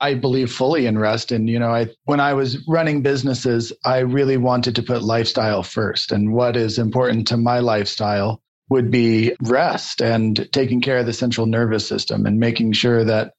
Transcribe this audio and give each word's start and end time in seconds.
I 0.00 0.14
believe 0.14 0.52
fully 0.52 0.86
in 0.86 0.98
rest. 0.98 1.32
And, 1.32 1.48
you 1.48 1.58
know, 1.58 1.70
I, 1.70 1.88
when 2.04 2.20
I 2.20 2.34
was 2.34 2.66
running 2.68 3.02
businesses, 3.02 3.72
I 3.84 3.98
really 4.00 4.36
wanted 4.36 4.74
to 4.76 4.82
put 4.82 5.02
lifestyle 5.02 5.62
first. 5.62 6.12
And 6.12 6.34
what 6.34 6.56
is 6.56 6.78
important 6.78 7.26
to 7.28 7.36
my 7.36 7.60
lifestyle 7.60 8.42
would 8.68 8.90
be 8.90 9.34
rest 9.42 10.02
and 10.02 10.48
taking 10.52 10.80
care 10.80 10.98
of 10.98 11.06
the 11.06 11.12
central 11.12 11.46
nervous 11.46 11.86
system 11.86 12.26
and 12.26 12.38
making 12.38 12.72
sure 12.72 13.04
that 13.04 13.32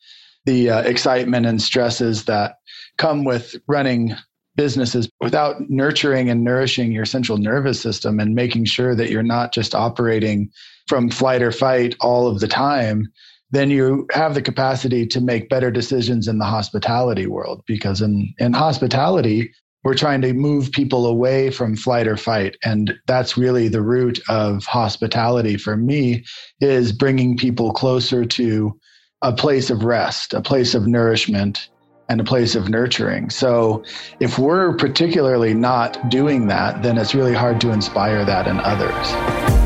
the 0.45 0.69
uh, 0.69 0.81
excitement 0.81 1.45
and 1.45 1.61
stresses 1.61 2.25
that 2.25 2.55
come 2.97 3.25
with 3.25 3.55
running 3.67 4.15
businesses 4.55 5.07
without 5.21 5.69
nurturing 5.69 6.29
and 6.29 6.43
nourishing 6.43 6.91
your 6.91 7.05
central 7.05 7.37
nervous 7.37 7.79
system 7.79 8.19
and 8.19 8.33
making 8.33 8.65
sure 8.65 8.95
that 8.95 9.09
you're 9.11 9.21
not 9.21 9.53
just 9.53 9.75
operating 9.75 10.49
from 10.87 11.09
flight 11.09 11.43
or 11.43 11.51
fight 11.51 11.95
all 11.99 12.27
of 12.27 12.39
the 12.39 12.47
time 12.47 13.11
then 13.51 13.69
you 13.69 14.07
have 14.11 14.33
the 14.33 14.41
capacity 14.41 15.05
to 15.07 15.21
make 15.21 15.49
better 15.49 15.71
decisions 15.71 16.27
in 16.27 16.37
the 16.37 16.45
hospitality 16.45 17.27
world 17.27 17.63
because 17.65 18.01
in, 18.01 18.33
in 18.39 18.53
hospitality 18.53 19.51
we're 19.83 19.93
trying 19.93 20.21
to 20.21 20.33
move 20.33 20.71
people 20.71 21.05
away 21.05 21.49
from 21.49 21.75
flight 21.75 22.07
or 22.07 22.17
fight. 22.17 22.57
And 22.65 22.93
that's 23.05 23.37
really 23.37 23.69
the 23.69 23.81
root 23.81 24.19
of 24.27 24.65
hospitality 24.65 25.55
for 25.55 25.77
me 25.77 26.25
is 26.59 26.91
bringing 26.91 27.37
people 27.37 27.71
closer 27.71 28.25
to 28.25 28.77
a 29.21 29.31
place 29.33 29.69
of 29.69 29.83
rest 29.83 30.33
a 30.33 30.41
place 30.41 30.75
of 30.75 30.85
nourishment 30.85 31.69
and 32.09 32.21
a 32.21 32.23
place 32.23 32.53
of 32.53 32.69
nurturing. 32.69 33.29
So 33.29 33.83
if 34.19 34.37
we're 34.37 34.75
particularly 34.75 35.53
not 35.53 36.09
doing 36.09 36.47
that 36.47 36.83
then 36.83 36.97
it's 36.97 37.15
really 37.15 37.33
hard 37.33 37.59
to 37.61 37.71
inspire 37.71 38.23
that 38.25 38.45
in 38.45 38.59
others 38.59 39.56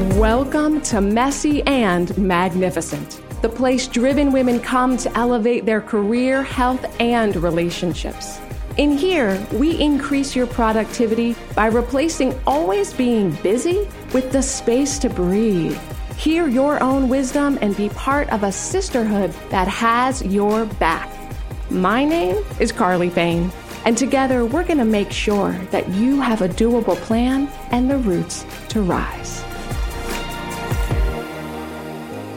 Welcome 0.00 0.80
to 0.82 1.02
Messy 1.02 1.62
and 1.64 2.16
Magnificent, 2.16 3.20
the 3.42 3.50
place 3.50 3.86
driven 3.86 4.32
women 4.32 4.58
come 4.58 4.96
to 4.96 5.14
elevate 5.14 5.66
their 5.66 5.82
career, 5.82 6.42
health, 6.42 6.86
and 6.98 7.36
relationships. 7.36 8.40
In 8.78 8.92
here, 8.92 9.46
we 9.52 9.78
increase 9.78 10.34
your 10.34 10.46
productivity 10.46 11.36
by 11.54 11.66
replacing 11.66 12.34
always 12.46 12.94
being 12.94 13.32
busy 13.42 13.86
with 14.14 14.32
the 14.32 14.42
space 14.42 14.98
to 15.00 15.10
breathe. 15.10 15.78
Hear 16.16 16.48
your 16.48 16.82
own 16.82 17.10
wisdom 17.10 17.58
and 17.60 17.76
be 17.76 17.90
part 17.90 18.30
of 18.30 18.42
a 18.42 18.52
sisterhood 18.52 19.34
that 19.50 19.68
has 19.68 20.24
your 20.24 20.64
back. 20.64 21.14
My 21.68 22.06
name 22.06 22.42
is 22.58 22.72
Carly 22.72 23.10
Fane, 23.10 23.52
and 23.84 23.98
together 23.98 24.46
we're 24.46 24.64
going 24.64 24.78
to 24.78 24.84
make 24.86 25.12
sure 25.12 25.52
that 25.72 25.86
you 25.90 26.22
have 26.22 26.40
a 26.40 26.48
doable 26.48 26.96
plan 26.96 27.48
and 27.70 27.90
the 27.90 27.98
roots 27.98 28.46
to 28.70 28.80
rise. 28.80 29.44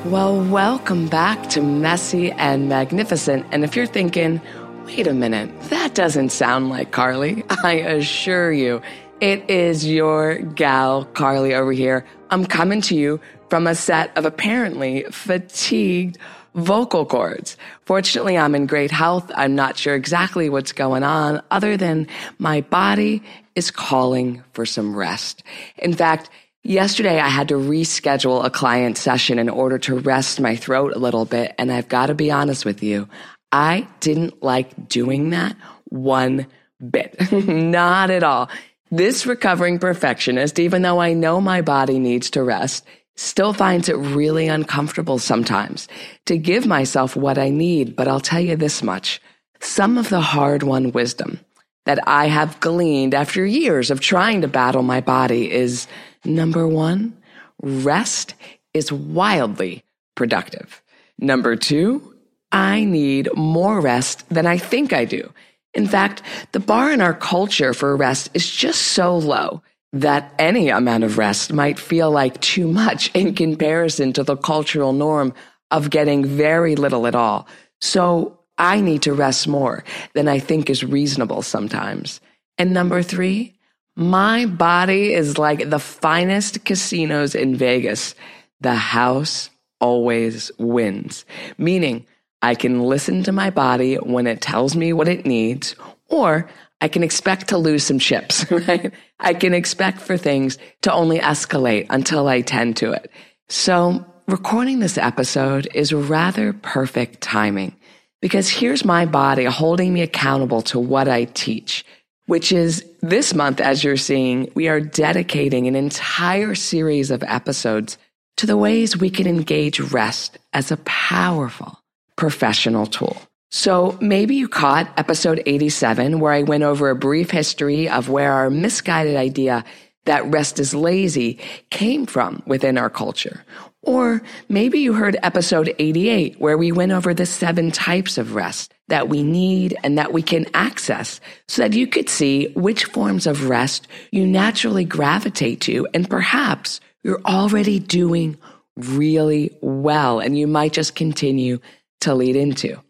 Well, 0.05 0.43
welcome 0.43 1.07
back 1.07 1.49
to 1.51 1.61
Messy 1.61 2.29
and 2.33 2.67
Magnificent. 2.67 3.45
And 3.53 3.63
if 3.63 3.73
you're 3.77 3.85
thinking, 3.85 4.41
wait 4.83 5.07
a 5.07 5.13
minute, 5.13 5.49
that 5.69 5.95
doesn't 5.95 6.33
sound 6.33 6.69
like 6.69 6.91
Carly, 6.91 7.45
I 7.63 7.75
assure 7.75 8.51
you, 8.51 8.81
it 9.21 9.49
is 9.49 9.87
your 9.87 10.39
gal, 10.39 11.05
Carly, 11.05 11.55
over 11.55 11.71
here. 11.71 12.05
I'm 12.31 12.45
coming 12.45 12.81
to 12.81 12.95
you 12.95 13.21
from 13.49 13.65
a 13.65 13.75
set 13.75 14.15
of 14.17 14.25
apparently 14.25 15.05
fatigued 15.09 16.17
vocal 16.53 17.05
cords. 17.05 17.55
Fortunately, 17.85 18.37
I'm 18.37 18.55
in 18.55 18.65
great 18.65 18.91
health. 18.91 19.31
I'm 19.33 19.55
not 19.55 19.77
sure 19.77 19.95
exactly 19.95 20.49
what's 20.49 20.73
going 20.73 21.03
on, 21.03 21.41
other 21.49 21.77
than 21.77 22.07
my 22.39 22.59
body 22.59 23.23
is 23.55 23.71
calling 23.71 24.43
for 24.51 24.65
some 24.65 24.97
rest. 24.97 25.43
In 25.77 25.93
fact, 25.93 26.29
Yesterday, 26.65 27.19
I 27.19 27.27
had 27.27 27.49
to 27.49 27.55
reschedule 27.55 28.45
a 28.45 28.49
client 28.49 28.97
session 28.97 29.37
in 29.37 29.49
order 29.49 29.77
to 29.79 29.99
rest 29.99 30.39
my 30.39 30.55
throat 30.55 30.93
a 30.95 30.99
little 30.99 31.25
bit. 31.25 31.53
And 31.57 31.69
I've 31.69 31.89
got 31.89 32.05
to 32.05 32.15
be 32.15 32.31
honest 32.31 32.63
with 32.63 32.81
you, 32.81 33.09
I 33.51 33.85
didn't 33.99 34.41
like 34.41 34.87
doing 34.87 35.31
that 35.31 35.57
one 35.89 36.47
bit. 36.89 37.31
Not 37.47 38.11
at 38.11 38.23
all. 38.23 38.49
This 38.91 39.25
recovering 39.25 39.77
perfectionist, 39.77 40.57
even 40.57 40.83
though 40.83 41.01
I 41.01 41.13
know 41.13 41.41
my 41.41 41.61
body 41.61 41.99
needs 41.99 42.29
to 42.31 42.43
rest, 42.43 42.85
still 43.17 43.51
finds 43.51 43.89
it 43.89 43.97
really 43.97 44.47
uncomfortable 44.47 45.19
sometimes 45.19 45.89
to 46.27 46.37
give 46.37 46.65
myself 46.65 47.17
what 47.17 47.37
I 47.37 47.49
need. 47.49 47.95
But 47.95 48.07
I'll 48.07 48.21
tell 48.21 48.39
you 48.39 48.55
this 48.55 48.81
much. 48.81 49.21
Some 49.59 49.97
of 49.97 50.07
the 50.07 50.21
hard 50.21 50.63
won 50.63 50.93
wisdom 50.93 51.41
that 51.85 51.99
I 52.07 52.27
have 52.27 52.59
gleaned 52.61 53.13
after 53.13 53.45
years 53.45 53.91
of 53.91 53.99
trying 53.99 54.41
to 54.41 54.47
battle 54.47 54.83
my 54.83 55.01
body 55.01 55.51
is 55.51 55.87
Number 56.25 56.67
one, 56.67 57.17
rest 57.61 58.35
is 58.73 58.91
wildly 58.91 59.83
productive. 60.15 60.81
Number 61.19 61.55
two, 61.55 62.15
I 62.51 62.83
need 62.83 63.29
more 63.35 63.81
rest 63.81 64.27
than 64.29 64.45
I 64.45 64.57
think 64.57 64.93
I 64.93 65.05
do. 65.05 65.31
In 65.73 65.87
fact, 65.87 66.21
the 66.51 66.59
bar 66.59 66.91
in 66.91 67.01
our 67.01 67.13
culture 67.13 67.73
for 67.73 67.95
rest 67.95 68.29
is 68.33 68.49
just 68.49 68.81
so 68.81 69.17
low 69.17 69.63
that 69.91 70.33
any 70.39 70.69
amount 70.69 71.03
of 71.03 71.17
rest 71.17 71.53
might 71.53 71.79
feel 71.79 72.11
like 72.11 72.39
too 72.41 72.67
much 72.67 73.11
in 73.13 73.33
comparison 73.33 74.13
to 74.13 74.23
the 74.23 74.37
cultural 74.37 74.93
norm 74.93 75.33
of 75.71 75.89
getting 75.89 76.25
very 76.25 76.75
little 76.75 77.07
at 77.07 77.15
all. 77.15 77.47
So 77.81 78.39
I 78.57 78.81
need 78.81 79.01
to 79.03 79.13
rest 79.13 79.47
more 79.47 79.83
than 80.13 80.27
I 80.27 80.39
think 80.39 80.69
is 80.69 80.83
reasonable 80.83 81.41
sometimes. 81.41 82.21
And 82.57 82.73
number 82.73 83.01
three, 83.01 83.52
my 83.95 84.45
body 84.45 85.13
is 85.13 85.37
like 85.37 85.69
the 85.69 85.79
finest 85.79 86.65
casinos 86.65 87.35
in 87.35 87.55
Vegas. 87.55 88.15
The 88.61 88.75
house 88.75 89.49
always 89.79 90.51
wins, 90.57 91.25
meaning 91.57 92.05
I 92.41 92.55
can 92.55 92.81
listen 92.81 93.23
to 93.23 93.31
my 93.31 93.49
body 93.49 93.95
when 93.95 94.27
it 94.27 94.41
tells 94.41 94.75
me 94.75 94.93
what 94.93 95.07
it 95.07 95.25
needs, 95.25 95.75
or 96.07 96.49
I 96.81 96.87
can 96.87 97.03
expect 97.03 97.49
to 97.49 97.57
lose 97.57 97.85
some 97.85 97.99
chips, 97.99 98.49
right? 98.51 98.91
I 99.19 99.33
can 99.33 99.53
expect 99.53 100.01
for 100.01 100.17
things 100.17 100.57
to 100.81 100.93
only 100.93 101.19
escalate 101.19 101.87
until 101.89 102.27
I 102.27 102.41
tend 102.41 102.77
to 102.77 102.91
it. 102.91 103.11
So 103.47 104.05
recording 104.27 104.79
this 104.79 104.97
episode 104.97 105.67
is 105.73 105.93
rather 105.93 106.53
perfect 106.53 107.21
timing 107.21 107.75
because 108.21 108.49
here's 108.49 108.85
my 108.85 109.05
body 109.05 109.45
holding 109.45 109.93
me 109.93 110.01
accountable 110.01 110.61
to 110.63 110.79
what 110.79 111.07
I 111.07 111.25
teach 111.25 111.85
which 112.25 112.51
is 112.51 112.85
this 113.01 113.33
month, 113.33 113.59
as 113.59 113.83
you're 113.83 113.97
seeing, 113.97 114.49
we 114.55 114.67
are 114.67 114.79
dedicating 114.79 115.67
an 115.67 115.75
entire 115.75 116.55
series 116.55 117.11
of 117.11 117.23
episodes 117.23 117.97
to 118.37 118.45
the 118.45 118.57
ways 118.57 118.97
we 118.97 119.09
can 119.09 119.27
engage 119.27 119.79
rest 119.79 120.37
as 120.53 120.71
a 120.71 120.77
powerful 120.77 121.79
professional 122.15 122.85
tool. 122.85 123.17
So 123.51 123.97
maybe 124.01 124.35
you 124.35 124.47
caught 124.47 124.91
episode 124.97 125.43
87, 125.45 126.19
where 126.19 126.33
I 126.33 126.41
went 126.41 126.63
over 126.63 126.89
a 126.89 126.95
brief 126.95 127.29
history 127.29 127.87
of 127.87 128.09
where 128.09 128.31
our 128.31 128.49
misguided 128.49 129.15
idea 129.15 129.63
that 130.05 130.25
rest 130.25 130.59
is 130.59 130.73
lazy 130.73 131.39
came 131.69 132.05
from 132.05 132.41
within 132.45 132.77
our 132.77 132.89
culture. 132.89 133.45
Or 133.83 134.21
maybe 134.47 134.79
you 134.79 134.93
heard 134.93 135.17
episode 135.23 135.75
88, 135.77 136.39
where 136.39 136.57
we 136.57 136.71
went 136.71 136.93
over 136.93 137.13
the 137.13 137.25
seven 137.25 137.69
types 137.69 138.17
of 138.17 138.33
rest 138.33 138.73
that 138.87 139.09
we 139.09 139.23
need 139.23 139.77
and 139.83 139.97
that 139.97 140.13
we 140.13 140.21
can 140.21 140.45
access 140.53 141.19
so 141.49 141.61
that 141.61 141.73
you 141.73 141.85
could 141.85 142.09
see 142.09 142.47
which 142.55 142.85
forms 142.85 143.27
of 143.27 143.49
rest 143.49 143.87
you 144.11 144.25
naturally 144.25 144.85
gravitate 144.85 145.59
to. 145.61 145.85
And 145.93 146.09
perhaps 146.09 146.79
you're 147.03 147.21
already 147.25 147.79
doing 147.79 148.37
really 148.77 149.51
well 149.61 150.19
and 150.19 150.37
you 150.37 150.47
might 150.47 150.71
just 150.71 150.95
continue 150.95 151.59
to 152.01 152.15
lead 152.15 152.37
into. 152.37 152.81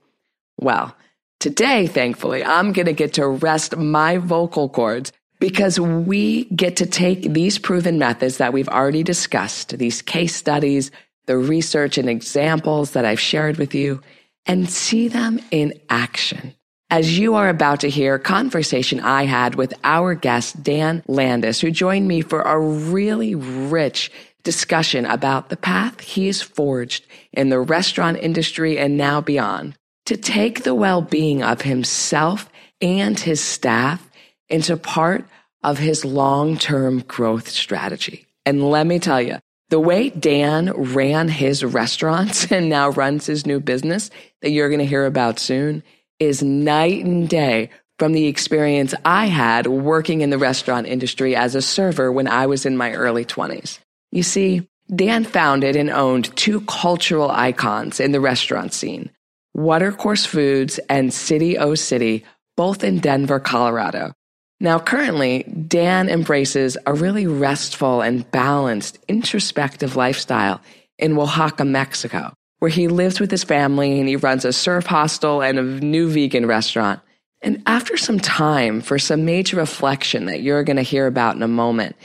Well, 0.59 0.95
today, 1.39 1.87
thankfully, 1.87 2.43
I'm 2.43 2.71
going 2.71 2.85
to 2.85 2.93
get 2.93 3.13
to 3.13 3.27
rest 3.27 3.75
my 3.75 4.17
vocal 4.17 4.69
cords 4.69 5.11
because 5.43 5.77
we 5.77 6.45
get 6.45 6.77
to 6.77 6.85
take 6.85 7.33
these 7.33 7.59
proven 7.59 7.99
methods 7.99 8.37
that 8.37 8.53
we've 8.53 8.69
already 8.69 9.03
discussed, 9.03 9.77
these 9.77 10.01
case 10.01 10.33
studies, 10.33 10.89
the 11.25 11.37
research 11.37 11.97
and 11.97 12.07
examples 12.07 12.91
that 12.91 13.03
I've 13.03 13.19
shared 13.19 13.57
with 13.57 13.75
you, 13.75 13.99
and 14.45 14.69
see 14.69 15.09
them 15.09 15.41
in 15.51 15.73
action. 15.89 16.55
As 16.89 17.19
you 17.19 17.35
are 17.35 17.49
about 17.49 17.81
to 17.81 17.89
hear 17.89 18.17
conversation 18.19 19.01
I 19.01 19.25
had 19.25 19.55
with 19.55 19.73
our 19.83 20.15
guest, 20.15 20.63
Dan 20.63 21.03
Landis, 21.09 21.59
who 21.59 21.71
joined 21.71 22.07
me 22.07 22.21
for 22.21 22.39
a 22.39 22.57
really 22.57 23.35
rich 23.35 24.13
discussion 24.43 25.05
about 25.05 25.49
the 25.49 25.57
path 25.57 25.99
he's 25.99 26.41
forged 26.41 27.05
in 27.33 27.49
the 27.49 27.59
restaurant 27.59 28.17
industry 28.21 28.77
and 28.77 28.95
now 28.95 29.19
beyond 29.19 29.75
to 30.05 30.15
take 30.15 30.63
the 30.63 30.73
well-being 30.73 31.43
of 31.43 31.63
himself 31.63 32.49
and 32.79 33.19
his 33.19 33.41
staff 33.41 34.09
into 34.53 34.77
part 34.77 35.25
of 35.63 35.79
his 35.79 36.05
long 36.05 36.57
term 36.57 36.99
growth 37.01 37.49
strategy. 37.49 38.27
And 38.45 38.69
let 38.69 38.85
me 38.85 38.99
tell 38.99 39.21
you, 39.21 39.39
the 39.69 39.79
way 39.79 40.11
Dan 40.11 40.71
ran 40.93 41.27
his 41.27 41.63
restaurants 41.63 42.51
and 42.51 42.69
now 42.69 42.89
runs 42.89 43.25
his 43.25 43.45
new 43.45 43.59
business 43.59 44.11
that 44.41 44.51
you're 44.51 44.69
going 44.69 44.79
to 44.79 44.85
hear 44.85 45.05
about 45.05 45.39
soon 45.39 45.81
is 46.19 46.43
night 46.43 47.03
and 47.03 47.27
day 47.27 47.69
from 47.97 48.13
the 48.13 48.27
experience 48.27 48.93
I 49.03 49.25
had 49.25 49.65
working 49.65 50.21
in 50.21 50.29
the 50.29 50.37
restaurant 50.37 50.87
industry 50.87 51.35
as 51.35 51.55
a 51.55 51.61
server 51.61 52.11
when 52.11 52.27
I 52.27 52.45
was 52.45 52.65
in 52.65 52.77
my 52.77 52.93
early 52.93 53.25
20s. 53.25 53.79
You 54.11 54.23
see, 54.23 54.67
Dan 54.93 55.23
founded 55.23 55.75
and 55.75 55.89
owned 55.89 56.35
two 56.35 56.61
cultural 56.61 57.31
icons 57.31 57.99
in 57.99 58.11
the 58.11 58.21
restaurant 58.21 58.73
scene 58.73 59.09
Watercourse 59.55 60.25
Foods, 60.25 60.79
and 60.89 61.13
City 61.13 61.57
O 61.57 61.75
City, 61.75 62.25
both 62.57 62.83
in 62.83 62.99
Denver, 62.99 63.39
Colorado. 63.39 64.13
Now, 64.63 64.79
currently, 64.79 65.43
Dan 65.43 66.07
embraces 66.07 66.77
a 66.85 66.93
really 66.93 67.27
restful 67.27 67.99
and 67.99 68.31
balanced, 68.31 68.97
introspective 69.09 69.97
lifestyle 69.97 70.61
in 70.97 71.17
Oaxaca, 71.17 71.65
Mexico, 71.65 72.33
where 72.59 72.71
he 72.71 72.87
lives 72.87 73.19
with 73.19 73.29
his 73.29 73.43
family 73.43 73.99
and 73.99 74.07
he 74.07 74.15
runs 74.15 74.45
a 74.45 74.53
surf 74.53 74.85
hostel 74.85 75.41
and 75.41 75.59
a 75.59 75.63
new 75.63 76.09
vegan 76.09 76.45
restaurant. 76.45 77.01
And 77.41 77.61
after 77.65 77.97
some 77.97 78.21
time 78.21 78.79
for 78.79 78.97
some 78.97 79.25
major 79.25 79.57
reflection 79.57 80.27
that 80.27 80.41
you're 80.41 80.63
going 80.63 80.77
to 80.77 80.81
hear 80.81 81.07
about 81.07 81.35
in 81.35 81.43
a 81.43 81.47
moment, 81.49 81.97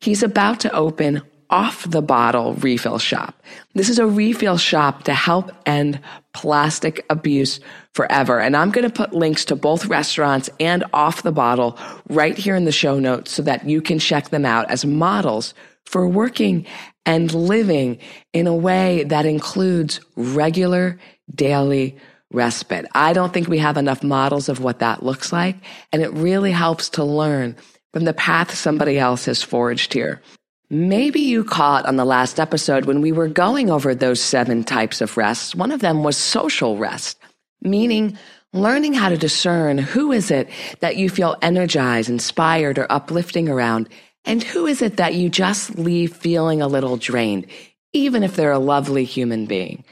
he's 0.00 0.22
about 0.22 0.60
to 0.60 0.72
open 0.72 1.20
off 1.50 1.88
the 1.88 2.02
bottle 2.02 2.54
refill 2.54 2.98
shop. 2.98 3.42
This 3.74 3.88
is 3.88 3.98
a 3.98 4.06
refill 4.06 4.56
shop 4.56 5.04
to 5.04 5.14
help 5.14 5.50
end 5.64 6.00
plastic 6.32 7.04
abuse 7.10 7.60
forever. 7.94 8.40
And 8.40 8.56
I'm 8.56 8.70
going 8.70 8.88
to 8.88 8.92
put 8.92 9.12
links 9.12 9.44
to 9.46 9.56
both 9.56 9.86
restaurants 9.86 10.50
and 10.60 10.84
off 10.92 11.22
the 11.22 11.32
bottle 11.32 11.78
right 12.08 12.36
here 12.36 12.56
in 12.56 12.64
the 12.64 12.72
show 12.72 12.98
notes 12.98 13.32
so 13.32 13.42
that 13.42 13.68
you 13.68 13.80
can 13.80 13.98
check 13.98 14.30
them 14.30 14.44
out 14.44 14.70
as 14.70 14.84
models 14.84 15.54
for 15.84 16.06
working 16.06 16.66
and 17.04 17.32
living 17.32 17.98
in 18.32 18.46
a 18.46 18.54
way 18.54 19.04
that 19.04 19.26
includes 19.26 20.00
regular 20.16 20.98
daily 21.34 21.96
respite. 22.32 22.86
I 22.92 23.12
don't 23.12 23.32
think 23.32 23.48
we 23.48 23.58
have 23.58 23.76
enough 23.76 24.02
models 24.02 24.48
of 24.48 24.60
what 24.60 24.80
that 24.80 25.02
looks 25.02 25.32
like. 25.32 25.56
And 25.92 26.02
it 26.02 26.12
really 26.12 26.52
helps 26.52 26.90
to 26.90 27.04
learn 27.04 27.56
from 27.92 28.04
the 28.04 28.12
path 28.12 28.54
somebody 28.54 28.98
else 28.98 29.24
has 29.26 29.42
forged 29.42 29.92
here. 29.92 30.20
Maybe 30.68 31.20
you 31.20 31.44
caught 31.44 31.86
on 31.86 31.94
the 31.94 32.04
last 32.04 32.40
episode 32.40 32.86
when 32.86 33.00
we 33.00 33.12
were 33.12 33.28
going 33.28 33.70
over 33.70 33.94
those 33.94 34.20
seven 34.20 34.64
types 34.64 35.00
of 35.00 35.16
rest. 35.16 35.54
One 35.54 35.70
of 35.70 35.80
them 35.80 36.02
was 36.02 36.16
social 36.16 36.76
rest, 36.76 37.20
meaning 37.62 38.18
learning 38.52 38.94
how 38.94 39.08
to 39.08 39.16
discern 39.16 39.78
who 39.78 40.10
is 40.10 40.32
it 40.32 40.48
that 40.80 40.96
you 40.96 41.08
feel 41.08 41.36
energized, 41.40 42.10
inspired, 42.10 42.78
or 42.78 42.90
uplifting 42.90 43.48
around, 43.48 43.88
and 44.24 44.42
who 44.42 44.66
is 44.66 44.82
it 44.82 44.96
that 44.96 45.14
you 45.14 45.28
just 45.28 45.78
leave 45.78 46.16
feeling 46.16 46.60
a 46.60 46.66
little 46.66 46.96
drained, 46.96 47.46
even 47.92 48.24
if 48.24 48.34
they're 48.34 48.50
a 48.50 48.58
lovely 48.58 49.04
human 49.04 49.46
being. 49.46 49.84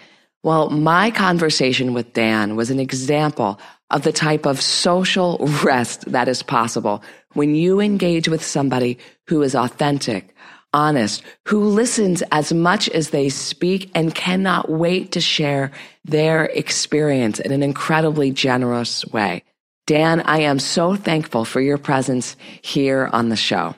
Well, 0.43 0.71
my 0.71 1.13
conversation 1.13 1.95
with 1.95 2.13
Dan 2.15 2.57
was 2.57 2.71
an 2.71 2.81
example 2.81 3.61
of 3.91 4.03
the 4.03 4.13
type 4.13 4.45
of 4.45 4.61
social 4.61 5.39
rest 5.63 6.11
that 6.11 6.27
is 6.27 6.43
possible 6.43 7.01
when 7.35 7.55
you 7.55 7.81
engage 7.81 8.29
with 8.29 8.45
somebody 8.45 8.99
who 9.29 9.41
is 9.43 9.55
authentic, 9.55 10.35
honest, 10.75 11.23
who 11.47 11.65
listens 11.65 12.23
as 12.33 12.53
much 12.53 12.91
as 12.91 13.11
they 13.11 13.31
speak 13.31 13.91
and 13.95 14.15
cannot 14.15 14.69
wait 14.69 15.13
to 15.13 15.21
share 15.21 15.71
their 16.05 16.47
experience 16.47 17.41
in 17.41 17.53
an 17.53 17.63
incredibly 17.63 18.31
generous 18.31 19.07
way. 19.07 19.43
Dan, 19.87 20.21
I 20.23 20.41
am 20.41 20.59
so 20.59 20.97
thankful 20.97 21.45
for 21.45 21.61
your 21.61 21.79
presence 21.79 22.37
here 22.61 23.09
on 23.13 23.29
the 23.29 23.37
show. 23.37 23.75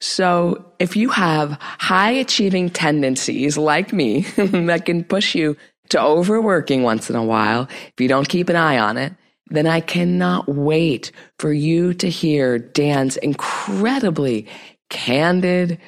So 0.00 0.72
if 0.78 0.94
you 0.94 1.08
have 1.08 1.58
high 1.60 2.10
achieving 2.10 2.68
tendencies 2.68 3.56
like 3.56 3.92
me 3.92 4.20
that 4.36 4.84
can 4.84 5.04
push 5.04 5.34
you 5.34 5.56
to 5.88 6.00
overworking 6.00 6.82
once 6.82 7.08
in 7.08 7.16
a 7.16 7.24
while, 7.24 7.68
if 7.70 8.00
you 8.00 8.08
don't 8.08 8.28
keep 8.28 8.48
an 8.48 8.56
eye 8.56 8.78
on 8.78 8.96
it, 8.96 9.14
then 9.48 9.66
I 9.66 9.80
cannot 9.80 10.48
wait 10.48 11.12
for 11.38 11.52
you 11.52 11.94
to 11.94 12.10
hear 12.10 12.58
Dan's 12.58 13.16
incredibly 13.16 14.46
candid, 14.90 15.78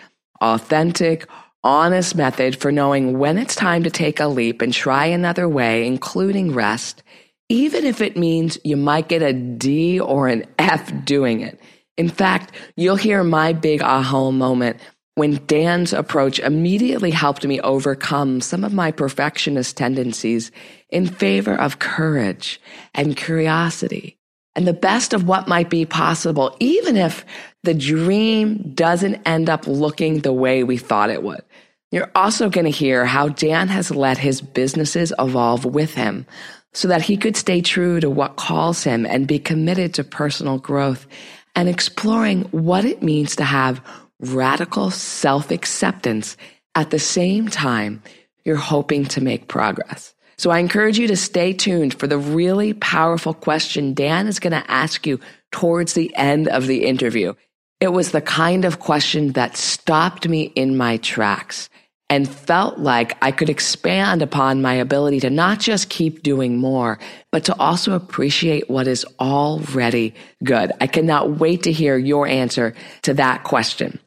authentic, 0.40 1.28
honest 1.64 2.14
method 2.14 2.60
for 2.60 2.72
knowing 2.72 3.18
when 3.18 3.38
it's 3.38 3.54
time 3.54 3.82
to 3.82 3.90
take 3.90 4.20
a 4.20 4.26
leap 4.26 4.62
and 4.62 4.72
try 4.72 5.06
another 5.06 5.48
way, 5.48 5.86
including 5.86 6.54
rest, 6.54 7.02
even 7.48 7.84
if 7.84 8.00
it 8.00 8.16
means 8.16 8.58
you 8.64 8.76
might 8.76 9.08
get 9.08 9.22
a 9.22 9.32
D 9.32 9.98
or 9.98 10.28
an 10.28 10.44
F 10.58 10.92
doing 11.04 11.40
it. 11.40 11.60
In 11.96 12.08
fact, 12.08 12.52
you'll 12.76 12.96
hear 12.96 13.24
my 13.24 13.52
big 13.52 13.82
aha 13.82 14.30
moment 14.30 14.78
when 15.16 15.44
Dan's 15.46 15.92
approach 15.92 16.38
immediately 16.38 17.10
helped 17.10 17.44
me 17.44 17.60
overcome 17.60 18.40
some 18.40 18.62
of 18.62 18.72
my 18.72 18.92
perfectionist 18.92 19.76
tendencies 19.76 20.52
in 20.90 21.06
favor 21.06 21.54
of 21.54 21.80
courage 21.80 22.60
and 22.94 23.16
curiosity 23.16 24.18
and 24.58 24.66
the 24.66 24.72
best 24.72 25.12
of 25.12 25.22
what 25.22 25.46
might 25.46 25.70
be 25.70 25.84
possible, 25.84 26.56
even 26.58 26.96
if 26.96 27.24
the 27.68 27.74
dream 27.74 28.72
doesn't 28.72 29.16
end 29.26 29.50
up 29.50 29.66
looking 29.66 30.20
the 30.20 30.32
way 30.32 30.64
we 30.64 30.78
thought 30.78 31.10
it 31.10 31.22
would. 31.22 31.42
You're 31.90 32.10
also 32.14 32.48
going 32.48 32.64
to 32.64 32.70
hear 32.70 33.04
how 33.04 33.28
Dan 33.28 33.68
has 33.68 33.90
let 33.90 34.16
his 34.16 34.40
businesses 34.40 35.12
evolve 35.18 35.66
with 35.66 35.92
him 35.92 36.24
so 36.72 36.88
that 36.88 37.02
he 37.02 37.18
could 37.18 37.36
stay 37.36 37.60
true 37.60 38.00
to 38.00 38.08
what 38.08 38.36
calls 38.36 38.82
him 38.82 39.04
and 39.04 39.28
be 39.28 39.38
committed 39.38 39.92
to 39.94 40.02
personal 40.02 40.56
growth 40.56 41.06
and 41.54 41.68
exploring 41.68 42.44
what 42.52 42.86
it 42.86 43.02
means 43.02 43.36
to 43.36 43.44
have 43.44 43.84
radical 44.18 44.90
self 44.90 45.50
acceptance 45.50 46.38
at 46.74 46.88
the 46.88 46.98
same 46.98 47.48
time 47.48 48.02
you're 48.46 48.56
hoping 48.56 49.04
to 49.04 49.20
make 49.20 49.46
progress. 49.46 50.14
So 50.38 50.48
I 50.48 50.58
encourage 50.58 50.98
you 50.98 51.08
to 51.08 51.16
stay 51.16 51.52
tuned 51.52 51.92
for 51.92 52.06
the 52.06 52.16
really 52.16 52.72
powerful 52.72 53.34
question 53.34 53.92
Dan 53.92 54.26
is 54.26 54.40
going 54.40 54.54
to 54.54 54.70
ask 54.70 55.06
you 55.06 55.20
towards 55.50 55.92
the 55.92 56.16
end 56.16 56.48
of 56.48 56.66
the 56.66 56.86
interview. 56.86 57.34
It 57.80 57.92
was 57.92 58.10
the 58.10 58.20
kind 58.20 58.64
of 58.64 58.80
question 58.80 59.32
that 59.32 59.56
stopped 59.56 60.28
me 60.28 60.42
in 60.42 60.76
my 60.76 60.96
tracks 60.96 61.68
and 62.10 62.28
felt 62.28 62.78
like 62.78 63.16
I 63.22 63.30
could 63.30 63.50
expand 63.50 64.22
upon 64.22 64.62
my 64.62 64.74
ability 64.74 65.20
to 65.20 65.30
not 65.30 65.60
just 65.60 65.90
keep 65.90 66.22
doing 66.22 66.56
more, 66.56 66.98
but 67.30 67.44
to 67.44 67.56
also 67.60 67.92
appreciate 67.92 68.68
what 68.68 68.88
is 68.88 69.06
already 69.20 70.14
good. 70.42 70.72
I 70.80 70.86
cannot 70.86 71.38
wait 71.38 71.64
to 71.64 71.72
hear 71.72 71.96
your 71.96 72.26
answer 72.26 72.74
to 73.02 73.14
that 73.14 73.44
question. 73.44 74.00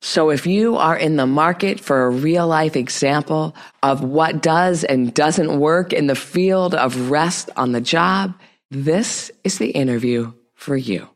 So 0.00 0.30
if 0.30 0.46
you 0.46 0.76
are 0.76 0.96
in 0.96 1.14
the 1.14 1.26
market 1.26 1.78
for 1.78 2.06
a 2.06 2.10
real 2.10 2.48
life 2.48 2.74
example 2.74 3.54
of 3.84 4.02
what 4.02 4.42
does 4.42 4.82
and 4.82 5.14
doesn't 5.14 5.60
work 5.60 5.92
in 5.92 6.08
the 6.08 6.16
field 6.16 6.74
of 6.74 7.10
rest 7.10 7.50
on 7.56 7.70
the 7.70 7.80
job, 7.80 8.34
this 8.72 9.30
is 9.44 9.58
the 9.58 9.70
interview 9.70 10.32
for 10.56 10.76
you. 10.76 11.08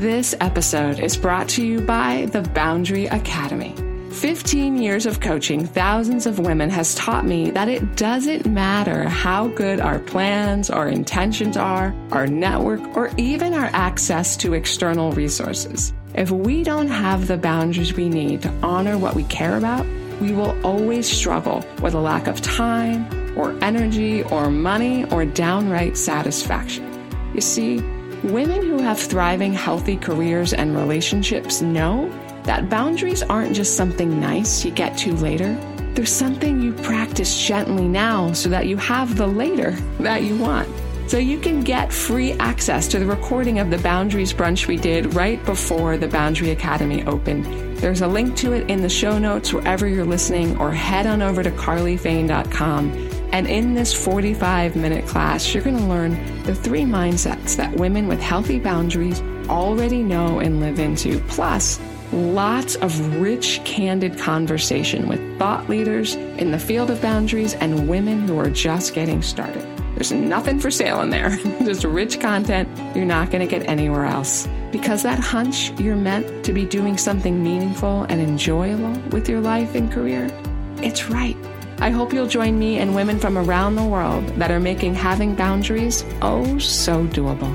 This 0.00 0.34
episode 0.40 0.98
is 0.98 1.14
brought 1.14 1.46
to 1.50 1.62
you 1.62 1.82
by 1.82 2.26
the 2.32 2.40
Boundary 2.40 3.04
Academy. 3.04 3.74
15 4.12 4.78
years 4.78 5.04
of 5.04 5.20
coaching 5.20 5.66
thousands 5.66 6.24
of 6.24 6.38
women 6.38 6.70
has 6.70 6.94
taught 6.94 7.26
me 7.26 7.50
that 7.50 7.68
it 7.68 7.96
doesn't 7.96 8.46
matter 8.46 9.06
how 9.10 9.48
good 9.48 9.78
our 9.78 9.98
plans 9.98 10.70
our 10.70 10.88
intentions 10.88 11.58
are, 11.58 11.94
our 12.12 12.26
network, 12.26 12.80
or 12.96 13.10
even 13.18 13.52
our 13.52 13.68
access 13.74 14.38
to 14.38 14.54
external 14.54 15.12
resources. 15.12 15.92
If 16.14 16.30
we 16.30 16.62
don't 16.62 16.88
have 16.88 17.26
the 17.26 17.36
boundaries 17.36 17.92
we 17.92 18.08
need 18.08 18.40
to 18.40 18.54
honor 18.62 18.96
what 18.96 19.14
we 19.14 19.24
care 19.24 19.58
about, 19.58 19.84
we 20.18 20.32
will 20.32 20.58
always 20.64 21.12
struggle 21.12 21.62
with 21.82 21.92
a 21.92 22.00
lack 22.00 22.26
of 22.26 22.40
time 22.40 23.38
or 23.38 23.52
energy 23.62 24.22
or 24.22 24.48
money 24.48 25.04
or 25.10 25.26
downright 25.26 25.98
satisfaction. 25.98 26.86
You 27.34 27.42
see, 27.42 27.82
women 28.22 28.62
who 28.62 28.78
have 28.78 28.98
thriving, 28.98 29.52
healthy 29.52 29.96
careers 29.96 30.52
and 30.52 30.76
relationships 30.76 31.62
know 31.62 32.08
that 32.44 32.68
boundaries 32.68 33.22
aren't 33.22 33.54
just 33.54 33.76
something 33.76 34.20
nice 34.20 34.64
you 34.64 34.70
get 34.70 34.96
to 34.98 35.12
later. 35.14 35.54
There's 35.94 36.12
something 36.12 36.60
you 36.60 36.72
practice 36.72 37.46
gently 37.46 37.88
now 37.88 38.32
so 38.32 38.48
that 38.48 38.66
you 38.66 38.76
have 38.76 39.16
the 39.16 39.26
later 39.26 39.72
that 39.98 40.22
you 40.22 40.36
want. 40.36 40.68
So 41.08 41.18
you 41.18 41.40
can 41.40 41.62
get 41.62 41.92
free 41.92 42.32
access 42.34 42.86
to 42.88 43.00
the 43.00 43.06
recording 43.06 43.58
of 43.58 43.70
the 43.70 43.78
Boundaries 43.78 44.32
Brunch 44.32 44.68
we 44.68 44.76
did 44.76 45.14
right 45.14 45.44
before 45.44 45.96
the 45.96 46.06
Boundary 46.06 46.50
Academy 46.50 47.04
opened. 47.04 47.44
There's 47.78 48.02
a 48.02 48.06
link 48.06 48.36
to 48.36 48.52
it 48.52 48.70
in 48.70 48.80
the 48.80 48.88
show 48.88 49.18
notes 49.18 49.52
wherever 49.52 49.88
you're 49.88 50.04
listening, 50.04 50.56
or 50.58 50.70
head 50.70 51.06
on 51.06 51.20
over 51.20 51.42
to 51.42 51.50
carlyfane.com. 51.50 53.19
And 53.32 53.46
in 53.46 53.74
this 53.74 53.92
45 53.92 54.76
minute 54.76 55.06
class, 55.06 55.54
you're 55.54 55.62
going 55.62 55.78
to 55.78 55.84
learn 55.84 56.42
the 56.42 56.54
three 56.54 56.82
mindsets 56.82 57.56
that 57.56 57.74
women 57.76 58.08
with 58.08 58.20
healthy 58.20 58.58
boundaries 58.58 59.20
already 59.48 60.02
know 60.02 60.40
and 60.40 60.60
live 60.60 60.78
into, 60.78 61.20
plus 61.20 61.80
lots 62.12 62.74
of 62.76 63.20
rich, 63.20 63.60
candid 63.64 64.18
conversation 64.18 65.08
with 65.08 65.38
thought 65.38 65.68
leaders 65.68 66.14
in 66.14 66.50
the 66.50 66.58
field 66.58 66.90
of 66.90 67.00
boundaries 67.00 67.54
and 67.54 67.88
women 67.88 68.26
who 68.26 68.38
are 68.38 68.50
just 68.50 68.94
getting 68.94 69.22
started. 69.22 69.64
There's 69.94 70.12
nothing 70.12 70.58
for 70.58 70.70
sale 70.70 71.00
in 71.02 71.10
there, 71.10 71.36
just 71.64 71.84
rich 71.84 72.20
content 72.20 72.68
you're 72.96 73.04
not 73.04 73.30
going 73.30 73.46
to 73.46 73.58
get 73.58 73.68
anywhere 73.68 74.06
else. 74.06 74.48
Because 74.72 75.02
that 75.02 75.18
hunch 75.18 75.78
you're 75.80 75.96
meant 75.96 76.44
to 76.44 76.52
be 76.52 76.64
doing 76.64 76.96
something 76.96 77.42
meaningful 77.42 78.04
and 78.04 78.20
enjoyable 78.20 78.92
with 79.10 79.28
your 79.28 79.40
life 79.40 79.74
and 79.74 79.90
career, 79.92 80.28
it's 80.78 81.08
right. 81.10 81.36
I 81.82 81.88
hope 81.88 82.12
you'll 82.12 82.26
join 82.26 82.58
me 82.58 82.78
and 82.78 82.94
women 82.94 83.18
from 83.18 83.38
around 83.38 83.76
the 83.76 83.84
world 83.84 84.26
that 84.36 84.50
are 84.50 84.60
making 84.60 84.94
having 84.94 85.34
boundaries 85.34 86.04
oh 86.20 86.58
so 86.58 87.06
doable. 87.06 87.50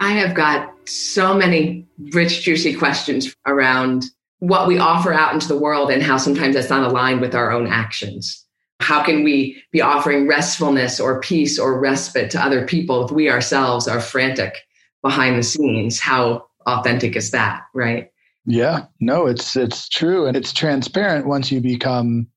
I 0.00 0.12
have 0.12 0.34
got 0.34 0.72
so 0.88 1.34
many 1.34 1.86
rich, 2.14 2.40
juicy 2.40 2.72
questions 2.72 3.36
around 3.46 4.06
what 4.38 4.66
we 4.66 4.78
offer 4.78 5.12
out 5.12 5.34
into 5.34 5.48
the 5.48 5.58
world 5.58 5.90
and 5.90 6.02
how 6.02 6.16
sometimes 6.16 6.54
that's 6.54 6.70
not 6.70 6.90
aligned 6.90 7.20
with 7.20 7.34
our 7.34 7.52
own 7.52 7.66
actions. 7.66 8.46
How 8.80 9.02
can 9.02 9.24
we 9.24 9.62
be 9.72 9.82
offering 9.82 10.26
restfulness 10.26 10.98
or 11.00 11.20
peace 11.20 11.58
or 11.58 11.78
respite 11.78 12.30
to 12.30 12.42
other 12.42 12.66
people 12.66 13.04
if 13.04 13.10
we 13.10 13.28
ourselves 13.28 13.86
are 13.88 14.00
frantic 14.00 14.54
behind 15.02 15.38
the 15.38 15.42
scenes? 15.42 16.00
How 16.00 16.46
authentic 16.66 17.16
is 17.16 17.30
that, 17.30 17.62
right? 17.74 18.10
Yeah, 18.46 18.86
no, 19.00 19.26
it's 19.26 19.56
it's 19.56 19.88
true 19.88 20.26
and 20.26 20.36
it's 20.36 20.52
transparent 20.52 21.26
once 21.26 21.50
you 21.50 21.60
become 21.60 22.28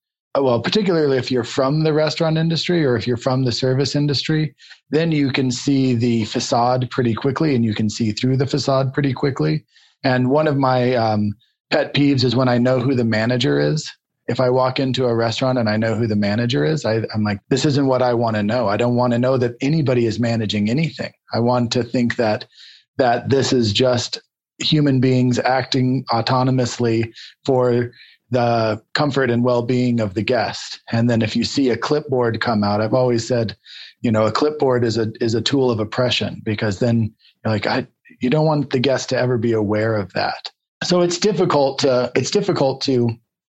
well, 0.41 0.61
particularly 0.61 1.17
if 1.17 1.31
you're 1.31 1.43
from 1.43 1.83
the 1.83 1.93
restaurant 1.93 2.37
industry 2.37 2.85
or 2.85 2.95
if 2.95 3.07
you're 3.07 3.17
from 3.17 3.43
the 3.43 3.51
service 3.51 3.95
industry, 3.95 4.55
then 4.89 5.11
you 5.11 5.31
can 5.31 5.51
see 5.51 5.95
the 5.95 6.25
facade 6.25 6.89
pretty 6.91 7.13
quickly 7.13 7.55
and 7.55 7.65
you 7.65 7.73
can 7.73 7.89
see 7.89 8.11
through 8.11 8.37
the 8.37 8.45
facade 8.45 8.93
pretty 8.93 9.13
quickly. 9.13 9.65
And 10.03 10.29
one 10.29 10.47
of 10.47 10.57
my 10.57 10.93
um, 10.93 11.33
pet 11.69 11.93
peeves 11.93 12.23
is 12.23 12.35
when 12.35 12.47
I 12.47 12.57
know 12.57 12.79
who 12.79 12.95
the 12.95 13.05
manager 13.05 13.59
is. 13.59 13.89
If 14.27 14.39
I 14.41 14.49
walk 14.49 14.79
into 14.79 15.05
a 15.05 15.15
restaurant 15.15 15.57
and 15.57 15.69
I 15.69 15.77
know 15.77 15.95
who 15.95 16.05
the 16.05 16.15
manager 16.15 16.65
is, 16.65 16.83
I, 16.85 17.01
I'm 17.13 17.23
like, 17.23 17.39
this 17.49 17.65
isn't 17.65 17.87
what 17.87 18.01
I 18.01 18.13
want 18.13 18.35
to 18.35 18.43
know. 18.43 18.67
I 18.67 18.75
don't 18.75 18.95
want 18.95 19.13
to 19.13 19.19
know 19.19 19.37
that 19.37 19.55
anybody 19.61 20.05
is 20.05 20.19
managing 20.19 20.69
anything. 20.69 21.13
I 21.33 21.39
want 21.39 21.71
to 21.71 21.83
think 21.83 22.17
that 22.17 22.45
that 22.97 23.29
this 23.29 23.53
is 23.53 23.73
just 23.73 24.19
human 24.59 24.99
beings 24.99 25.39
acting 25.39 26.03
autonomously 26.11 27.13
for 27.45 27.91
the 28.29 28.81
comfort 28.93 29.29
and 29.29 29.43
well-being 29.43 29.99
of 29.99 30.13
the 30.13 30.23
guest. 30.23 30.81
And 30.91 31.09
then 31.09 31.21
if 31.21 31.35
you 31.35 31.43
see 31.43 31.69
a 31.69 31.77
clipboard 31.77 32.41
come 32.41 32.63
out 32.63 32.81
i've 32.81 32.93
always 32.93 33.25
said 33.25 33.55
you 34.01 34.11
know 34.11 34.25
a 34.25 34.31
clipboard 34.31 34.83
is 34.83 34.97
a 34.97 35.11
is 35.21 35.33
a 35.33 35.41
tool 35.41 35.71
of 35.71 35.79
oppression 35.79 36.41
because 36.43 36.79
then 36.79 37.13
you're 37.43 37.53
like 37.53 37.65
I, 37.65 37.87
you 38.19 38.29
don't 38.29 38.45
want 38.45 38.71
the 38.71 38.79
guest 38.79 39.09
to 39.09 39.17
ever 39.17 39.37
be 39.37 39.53
aware 39.53 39.95
of 39.95 40.13
that. 40.13 40.51
So 40.83 41.01
it's 41.01 41.17
difficult 41.17 41.79
to 41.79 42.11
it's 42.15 42.31
difficult 42.31 42.81
to 42.81 43.09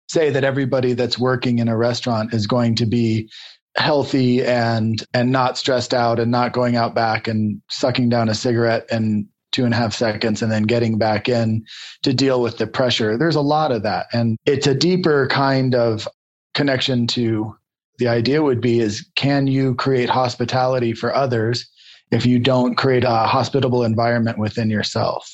say 0.08 0.30
that 0.30 0.44
everybody 0.44 0.94
that's 0.94 1.18
working 1.18 1.58
in 1.58 1.68
a 1.68 1.76
restaurant 1.76 2.32
is 2.32 2.46
going 2.46 2.74
to 2.76 2.86
be 2.86 3.30
healthy 3.78 4.44
and 4.44 5.04
and 5.14 5.30
not 5.30 5.56
stressed 5.56 5.94
out 5.94 6.18
and 6.18 6.30
not 6.30 6.52
going 6.52 6.76
out 6.76 6.94
back 6.94 7.28
and 7.28 7.62
sucking 7.70 8.08
down 8.08 8.28
a 8.28 8.34
cigarette 8.34 8.86
and 8.90 9.26
two 9.52 9.64
and 9.64 9.72
a 9.72 9.76
half 9.76 9.94
seconds 9.94 10.42
and 10.42 10.52
then 10.52 10.64
getting 10.64 10.98
back 10.98 11.28
in 11.28 11.64
to 12.02 12.12
deal 12.12 12.42
with 12.42 12.58
the 12.58 12.66
pressure. 12.66 13.16
There's 13.16 13.36
a 13.36 13.40
lot 13.40 13.72
of 13.72 13.82
that. 13.82 14.06
And 14.12 14.36
it's 14.44 14.66
a 14.66 14.74
deeper 14.74 15.26
kind 15.28 15.74
of 15.74 16.06
connection 16.54 17.06
to 17.08 17.56
the 17.98 18.08
idea 18.08 18.42
would 18.42 18.60
be 18.60 18.80
is 18.80 19.08
can 19.16 19.46
you 19.46 19.74
create 19.74 20.10
hospitality 20.10 20.92
for 20.92 21.14
others 21.14 21.68
if 22.10 22.26
you 22.26 22.38
don't 22.38 22.74
create 22.74 23.04
a 23.04 23.26
hospitable 23.26 23.84
environment 23.84 24.38
within 24.38 24.70
yourself? 24.70 25.28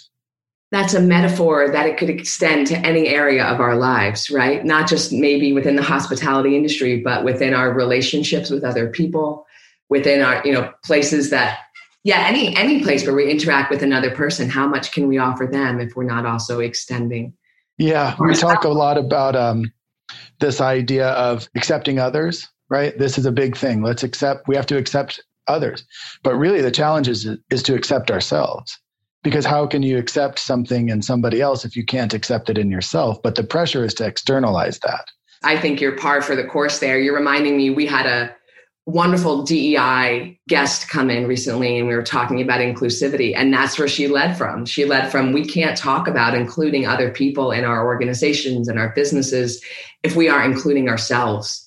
That's 0.74 0.92
a 0.92 1.00
metaphor 1.00 1.70
that 1.70 1.86
it 1.86 1.96
could 1.98 2.10
extend 2.10 2.66
to 2.66 2.76
any 2.78 3.06
area 3.06 3.44
of 3.44 3.60
our 3.60 3.76
lives, 3.76 4.28
right? 4.28 4.64
Not 4.64 4.88
just 4.88 5.12
maybe 5.12 5.52
within 5.52 5.76
the 5.76 5.84
hospitality 5.84 6.56
industry, 6.56 7.00
but 7.00 7.24
within 7.24 7.54
our 7.54 7.72
relationships 7.72 8.50
with 8.50 8.64
other 8.64 8.88
people, 8.88 9.46
within 9.88 10.20
our, 10.20 10.44
you 10.44 10.52
know, 10.52 10.72
places 10.84 11.30
that 11.30 11.60
yeah 12.02 12.24
any 12.26 12.56
any 12.56 12.82
place 12.82 13.06
where 13.06 13.14
we 13.14 13.30
interact 13.30 13.70
with 13.70 13.84
another 13.84 14.10
person 14.10 14.50
how 14.50 14.66
much 14.66 14.90
can 14.90 15.06
we 15.06 15.16
offer 15.16 15.46
them 15.46 15.78
if 15.78 15.94
we're 15.94 16.02
not 16.02 16.26
also 16.26 16.58
extending? 16.58 17.32
Yeah 17.78 18.16
we 18.18 18.34
talk 18.34 18.64
a 18.64 18.68
lot 18.68 18.98
about 18.98 19.36
um, 19.36 19.72
this 20.40 20.60
idea 20.60 21.10
of 21.10 21.48
accepting 21.54 22.00
others 22.00 22.48
right? 22.68 22.98
This 22.98 23.16
is 23.16 23.26
a 23.26 23.32
big 23.32 23.56
thing. 23.56 23.80
Let's 23.80 24.02
accept 24.02 24.48
we 24.48 24.56
have 24.56 24.66
to 24.66 24.76
accept 24.76 25.22
others. 25.46 25.86
But 26.24 26.34
really 26.34 26.62
the 26.62 26.72
challenge 26.72 27.06
is 27.06 27.28
is 27.48 27.62
to 27.62 27.76
accept 27.76 28.10
ourselves 28.10 28.76
because 29.24 29.44
how 29.44 29.66
can 29.66 29.82
you 29.82 29.98
accept 29.98 30.38
something 30.38 30.90
in 30.90 31.02
somebody 31.02 31.40
else 31.40 31.64
if 31.64 31.74
you 31.74 31.84
can't 31.84 32.14
accept 32.14 32.48
it 32.50 32.58
in 32.58 32.70
yourself? 32.70 33.20
But 33.22 33.34
the 33.34 33.42
pressure 33.42 33.84
is 33.84 33.94
to 33.94 34.06
externalize 34.06 34.78
that. 34.80 35.06
I 35.42 35.58
think 35.58 35.80
you're 35.80 35.96
par 35.96 36.22
for 36.22 36.36
the 36.36 36.44
course 36.44 36.78
there. 36.78 37.00
You're 37.00 37.16
reminding 37.16 37.56
me 37.56 37.70
we 37.70 37.86
had 37.86 38.06
a 38.06 38.34
wonderful 38.86 39.42
DEI 39.42 40.38
guest 40.46 40.90
come 40.90 41.08
in 41.08 41.26
recently 41.26 41.78
and 41.78 41.88
we 41.88 41.94
were 41.94 42.02
talking 42.02 42.42
about 42.42 42.60
inclusivity 42.60 43.32
and 43.34 43.52
that's 43.52 43.78
where 43.78 43.88
she 43.88 44.08
led 44.08 44.36
from. 44.36 44.66
She 44.66 44.84
led 44.84 45.10
from 45.10 45.32
we 45.32 45.46
can't 45.46 45.76
talk 45.76 46.06
about 46.06 46.34
including 46.34 46.86
other 46.86 47.10
people 47.10 47.50
in 47.50 47.64
our 47.64 47.86
organizations 47.86 48.68
and 48.68 48.78
our 48.78 48.92
businesses 48.94 49.64
if 50.02 50.16
we 50.16 50.28
aren't 50.28 50.54
including 50.54 50.90
ourselves 50.90 51.63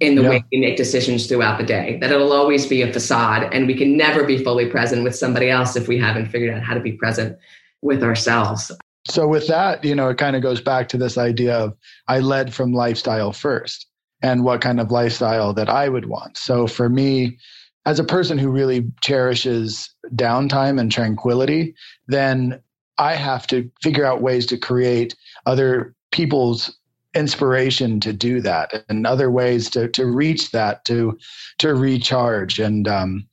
in 0.00 0.16
the 0.16 0.22
yeah. 0.22 0.28
way 0.28 0.44
we 0.50 0.60
make 0.60 0.76
decisions 0.76 1.26
throughout 1.26 1.58
the 1.58 1.64
day. 1.64 1.98
That 2.00 2.10
it'll 2.10 2.32
always 2.32 2.66
be 2.66 2.82
a 2.82 2.92
facade 2.92 3.52
and 3.52 3.66
we 3.66 3.74
can 3.74 3.96
never 3.96 4.24
be 4.24 4.42
fully 4.42 4.66
present 4.66 5.04
with 5.04 5.14
somebody 5.14 5.50
else 5.50 5.76
if 5.76 5.88
we 5.88 5.98
haven't 5.98 6.30
figured 6.30 6.54
out 6.54 6.62
how 6.62 6.74
to 6.74 6.80
be 6.80 6.92
present 6.92 7.38
with 7.82 8.02
ourselves. 8.02 8.72
So 9.06 9.28
with 9.28 9.46
that, 9.48 9.84
you 9.84 9.94
know, 9.94 10.08
it 10.08 10.18
kind 10.18 10.34
of 10.34 10.42
goes 10.42 10.60
back 10.60 10.88
to 10.88 10.96
this 10.96 11.18
idea 11.18 11.56
of 11.56 11.76
I 12.08 12.20
led 12.20 12.54
from 12.54 12.72
lifestyle 12.72 13.32
first 13.32 13.86
and 14.22 14.42
what 14.42 14.62
kind 14.62 14.80
of 14.80 14.90
lifestyle 14.90 15.52
that 15.54 15.68
I 15.68 15.88
would 15.88 16.06
want. 16.06 16.38
So 16.38 16.66
for 16.66 16.88
me, 16.88 17.38
as 17.86 17.98
a 17.98 18.04
person 18.04 18.38
who 18.38 18.50
really 18.50 18.90
cherishes 19.02 19.94
downtime 20.14 20.80
and 20.80 20.90
tranquility, 20.90 21.74
then 22.08 22.60
I 22.96 23.14
have 23.14 23.46
to 23.48 23.70
figure 23.82 24.06
out 24.06 24.22
ways 24.22 24.46
to 24.46 24.56
create 24.56 25.14
other 25.44 25.94
people's 26.10 26.74
inspiration 27.14 28.00
to 28.00 28.12
do 28.12 28.40
that 28.40 28.84
and 28.88 29.06
other 29.06 29.30
ways 29.30 29.70
to 29.70 29.88
to 29.88 30.06
reach 30.06 30.50
that 30.50 30.84
to 30.86 31.18
to 31.58 31.74
recharge. 31.74 32.58
And 32.58 32.88
um 32.88 33.26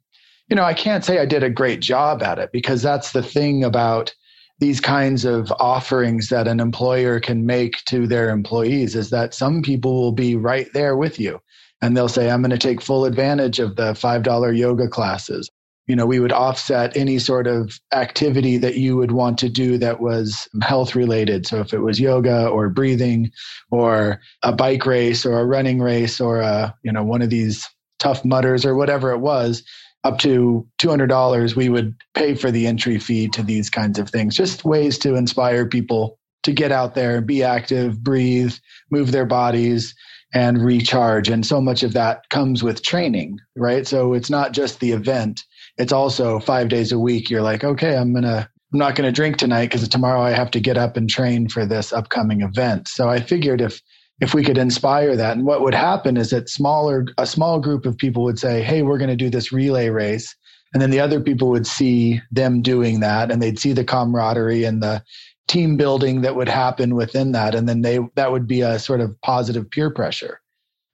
you 0.51 0.55
know 0.55 0.63
i 0.63 0.73
can't 0.73 1.05
say 1.05 1.17
i 1.17 1.25
did 1.25 1.43
a 1.43 1.49
great 1.49 1.79
job 1.79 2.21
at 2.21 2.37
it 2.37 2.51
because 2.51 2.83
that's 2.83 3.13
the 3.13 3.23
thing 3.23 3.63
about 3.63 4.13
these 4.59 4.79
kinds 4.79 5.25
of 5.25 5.51
offerings 5.53 6.27
that 6.27 6.47
an 6.47 6.59
employer 6.59 7.19
can 7.19 7.45
make 7.47 7.83
to 7.85 8.05
their 8.05 8.29
employees 8.29 8.95
is 8.95 9.09
that 9.09 9.33
some 9.33 9.63
people 9.63 9.99
will 9.99 10.11
be 10.11 10.35
right 10.35 10.67
there 10.73 10.95
with 10.95 11.19
you 11.19 11.41
and 11.81 11.95
they'll 11.95 12.09
say 12.09 12.29
i'm 12.29 12.41
going 12.41 12.51
to 12.51 12.57
take 12.57 12.81
full 12.81 13.05
advantage 13.05 13.59
of 13.59 13.77
the 13.77 13.93
$5 13.93 14.57
yoga 14.57 14.87
classes 14.87 15.49
you 15.91 15.97
know 15.97 16.05
we 16.05 16.21
would 16.21 16.31
offset 16.31 16.95
any 16.95 17.19
sort 17.19 17.47
of 17.47 17.77
activity 17.91 18.55
that 18.57 18.77
you 18.77 18.95
would 18.95 19.11
want 19.11 19.37
to 19.37 19.49
do 19.49 19.77
that 19.77 19.99
was 19.99 20.47
health 20.61 20.95
related. 20.95 21.45
So 21.45 21.59
if 21.59 21.73
it 21.73 21.79
was 21.79 21.99
yoga 21.99 22.47
or 22.47 22.69
breathing 22.69 23.29
or 23.71 24.21
a 24.41 24.53
bike 24.53 24.85
race 24.85 25.25
or 25.25 25.37
a 25.37 25.45
running 25.45 25.81
race 25.81 26.21
or 26.21 26.39
a 26.39 26.73
you 26.81 26.93
know 26.93 27.03
one 27.03 27.21
of 27.21 27.29
these 27.29 27.67
Tough 27.99 28.23
Mudders 28.23 28.65
or 28.65 28.73
whatever 28.73 29.11
it 29.11 29.17
was 29.17 29.63
up 30.05 30.17
to 30.19 30.65
$200 30.79 31.57
we 31.57 31.67
would 31.67 31.93
pay 32.13 32.35
for 32.35 32.51
the 32.51 32.67
entry 32.67 32.97
fee 32.97 33.27
to 33.27 33.43
these 33.43 33.69
kinds 33.69 33.99
of 33.99 34.09
things. 34.09 34.33
Just 34.33 34.63
ways 34.63 34.97
to 34.99 35.15
inspire 35.15 35.67
people 35.67 36.17
to 36.43 36.53
get 36.53 36.71
out 36.71 36.95
there 36.95 37.19
be 37.19 37.43
active 37.43 38.01
breathe 38.01 38.53
move 38.91 39.11
their 39.11 39.25
bodies 39.25 39.93
and 40.33 40.63
recharge. 40.63 41.27
And 41.27 41.45
so 41.45 41.59
much 41.59 41.83
of 41.83 41.91
that 41.91 42.29
comes 42.29 42.63
with 42.63 42.81
training 42.81 43.39
right? 43.57 43.85
So 43.85 44.13
it's 44.13 44.29
not 44.29 44.53
just 44.53 44.79
the 44.79 44.93
event 44.93 45.43
it's 45.77 45.93
also 45.93 46.39
5 46.39 46.69
days 46.69 46.91
a 46.91 46.99
week 46.99 47.29
you're 47.29 47.41
like 47.41 47.63
okay 47.63 47.95
i'm 47.95 48.13
going 48.13 48.23
to 48.23 48.49
I'm 48.73 48.79
not 48.79 48.95
going 48.95 49.07
to 49.07 49.11
drink 49.11 49.37
tonight 49.37 49.65
because 49.65 49.87
tomorrow 49.89 50.21
I 50.21 50.31
have 50.31 50.51
to 50.51 50.59
get 50.61 50.77
up 50.77 50.95
and 50.95 51.09
train 51.09 51.49
for 51.49 51.65
this 51.65 51.91
upcoming 51.91 52.41
event. 52.41 52.87
So 52.87 53.09
I 53.09 53.19
figured 53.19 53.59
if 53.59 53.81
if 54.21 54.33
we 54.33 54.43
could 54.43 54.57
inspire 54.57 55.15
that 55.15 55.35
and 55.35 55.45
what 55.45 55.61
would 55.61 55.73
happen 55.73 56.15
is 56.15 56.29
that 56.29 56.47
smaller 56.47 57.05
a 57.17 57.25
small 57.25 57.59
group 57.59 57.85
of 57.85 57.97
people 57.97 58.23
would 58.23 58.39
say 58.39 58.61
hey 58.61 58.83
we're 58.83 58.99
going 58.99 59.09
to 59.09 59.15
do 59.15 59.29
this 59.29 59.51
relay 59.51 59.89
race. 59.89 60.35
And 60.73 60.81
then 60.81 60.91
the 60.91 61.01
other 61.01 61.19
people 61.19 61.49
would 61.49 61.67
see 61.67 62.21
them 62.31 62.61
doing 62.61 63.01
that 63.01 63.29
and 63.29 63.41
they'd 63.41 63.59
see 63.59 63.73
the 63.73 63.83
camaraderie 63.83 64.63
and 64.63 64.81
the 64.81 65.03
team 65.49 65.75
building 65.75 66.21
that 66.21 66.37
would 66.37 66.47
happen 66.47 66.95
within 66.95 67.33
that. 67.33 67.55
And 67.55 67.67
then 67.67 67.81
they 67.81 67.99
that 68.15 68.31
would 68.31 68.47
be 68.47 68.61
a 68.61 68.79
sort 68.79 69.01
of 69.01 69.19
positive 69.21 69.69
peer 69.69 69.89
pressure 69.89 70.40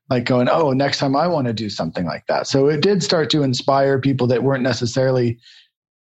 like 0.10 0.26
going 0.26 0.48
oh 0.50 0.72
next 0.72 1.00
time 1.00 1.16
i 1.16 1.28
want 1.28 1.48
to 1.48 1.54
do 1.54 1.70
something 1.70 2.06
like 2.06 2.26
that. 2.28 2.48
So 2.48 2.68
it 2.68 2.82
did 2.82 3.04
start 3.04 3.30
to 3.32 3.44
inspire 3.44 4.00
people 4.00 4.28
that 4.28 4.44
weren't 4.44 4.64
necessarily 4.64 5.40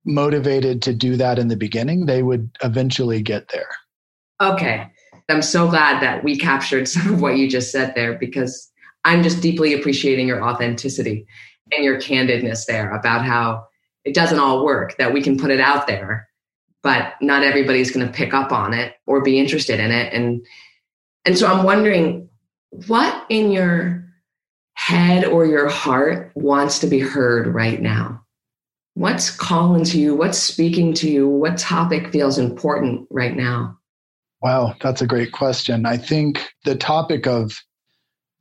motivated 0.05 0.81
to 0.83 0.93
do 0.93 1.17
that 1.17 1.37
in 1.37 1.49
the 1.49 1.57
beginning. 1.57 2.05
They 2.05 2.23
would 2.23 2.49
eventually 2.63 3.21
get 3.21 3.49
there. 3.49 3.69
Okay. 4.41 4.87
I'm 5.29 5.41
so 5.41 5.69
glad 5.69 6.01
that 6.01 6.23
we 6.23 6.37
captured 6.37 6.87
some 6.87 7.13
of 7.13 7.21
what 7.21 7.37
you 7.37 7.49
just 7.49 7.71
said 7.71 7.93
there 7.95 8.17
because 8.17 8.71
I'm 9.03 9.23
just 9.23 9.41
deeply 9.41 9.73
appreciating 9.73 10.27
your 10.27 10.43
authenticity 10.43 11.27
and 11.75 11.83
your 11.83 11.99
candidness 11.99 12.65
there 12.65 12.91
about 12.91 13.25
how 13.25 13.67
it 14.05 14.13
doesn't 14.13 14.39
all 14.39 14.63
work, 14.63 14.97
that 14.97 15.13
we 15.13 15.21
can 15.21 15.37
put 15.37 15.51
it 15.51 15.59
out 15.59 15.85
there, 15.85 16.29
but 16.81 17.13
not 17.21 17.43
everybody's 17.43 17.91
going 17.91 18.05
to 18.07 18.13
pick 18.13 18.33
up 18.33 18.53
on 18.53 18.73
it 18.73 18.95
or 19.05 19.21
be 19.21 19.37
interested 19.37 19.81
in 19.81 19.91
it. 19.91 20.13
And, 20.13 20.45
and 21.25 21.37
so 21.37 21.47
I'm 21.47 21.65
wondering 21.65 22.26
what 22.71 23.25
in 23.29 23.51
your 23.51 24.05
head 24.73 25.25
or 25.25 25.45
your 25.45 25.67
heart 25.69 26.31
wants 26.35 26.79
to 26.79 26.87
be 26.87 26.99
heard 26.99 27.47
right 27.47 27.81
now? 27.81 28.23
What's 28.93 29.29
calling 29.29 29.83
to 29.85 29.99
you? 29.99 30.15
What's 30.15 30.37
speaking 30.37 30.93
to 30.95 31.09
you? 31.09 31.27
What 31.27 31.57
topic 31.57 32.11
feels 32.11 32.37
important 32.37 33.07
right 33.11 33.35
now? 33.35 33.77
Wow, 34.41 34.75
that's 34.81 35.01
a 35.01 35.07
great 35.07 35.31
question. 35.31 35.85
I 35.85 35.97
think 35.97 36.47
the 36.65 36.75
topic 36.75 37.27
of 37.27 37.53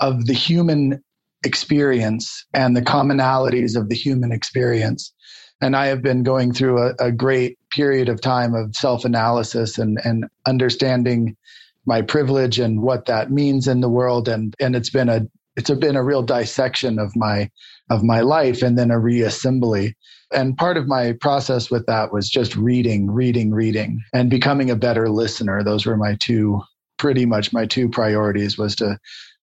of 0.00 0.26
the 0.26 0.34
human 0.34 1.02
experience 1.44 2.44
and 2.52 2.76
the 2.76 2.82
commonalities 2.82 3.76
of 3.76 3.88
the 3.88 3.94
human 3.94 4.32
experience. 4.32 5.12
And 5.60 5.74
I 5.74 5.86
have 5.86 6.02
been 6.02 6.22
going 6.22 6.52
through 6.52 6.78
a, 6.78 6.94
a 6.98 7.12
great 7.12 7.58
period 7.70 8.08
of 8.08 8.20
time 8.20 8.54
of 8.54 8.76
self 8.76 9.04
analysis 9.04 9.78
and, 9.78 9.98
and 10.04 10.26
understanding 10.46 11.36
my 11.86 12.02
privilege 12.02 12.58
and 12.58 12.82
what 12.82 13.06
that 13.06 13.30
means 13.30 13.68
in 13.68 13.80
the 13.80 13.88
world. 13.88 14.28
And, 14.28 14.54
and 14.60 14.74
it's 14.76 14.90
been 14.90 15.08
a, 15.08 15.26
it's 15.56 15.70
been 15.70 15.96
a 15.96 16.04
real 16.04 16.22
dissection 16.22 16.98
of 16.98 17.14
my, 17.16 17.50
of 17.90 18.02
my 18.02 18.20
life 18.20 18.62
and 18.62 18.76
then 18.76 18.90
a 18.90 18.96
reassembly. 18.96 19.94
And 20.32 20.56
part 20.56 20.76
of 20.76 20.88
my 20.88 21.12
process 21.20 21.70
with 21.70 21.86
that 21.86 22.12
was 22.12 22.28
just 22.28 22.56
reading, 22.56 23.10
reading, 23.10 23.52
reading 23.52 24.00
and 24.12 24.28
becoming 24.28 24.70
a 24.70 24.76
better 24.76 25.08
listener. 25.08 25.62
Those 25.62 25.86
were 25.86 25.96
my 25.96 26.16
two, 26.18 26.60
pretty 26.98 27.26
much 27.26 27.52
my 27.52 27.64
two 27.66 27.88
priorities 27.88 28.58
was 28.58 28.74
to 28.76 28.98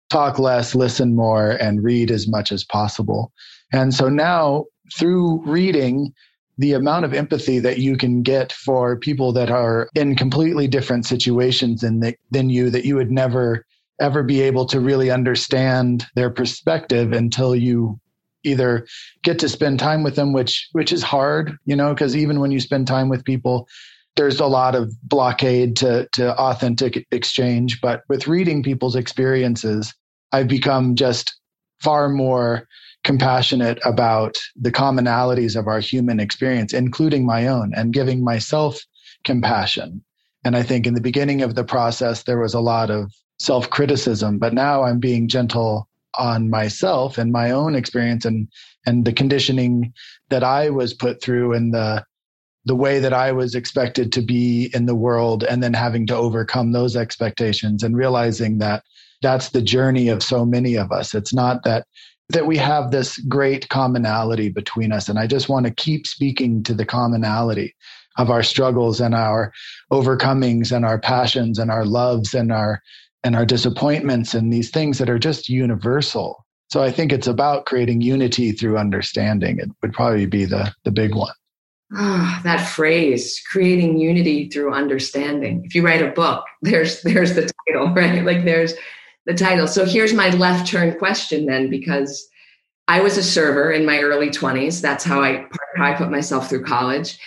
talk 0.10 0.38
less, 0.40 0.76
listen 0.76 1.16
more, 1.16 1.52
and 1.52 1.84
read 1.84 2.12
as 2.12 2.28
much 2.28 2.52
as 2.52 2.64
possible. 2.64 3.32
And 3.72 3.94
so 3.94 4.10
now 4.10 4.66
through 4.98 5.42
reading, 5.46 6.14
the 6.57 6.74
amount 6.74 7.05
of 7.05 7.13
empathy 7.13 7.60
that 7.60 7.79
you 7.79 7.98
can 7.98 8.22
get 8.22 8.51
for 8.51 8.98
people 8.98 9.33
that 9.33 9.50
are 9.50 9.89
in 9.95 10.15
completely 10.15 10.67
different 10.67 11.05
situations 11.05 11.81
than, 11.81 12.00
the, 12.00 12.15
than 12.31 12.50
you 12.50 12.69
that 12.69 12.86
you 12.86 12.95
would 12.95 13.12
never 13.12 13.65
ever 14.00 14.24
be 14.24 14.41
able 14.41 14.65
to 14.65 14.79
really 14.79 15.12
understand 15.12 16.05
their 16.15 16.29
perspective 16.29 17.12
until 17.12 17.55
you 17.55 18.00
either 18.43 18.86
get 19.24 19.39
to 19.39 19.48
spend 19.48 19.79
time 19.79 20.03
with 20.03 20.15
them 20.15 20.33
which 20.33 20.67
which 20.72 20.91
is 20.91 21.03
hard 21.03 21.55
you 21.65 21.75
know 21.75 21.93
because 21.93 22.15
even 22.15 22.39
when 22.39 22.51
you 22.51 22.60
spend 22.60 22.88
time 22.88 23.07
with 23.07 23.24
people 23.24 23.67
there's 24.15 24.39
a 24.39 24.45
lot 24.45 24.75
of 24.75 24.91
blockade 25.03 25.75
to 25.75 26.07
to 26.13 26.36
authentic 26.38 27.07
exchange. 27.12 27.81
But 27.81 28.03
with 28.10 28.27
reading 28.27 28.63
people's 28.63 28.95
experiences 28.95 29.93
i've 30.31 30.48
become 30.48 30.95
just 30.95 31.39
far 31.79 32.10
more 32.10 32.67
compassionate 33.03 33.79
about 33.86 34.38
the 34.55 34.72
commonalities 34.72 35.55
of 35.55 35.67
our 35.67 35.79
human 35.79 36.19
experience, 36.19 36.74
including 36.74 37.25
my 37.25 37.48
own, 37.48 37.74
and 37.75 37.93
giving 37.93 38.24
myself 38.24 38.79
compassion. 39.24 40.03
And 40.45 40.55
I 40.55 40.63
think 40.63 40.88
in 40.88 40.93
the 40.93 41.01
beginning 41.01 41.41
of 41.41 41.55
the 41.55 41.63
process, 41.63 42.24
there 42.24 42.39
was 42.39 42.53
a 42.53 42.60
lot 42.60 42.89
of 42.89 43.12
self 43.39 43.69
criticism, 43.69 44.39
but 44.39 44.53
now 44.53 44.83
I'm 44.83 45.00
being 45.00 45.27
gentle 45.27 45.89
on 46.17 46.50
myself 46.50 47.17
and 47.17 47.31
my 47.31 47.51
own 47.51 47.75
experience 47.75 48.24
and, 48.25 48.48
and 48.86 49.05
the 49.05 49.13
conditioning 49.13 49.93
that 50.29 50.43
I 50.43 50.69
was 50.69 50.93
put 50.93 51.22
through 51.22 51.53
and 51.53 51.74
the, 51.74 52.05
the 52.65 52.75
way 52.75 53.00
that 53.00 53.13
I 53.13 53.31
was 53.31 53.55
expected 53.55 54.12
to 54.13 54.22
be 54.22 54.69
in 54.74 54.86
the 54.86 54.95
world 54.95 55.43
and 55.43 55.62
then 55.63 55.74
having 55.74 56.05
to 56.07 56.15
overcome 56.15 56.72
those 56.72 56.95
expectations 56.95 57.83
and 57.83 57.98
realizing 57.98 58.60
that 58.60 58.83
that's 59.22 59.50
the 59.50 59.62
journey 59.62 60.10
of 60.10 60.22
so 60.22 60.45
many 60.45 60.75
of 60.75 60.91
us. 60.91 61.15
It's 61.15 61.33
not 61.33 61.63
that 61.63 61.88
that 62.34 62.46
we 62.46 62.58
have 62.58 62.92
this 62.92 63.18
great 63.20 63.70
commonality 63.70 64.50
between 64.50 64.92
us. 64.92 65.10
And 65.10 65.18
I 65.18 65.28
just 65.28 65.50
want 65.50 65.66
to 65.66 65.74
keep 65.74 66.06
speaking 66.06 66.63
to 66.63 66.74
the 66.74 66.86
commonality 66.86 67.75
of 68.18 68.30
our 68.30 68.44
struggles 68.44 69.00
and 69.00 69.16
our 69.16 69.52
overcomings 69.92 70.72
and 70.72 70.86
our 70.86 71.00
passions 71.00 71.58
and 71.58 71.72
our 71.72 71.86
loves 71.86 72.34
and 72.34 72.52
our 72.52 72.82
and 73.25 73.36
our 73.36 73.46
disappointments 73.46 74.34
and 74.34 74.52
these 74.52 74.70
things 74.70 74.98
that 74.98 75.10
are 75.10 75.20
just 75.20 75.48
universal. 75.48 76.46
So 76.70 76.84
I 76.84 76.92
think 76.92 77.13
it's 77.13 77.28
about 77.28 77.66
creating 77.66 78.02
unity 78.02 78.52
through 78.52 78.78
understanding. 78.78 79.60
It 79.60 79.70
would 79.82 79.94
probably 79.94 80.25
be 80.25 80.46
the 80.46 80.74
the 80.84 80.92
big 80.92 81.16
one. 81.16 81.34
Oh, 81.96 82.40
that 82.44 82.58
phrase, 82.58 83.40
creating 83.52 84.00
unity 84.00 84.50
through 84.50 84.74
understanding. 84.74 85.62
If 85.63 85.75
you 85.75 85.86
write 85.86 86.02
a 86.02 86.12
book, 86.12 86.44
there's 86.62 87.02
there's 87.04 87.36
the 87.36 87.50
title, 87.68 87.90
right? 87.94 88.24
Like 88.24 88.46
there's 88.46 88.74
the 89.25 89.34
title. 89.34 89.68
So 89.68 89.86
here's 89.86 90.13
my 90.13 90.30
left 90.32 90.68
turn 90.68 90.98
question 90.98 91.46
then, 91.46 91.70
because 91.70 92.27
I 92.88 93.01
was 93.01 93.18
a 93.18 93.24
server 93.24 93.72
in 93.72 93.86
my 93.86 94.00
early 94.00 94.30
20s. 94.30 94.82
That's 94.82 95.03
how 95.03 95.22
I 95.22 95.48
how 95.75 95.86
I 95.86 95.94
put 95.94 96.12
myself 96.12 96.50
through 96.50 96.65
college. 96.65 97.18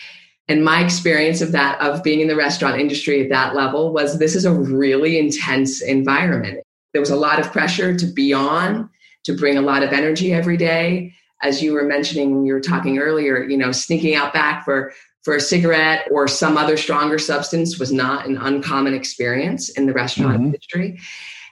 And 0.48 0.64
my 0.64 0.84
experience 0.84 1.40
of 1.40 1.52
that, 1.52 1.80
of 1.80 2.04
being 2.04 2.20
in 2.20 2.28
the 2.28 2.36
restaurant 2.36 2.80
industry 2.80 3.22
at 3.22 3.30
that 3.30 3.56
level, 3.56 3.92
was 3.92 4.18
this 4.18 4.36
is 4.36 4.44
a 4.44 4.52
really 4.52 5.18
intense 5.18 5.82
environment. 5.82 6.60
There 6.92 7.00
was 7.00 7.10
a 7.10 7.16
lot 7.16 7.40
of 7.40 7.50
pressure 7.50 7.96
to 7.96 8.06
be 8.06 8.32
on, 8.32 8.88
to 9.24 9.36
bring 9.36 9.58
a 9.58 9.62
lot 9.62 9.82
of 9.82 9.92
energy 9.92 10.32
every 10.32 10.56
day. 10.56 11.14
As 11.42 11.62
you 11.62 11.72
were 11.72 11.84
mentioning, 11.84 12.46
you 12.46 12.54
were 12.54 12.60
talking 12.60 12.98
earlier, 12.98 13.42
you 13.42 13.56
know, 13.56 13.72
sneaking 13.72 14.14
out 14.14 14.32
back 14.32 14.64
for 14.64 14.92
for 15.24 15.34
a 15.34 15.40
cigarette 15.40 16.06
or 16.12 16.28
some 16.28 16.56
other 16.56 16.76
stronger 16.76 17.18
substance 17.18 17.80
was 17.80 17.92
not 17.92 18.26
an 18.26 18.38
uncommon 18.38 18.94
experience 18.94 19.68
in 19.70 19.86
the 19.86 19.92
restaurant 19.92 20.34
mm-hmm. 20.34 20.44
industry. 20.44 21.00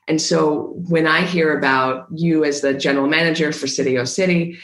And 0.09 0.21
so 0.21 0.75
when 0.89 1.07
I 1.07 1.23
hear 1.23 1.57
about 1.57 2.07
you 2.15 2.45
as 2.45 2.61
the 2.61 2.75
general 2.75 3.07
manager 3.07 3.53
for 3.53 3.67
City 3.67 3.99
O 3.99 4.05
City, 4.05 4.59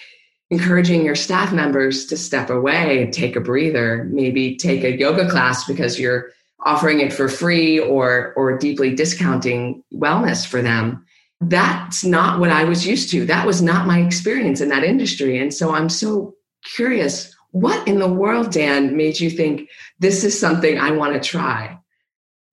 encouraging 0.50 1.04
your 1.04 1.14
staff 1.14 1.52
members 1.52 2.06
to 2.06 2.16
step 2.16 2.50
away 2.50 3.02
and 3.02 3.12
take 3.12 3.36
a 3.36 3.40
breather, 3.40 4.04
maybe 4.10 4.56
take 4.56 4.84
a 4.84 4.98
yoga 4.98 5.30
class 5.30 5.64
because 5.64 5.98
you're 5.98 6.30
offering 6.66 7.00
it 7.00 7.12
for 7.12 7.28
free 7.28 7.78
or 7.78 8.34
or 8.36 8.58
deeply 8.58 8.94
discounting 8.94 9.82
wellness 9.94 10.46
for 10.46 10.60
them. 10.60 11.04
That's 11.40 12.04
not 12.04 12.38
what 12.38 12.50
I 12.50 12.64
was 12.64 12.86
used 12.86 13.10
to. 13.12 13.24
That 13.24 13.46
was 13.46 13.62
not 13.62 13.86
my 13.86 14.00
experience 14.00 14.60
in 14.60 14.68
that 14.68 14.84
industry. 14.84 15.38
And 15.38 15.54
so 15.54 15.74
I'm 15.74 15.88
so 15.88 16.34
curious, 16.64 17.34
what 17.52 17.88
in 17.88 17.98
the 17.98 18.12
world, 18.12 18.52
Dan, 18.52 18.94
made 18.94 19.18
you 19.18 19.30
think 19.30 19.70
this 20.00 20.22
is 20.22 20.38
something 20.38 20.78
I 20.78 20.90
want 20.90 21.14
to 21.14 21.20
try? 21.20 21.79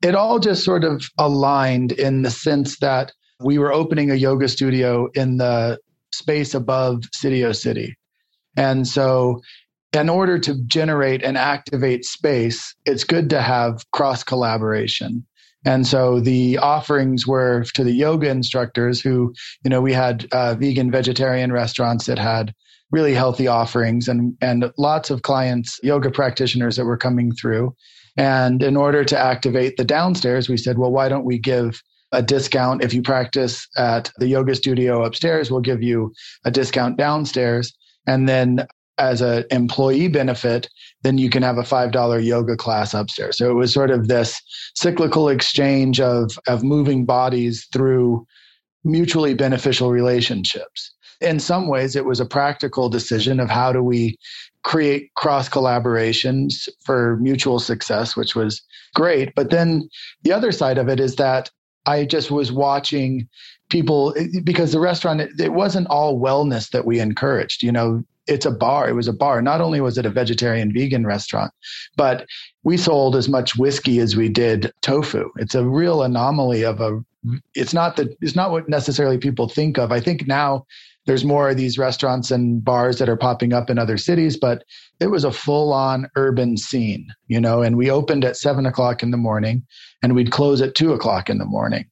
It 0.02 0.16
all 0.16 0.40
just 0.40 0.64
sort 0.64 0.84
of 0.84 1.04
aligned 1.18 1.92
in 1.92 2.22
the 2.22 2.32
sense 2.32 2.80
that 2.80 3.12
we 3.40 3.58
were 3.58 3.74
opening 3.74 4.12
a 4.12 4.16
yoga 4.16 4.48
studio 4.48 5.10
in 5.14 5.38
the 5.38 5.80
space 6.14 6.54
above 6.54 7.04
City 7.14 7.44
O 7.44 7.52
City. 7.52 7.96
And 8.56 8.88
so, 8.88 9.42
in 9.94 10.10
order 10.10 10.38
to 10.40 10.56
generate 10.66 11.24
and 11.24 11.38
activate 11.38 12.06
space, 12.06 12.76
it's 12.86 13.04
good 13.04 13.30
to 13.30 13.42
have 13.42 13.90
cross 13.92 14.24
collaboration. 14.24 15.26
And 15.66 15.88
so 15.88 16.20
the 16.20 16.58
offerings 16.60 17.26
were 17.26 17.66
to 17.74 17.84
the 17.84 17.92
yoga 17.92 18.30
instructors 18.30 19.02
who, 19.02 19.34
you 19.64 19.70
know, 19.70 19.82
we 19.82 19.94
had 19.94 20.28
uh, 20.32 20.56
vegan, 20.56 20.92
vegetarian 20.92 21.52
restaurants 21.52 22.06
that 22.06 22.20
had 22.20 22.54
really 22.92 23.14
healthy 23.14 23.48
offerings 23.48 24.08
and, 24.08 24.38
and 24.42 24.72
lots 24.78 25.10
of 25.10 25.24
clients, 25.24 25.80
yoga 25.84 26.12
practitioners 26.12 26.76
that 26.78 26.86
were 26.86 26.98
coming 26.98 27.34
through. 27.34 27.76
And 28.18 28.64
in 28.64 28.76
order 28.76 29.04
to 29.06 29.18
activate 29.18 29.78
the 29.78 29.86
downstairs, 29.86 30.50
we 30.50 30.58
said, 30.58 30.78
well, 30.78 30.92
why 30.92 31.08
don't 31.08 31.26
we 31.26 31.38
give 31.38 31.82
a 32.12 32.24
discount 32.24 32.84
if 32.84 32.94
you 32.94 33.02
practice 33.02 33.68
at 33.78 34.12
the 34.18 34.28
yoga 34.28 34.56
studio 34.56 35.04
upstairs? 35.04 35.52
We'll 35.52 35.62
give 35.62 35.84
you 35.84 36.14
a 36.44 36.52
discount 36.52 36.98
downstairs. 36.98 37.74
And 38.08 38.28
then 38.28 38.66
as 38.98 39.22
an 39.22 39.46
employee 39.52 40.08
benefit, 40.08 40.68
then 41.04 41.18
you 41.18 41.30
can 41.30 41.44
have 41.44 41.58
a 41.58 41.64
$5 41.64 42.26
yoga 42.26 42.56
class 42.56 42.94
upstairs. 42.94 43.38
So 43.38 43.52
it 43.52 43.54
was 43.54 43.72
sort 43.72 43.92
of 43.92 44.08
this 44.08 44.42
cyclical 44.76 45.30
exchange 45.30 46.00
of, 46.00 46.32
of 46.48 46.64
moving 46.64 47.06
bodies 47.06 47.68
through 47.72 48.26
mutually 48.84 49.36
beneficial 49.36 49.92
relationships. 49.92 50.94
In 51.22 51.40
some 51.40 51.68
ways, 51.68 51.96
it 51.96 52.06
was 52.06 52.20
a 52.20 52.26
practical 52.26 52.90
decision 52.90 53.40
of 53.40 53.50
how 53.50 53.72
do 53.72 53.84
we 53.84 54.18
create 54.68 55.14
cross 55.16 55.48
collaborations 55.48 56.68
for 56.84 57.16
mutual 57.22 57.58
success, 57.58 58.18
which 58.18 58.36
was 58.36 58.62
great. 58.94 59.34
But 59.34 59.50
then 59.50 59.88
the 60.24 60.34
other 60.34 60.52
side 60.52 60.78
of 60.78 60.90
it 60.90 61.00
is 61.00 61.16
that 61.16 61.50
I 61.86 62.04
just 62.04 62.30
was 62.32 62.52
watching 62.52 63.30
people 63.70 64.14
because 64.44 64.74
the 64.74 64.82
restaurant, 64.82 65.22
it 65.22 65.54
wasn't 65.54 65.88
all 65.88 66.20
wellness 66.20 66.72
that 66.72 66.86
we 66.86 67.00
encouraged. 67.00 67.64
You 67.64 67.72
know, 67.72 68.04
it's 68.28 68.46
a 68.46 68.52
bar. 68.52 68.90
It 68.90 68.94
was 68.94 69.08
a 69.08 69.14
bar. 69.14 69.42
Not 69.42 69.62
only 69.62 69.80
was 69.80 69.98
it 69.98 70.06
a 70.06 70.10
vegetarian 70.10 70.74
vegan 70.74 71.08
restaurant, 71.08 71.54
but 71.96 72.28
we 72.64 72.76
sold 72.76 73.16
as 73.16 73.30
much 73.30 73.56
whiskey 73.56 74.00
as 74.00 74.18
we 74.18 74.28
did 74.28 74.74
tofu. 74.82 75.30
It's 75.38 75.56
a 75.56 75.66
real 75.66 76.04
anomaly 76.04 76.66
of 76.66 76.82
a 76.82 77.00
it's 77.56 77.74
not 77.74 77.96
that 77.96 78.18
it's 78.20 78.36
not 78.36 78.52
what 78.52 78.68
necessarily 78.68 79.18
people 79.18 79.48
think 79.48 79.78
of. 79.78 79.94
I 79.94 80.02
think 80.02 80.28
now 80.28 80.66
there's 81.08 81.26
more 81.26 81.50
of 81.50 81.58
these 81.58 81.78
restaurants 81.78 82.32
and 82.32 82.64
bars 82.64 83.00
that 83.00 83.10
are 83.10 83.18
popping 83.18 83.54
up 83.54 83.70
in 83.70 83.80
other 83.80 83.98
cities, 83.98 84.38
but 84.38 84.64
it 85.00 85.08
was 85.08 85.24
a 85.24 85.32
full 85.32 85.72
on 85.74 86.10
urban 86.16 86.58
scene, 86.58 87.08
you 87.28 87.40
know, 87.40 87.62
and 87.62 87.78
we 87.78 87.90
opened 87.90 88.26
at 88.26 88.36
seven 88.36 88.66
o'clock 88.66 89.02
in 89.02 89.12
the 89.12 89.18
morning 89.18 89.66
and 90.04 90.14
we'd 90.14 90.32
close 90.32 90.62
at 90.62 90.76
two 90.76 90.94
o'clock 90.94 91.30
in 91.30 91.38
the 91.38 91.46
morning. 91.46 91.86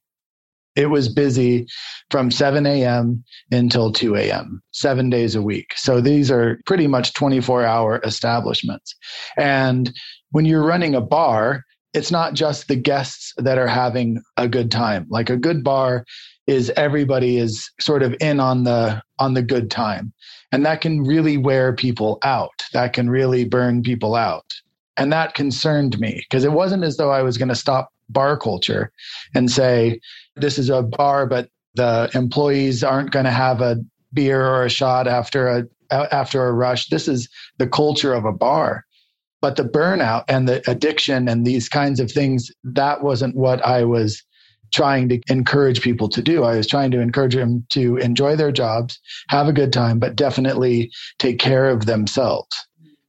It 0.76 0.90
was 0.90 1.08
busy 1.08 1.66
from 2.10 2.30
7 2.30 2.66
a.m. 2.66 3.24
until 3.50 3.90
2 3.90 4.14
a.m., 4.16 4.62
seven 4.72 5.08
days 5.08 5.34
a 5.34 5.40
week. 5.40 5.72
So 5.74 6.02
these 6.02 6.30
are 6.30 6.60
pretty 6.66 6.86
much 6.86 7.14
24 7.14 7.64
hour 7.64 8.00
establishments. 8.04 8.94
And 9.38 9.90
when 10.32 10.44
you're 10.44 10.62
running 10.62 10.94
a 10.94 11.00
bar, 11.00 11.64
it's 11.94 12.10
not 12.10 12.34
just 12.34 12.68
the 12.68 12.76
guests 12.76 13.32
that 13.38 13.56
are 13.56 13.66
having 13.66 14.20
a 14.36 14.46
good 14.46 14.70
time. 14.70 15.06
Like 15.08 15.30
a 15.30 15.38
good 15.38 15.64
bar 15.64 16.04
is 16.46 16.70
everybody 16.76 17.38
is 17.38 17.70
sort 17.80 18.02
of 18.02 18.14
in 18.20 18.40
on 18.40 18.64
the 18.64 19.02
on 19.18 19.34
the 19.34 19.42
good 19.42 19.70
time. 19.70 20.12
And 20.52 20.64
that 20.64 20.80
can 20.80 21.02
really 21.02 21.36
wear 21.36 21.72
people 21.72 22.18
out. 22.22 22.64
That 22.72 22.92
can 22.92 23.10
really 23.10 23.44
burn 23.44 23.82
people 23.82 24.14
out. 24.14 24.52
And 24.96 25.12
that 25.12 25.34
concerned 25.34 25.98
me 25.98 26.24
because 26.28 26.44
it 26.44 26.52
wasn't 26.52 26.84
as 26.84 26.96
though 26.96 27.10
i 27.10 27.22
was 27.22 27.36
going 27.36 27.48
to 27.48 27.54
stop 27.54 27.92
bar 28.08 28.38
culture 28.38 28.92
and 29.34 29.50
say 29.50 30.00
this 30.36 30.58
is 30.58 30.70
a 30.70 30.82
bar 30.82 31.26
but 31.26 31.50
the 31.74 32.08
employees 32.14 32.82
aren't 32.82 33.10
going 33.10 33.24
to 33.24 33.30
have 33.30 33.60
a 33.60 33.76
beer 34.14 34.46
or 34.46 34.64
a 34.64 34.70
shot 34.70 35.06
after 35.06 35.48
a 35.48 35.64
after 35.90 36.46
a 36.46 36.52
rush. 36.52 36.88
This 36.88 37.08
is 37.08 37.28
the 37.58 37.66
culture 37.66 38.12
of 38.12 38.24
a 38.24 38.32
bar. 38.32 38.84
But 39.40 39.56
the 39.56 39.64
burnout 39.64 40.24
and 40.28 40.48
the 40.48 40.68
addiction 40.68 41.28
and 41.28 41.46
these 41.46 41.68
kinds 41.68 42.00
of 42.00 42.10
things, 42.10 42.50
that 42.64 43.02
wasn't 43.02 43.36
what 43.36 43.64
I 43.64 43.84
was 43.84 44.22
trying 44.72 45.08
to 45.08 45.20
encourage 45.28 45.80
people 45.80 46.08
to 46.08 46.22
do. 46.22 46.44
I 46.44 46.56
was 46.56 46.66
trying 46.66 46.90
to 46.92 47.00
encourage 47.00 47.34
them 47.34 47.66
to 47.70 47.96
enjoy 47.96 48.36
their 48.36 48.52
jobs, 48.52 48.98
have 49.28 49.48
a 49.48 49.52
good 49.52 49.72
time, 49.72 49.98
but 49.98 50.16
definitely 50.16 50.90
take 51.18 51.38
care 51.38 51.68
of 51.68 51.86
themselves. 51.86 52.48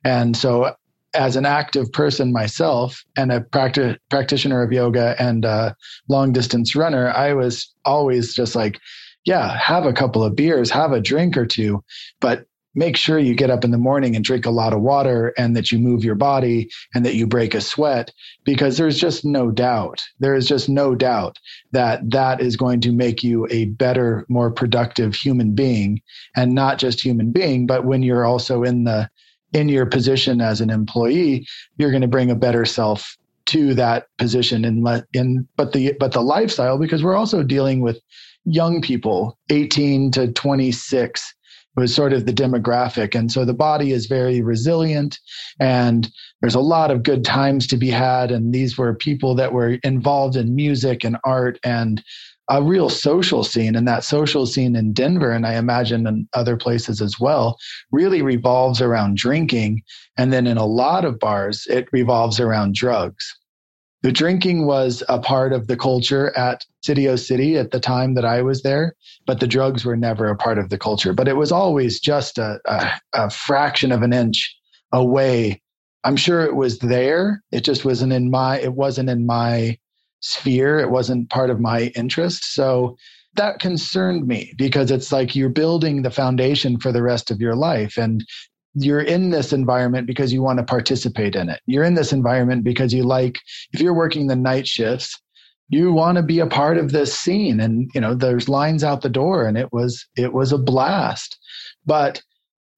And 0.04 0.36
so, 0.36 0.76
as 1.14 1.36
an 1.36 1.46
active 1.46 1.92
person 1.94 2.32
myself 2.32 3.04
and 3.18 3.32
a 3.32 3.40
practi- 3.40 3.98
practitioner 4.10 4.62
of 4.62 4.72
yoga 4.72 5.16
and 5.20 5.46
a 5.46 5.76
long 6.10 6.32
distance 6.32 6.76
runner, 6.76 7.10
I 7.10 7.34
was 7.34 7.74
always 7.86 8.36
just 8.36 8.56
like, 8.56 8.80
yeah, 9.26 9.58
have 9.58 9.86
a 9.86 9.94
couple 9.94 10.24
of 10.24 10.36
beers, 10.36 10.70
have 10.70 10.92
a 10.92 11.02
drink 11.02 11.36
or 11.36 11.46
two, 11.46 11.84
but 12.20 12.46
make 12.78 12.96
sure 12.96 13.18
you 13.18 13.34
get 13.34 13.50
up 13.50 13.66
in 13.66 13.72
the 13.72 13.78
morning 13.78 14.16
and 14.16 14.24
drink 14.24 14.46
a 14.46 14.52
lot 14.52 14.72
of 14.72 14.82
water 14.82 15.34
and 15.38 15.56
that 15.56 15.72
you 15.72 15.80
move 15.80 16.04
your 16.04 16.16
body 16.16 16.70
and 16.94 17.04
that 17.06 17.16
you 17.16 17.26
break 17.26 17.56
a 17.56 17.60
sweat 17.60 18.14
because 18.46 18.78
there's 18.78 19.00
just 19.00 19.26
no 19.26 19.50
doubt 19.50 20.02
there 20.20 20.36
is 20.36 20.48
just 20.48 20.70
no 20.70 20.94
doubt 20.96 21.38
that 21.72 22.00
that 22.10 22.40
is 22.40 22.56
going 22.56 22.80
to 22.80 22.92
make 22.92 23.24
you 23.24 23.48
a 23.50 23.66
better 23.66 24.26
more 24.30 24.52
productive 24.52 25.16
human 25.16 25.56
being 25.56 26.00
and 26.36 26.54
not 26.54 26.78
just 26.78 27.04
human 27.04 27.32
being 27.32 27.66
but 27.66 27.84
when 27.84 28.04
you're 28.04 28.26
also 28.26 28.64
in 28.64 28.84
the 28.84 29.10
in 29.54 29.68
your 29.68 29.86
position 29.86 30.40
as 30.40 30.62
an 30.62 30.70
employee 30.70 31.46
you're 31.78 31.92
going 31.92 32.02
to 32.02 32.08
bring 32.08 32.30
a 32.30 32.36
better 32.36 32.64
self 32.64 33.18
to 33.48 33.74
that 33.74 34.08
position 34.18 34.64
in 34.64 34.86
in 35.14 35.48
but 35.56 35.74
the 35.74 35.94
but 36.00 36.12
the 36.12 36.22
lifestyle 36.22 36.78
because 36.78 37.04
we're 37.04 37.16
also 37.16 37.42
dealing 37.42 37.82
with 37.82 38.00
young 38.46 38.82
people 38.82 39.38
18 39.50 40.12
to 40.12 40.32
26 40.32 41.34
was 41.78 41.94
sort 41.94 42.12
of 42.12 42.26
the 42.26 42.34
demographic. 42.34 43.18
And 43.18 43.32
so 43.32 43.46
the 43.46 43.54
body 43.54 43.92
is 43.92 44.08
very 44.08 44.42
resilient 44.42 45.20
and 45.60 46.10
there's 46.42 46.56
a 46.56 46.60
lot 46.60 46.92
of 46.92 47.04
good 47.04 47.24
times 47.24 47.68
to 47.68 47.78
be 47.78 47.90
had. 47.90 48.32
And 48.32 48.54
these 48.54 48.78
were 48.78 48.96
people 48.96 49.36
that 49.36 49.54
were 49.54 49.78
involved 49.84 50.36
in 50.36 50.56
music 50.56 51.04
and 51.04 51.18
art 51.24 51.60
and 51.64 52.04
a 52.50 52.64
real 52.64 52.90
social 52.90 53.44
scene. 53.44 53.76
And 53.76 53.88
that 53.88 54.04
social 54.04 54.46
scene 54.46 54.76
in 54.76 54.94
Denver, 54.94 55.32
and 55.32 55.46
I 55.46 55.56
imagine 55.56 56.08
in 56.08 56.28
other 56.34 56.58
places 56.58 57.02
as 57.02 57.20
well, 57.20 57.58
really 57.92 58.22
revolves 58.22 58.82
around 58.82 59.18
drinking. 59.18 59.84
And 60.18 60.34
then 60.34 60.48
in 60.48 60.58
a 60.58 60.66
lot 60.66 61.06
of 61.06 61.20
bars, 61.20 61.68
it 61.70 61.88
revolves 61.92 62.40
around 62.40 62.74
drugs. 62.74 63.38
The 64.04 64.12
drinking 64.12 64.68
was 64.68 65.04
a 65.10 65.20
part 65.20 65.54
of 65.54 65.68
the 65.68 65.76
culture 65.76 66.36
at 66.38 66.64
City 66.84 67.08
O 67.08 67.16
City 67.16 67.58
at 67.58 67.72
the 67.72 67.80
time 67.80 68.14
that 68.14 68.26
I 68.26 68.42
was 68.42 68.62
there, 68.62 68.94
but 69.26 69.40
the 69.40 69.48
drugs 69.48 69.86
were 69.86 69.98
never 69.98 70.28
a 70.28 70.36
part 70.36 70.60
of 70.60 70.70
the 70.70 70.78
culture. 70.78 71.14
But 71.14 71.28
it 71.28 71.36
was 71.36 71.52
always 71.52 72.00
just 72.00 72.38
a, 72.38 72.60
a, 72.66 72.92
a 73.14 73.30
fraction 73.30 73.92
of 73.92 74.04
an 74.04 74.14
inch 74.14 74.56
away. 74.92 75.62
I'm 76.04 76.16
sure 76.16 76.46
it 76.46 76.56
was 76.56 76.80
there. 76.80 77.44
It 77.52 77.62
just 77.62 77.86
wasn't 77.86 78.14
in 78.14 78.30
my. 78.30 78.60
It 78.60 78.74
wasn't 78.74 79.10
in 79.10 79.26
my 79.26 79.78
sphere. 80.22 80.80
It 80.80 80.92
wasn't 80.92 81.30
part 81.30 81.50
of 81.50 81.60
my 81.60 81.92
interest. 81.96 82.54
So 82.54 82.98
that 83.36 83.60
concerned 83.60 84.28
me 84.28 84.54
because 84.58 84.92
it's 84.92 85.12
like 85.12 85.36
you're 85.36 85.50
building 85.50 86.02
the 86.02 86.12
foundation 86.12 86.80
for 86.80 86.92
the 86.92 87.04
rest 87.04 87.32
of 87.32 87.40
your 87.40 87.56
life. 87.56 87.98
And 87.98 88.24
you're 88.80 89.02
in 89.02 89.32
this 89.32 89.54
environment 89.54 90.06
because 90.06 90.32
you 90.32 90.42
want 90.42 90.60
to 90.60 90.64
participate 90.64 91.36
in 91.36 91.50
it. 91.50 91.62
You're 91.66 91.84
in 91.84 91.96
this 91.96 92.14
environment 92.14 92.64
because 92.64 92.94
you 92.94 93.04
like, 93.04 93.40
if 93.74 93.82
you're 93.82 93.94
working 93.94 94.28
the 94.28 94.36
night 94.36 94.68
shifts, 94.68 95.20
you 95.70 95.92
want 95.92 96.18
to 96.18 96.24
be 96.24 96.40
a 96.40 96.48
part 96.48 96.78
of 96.78 96.92
this 96.92 97.18
scene. 97.18 97.60
And, 97.60 97.90
you 97.96 98.02
know, 98.02 98.14
there's 98.14 98.48
lines 98.48 98.84
out 98.84 99.02
the 99.02 99.10
door 99.10 99.48
and 99.48 99.58
it 99.58 99.74
was, 99.74 100.06
it 100.16 100.32
was 100.32 100.52
a 100.52 100.60
blast. 100.60 101.38
But 101.86 102.22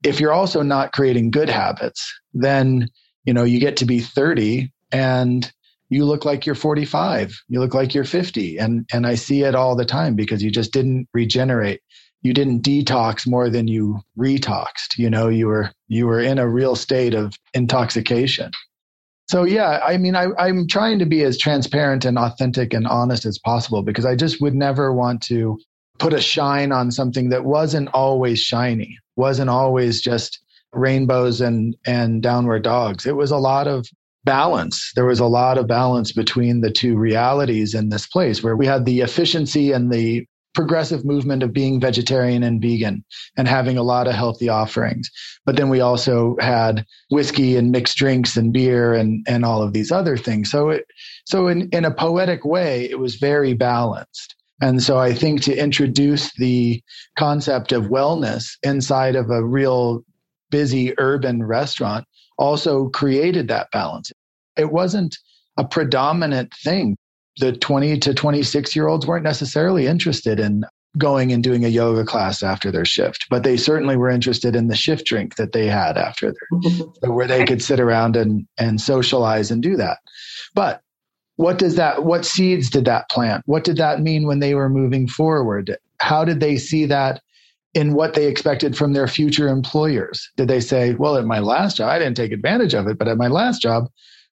if 0.03 0.19
you're 0.21 0.31
also 0.31 0.61
not 0.61 0.93
creating 0.93 1.31
good 1.31 1.49
habits, 1.49 2.09
then, 2.33 2.87
you 3.25 3.33
know, 3.33 3.43
you 3.43 3.59
get 3.59 3.75
to 3.77 3.85
be 3.85 3.99
30 3.99 4.71
and 4.91 5.51
you 5.89 6.05
look 6.05 6.23
like 6.23 6.45
you're 6.45 6.55
45 6.55 7.35
you 7.47 7.59
look 7.59 7.73
like 7.73 7.95
you're 7.95 8.03
50 8.03 8.57
and 8.57 8.87
and 8.93 9.07
i 9.07 9.15
see 9.15 9.41
it 9.41 9.55
all 9.55 9.75
the 9.75 9.85
time 9.85 10.15
because 10.15 10.43
you 10.43 10.51
just 10.51 10.71
didn't 10.71 11.07
regenerate 11.13 11.81
you 12.21 12.33
didn't 12.33 12.61
detox 12.61 13.27
more 13.27 13.49
than 13.49 13.67
you 13.67 13.99
retoxed 14.17 14.97
you 14.97 15.09
know 15.09 15.27
you 15.27 15.47
were 15.47 15.71
you 15.87 16.05
were 16.05 16.19
in 16.19 16.37
a 16.37 16.47
real 16.47 16.75
state 16.75 17.13
of 17.13 17.33
intoxication. 17.53 18.51
So 19.27 19.43
yeah 19.43 19.79
i 19.85 19.97
mean 19.97 20.15
I, 20.15 20.27
i'm 20.39 20.67
trying 20.67 20.97
to 20.99 21.05
be 21.05 21.23
as 21.23 21.37
transparent 21.37 22.03
and 22.03 22.17
authentic 22.17 22.73
and 22.73 22.87
honest 22.87 23.25
as 23.25 23.37
possible 23.37 23.83
because 23.83 24.05
i 24.05 24.15
just 24.15 24.41
would 24.41 24.55
never 24.55 24.91
want 24.91 25.21
to 25.23 25.59
put 25.99 26.13
a 26.13 26.21
shine 26.21 26.71
on 26.71 26.91
something 26.91 27.29
that 27.29 27.45
wasn't 27.45 27.89
always 27.93 28.39
shiny 28.39 28.97
wasn't 29.15 29.49
always 29.49 30.01
just 30.01 30.39
rainbows 30.73 31.41
and 31.41 31.75
and 31.85 32.21
downward 32.21 32.63
dogs. 32.63 33.05
It 33.05 33.15
was 33.15 33.31
a 33.31 33.37
lot 33.37 33.67
of 33.67 33.87
balance. 34.25 34.91
There 34.95 35.05
was 35.05 35.19
a 35.19 35.25
lot 35.25 35.57
of 35.57 35.67
balance 35.67 36.11
between 36.11 36.61
the 36.61 36.71
two 36.71 36.97
realities 36.97 37.73
in 37.73 37.89
this 37.89 38.07
place 38.07 38.43
where 38.43 38.55
we 38.55 38.65
had 38.65 38.85
the 38.85 39.01
efficiency 39.01 39.71
and 39.71 39.91
the 39.91 40.25
progressive 40.59 41.05
movement 41.05 41.41
of 41.41 41.53
being 41.53 41.79
vegetarian 41.79 42.43
and 42.43 42.61
vegan 42.61 43.01
and 43.37 43.47
having 43.47 43.77
a 43.77 43.81
lot 43.81 44.09
of 44.09 44.13
healthy 44.13 44.49
offerings. 44.49 45.09
But 45.45 45.55
then 45.55 45.69
we 45.69 45.79
also 45.79 46.35
had 46.41 46.85
whiskey 47.09 47.55
and 47.55 47.71
mixed 47.71 47.95
drinks 47.95 48.35
and 48.35 48.51
beer 48.51 48.93
and, 48.93 49.25
and 49.25 49.45
all 49.45 49.61
of 49.61 49.71
these 49.71 49.89
other 49.89 50.17
things. 50.17 50.51
So 50.51 50.71
it, 50.71 50.85
so 51.25 51.47
in, 51.47 51.69
in 51.71 51.85
a 51.85 51.93
poetic 51.93 52.43
way, 52.43 52.89
it 52.89 52.99
was 52.99 53.15
very 53.15 53.53
balanced. 53.53 54.35
And 54.61 54.83
so 54.83 54.97
I 54.99 55.13
think 55.13 55.41
to 55.43 55.55
introduce 55.55 56.33
the 56.35 56.83
concept 57.17 57.71
of 57.71 57.85
wellness 57.85 58.57
inside 58.61 59.15
of 59.15 59.29
a 59.29 59.45
real 59.45 60.03
busy 60.51 60.93
urban 60.97 61.41
restaurant 61.41 62.05
also 62.37 62.89
created 62.89 63.47
that 63.47 63.71
balance. 63.71 64.11
It 64.57 64.73
wasn't 64.73 65.17
a 65.55 65.63
predominant 65.63 66.53
thing 66.53 66.97
the 67.39 67.53
20 67.53 67.97
to 67.99 68.13
26 68.13 68.75
year 68.75 68.87
olds 68.87 69.07
weren't 69.07 69.23
necessarily 69.23 69.87
interested 69.87 70.39
in 70.39 70.63
going 70.97 71.31
and 71.31 71.43
doing 71.43 71.63
a 71.63 71.69
yoga 71.69 72.03
class 72.03 72.41
after 72.41 72.71
their 72.71 72.85
shift, 72.85 73.27
but 73.29 73.43
they 73.43 73.57
certainly 73.57 73.95
were 73.95 74.09
interested 74.09 74.55
in 74.55 74.67
the 74.67 74.75
shift 74.75 75.05
drink 75.05 75.35
that 75.35 75.51
they 75.51 75.67
had 75.67 75.97
after 75.97 76.33
their, 76.33 77.11
where 77.11 77.27
they 77.27 77.45
could 77.45 77.61
sit 77.61 77.79
around 77.79 78.15
and, 78.15 78.47
and 78.57 78.81
socialize 78.81 79.51
and 79.51 79.61
do 79.61 79.75
that. 79.77 79.99
But 80.55 80.81
what 81.35 81.57
does 81.57 81.75
that, 81.75 82.03
what 82.03 82.25
seeds 82.25 82.69
did 82.69 82.85
that 82.85 83.09
plant? 83.09 83.43
What 83.45 83.63
did 83.63 83.77
that 83.77 84.01
mean 84.01 84.25
when 84.25 84.39
they 84.39 84.55
were 84.55 84.69
moving 84.69 85.07
forward? 85.07 85.77
How 85.99 86.25
did 86.25 86.39
they 86.39 86.57
see 86.57 86.85
that 86.87 87.21
in 87.73 87.93
what 87.93 88.15
they 88.15 88.27
expected 88.27 88.75
from 88.75 88.93
their 88.93 89.07
future 89.07 89.47
employers? 89.47 90.27
Did 90.37 90.47
they 90.47 90.59
say, 90.59 90.95
well, 90.95 91.15
at 91.17 91.25
my 91.25 91.39
last 91.39 91.77
job, 91.77 91.89
I 91.89 91.99
didn't 91.99 92.17
take 92.17 92.31
advantage 92.31 92.73
of 92.73 92.87
it, 92.87 92.97
but 92.97 93.07
at 93.07 93.17
my 93.17 93.27
last 93.27 93.61
job, 93.61 93.85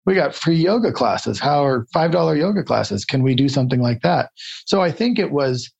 we 0.07 0.15
got 0.15 0.33
free 0.33 0.55
yoga 0.55 0.91
classes. 0.91 1.37
How 1.37 1.63
are 1.63 1.85
five 1.93 2.11
dollar 2.11 2.35
yoga 2.35 2.63
classes? 2.63 3.03
Can 3.03 3.21
we 3.21 3.35
do 3.35 3.49
something 3.49 3.81
like 3.81 4.01
that? 4.01 4.31
So 4.65 4.81
i 4.81 4.89
think 4.89 5.19
it 5.19 5.31
was 5.31 5.71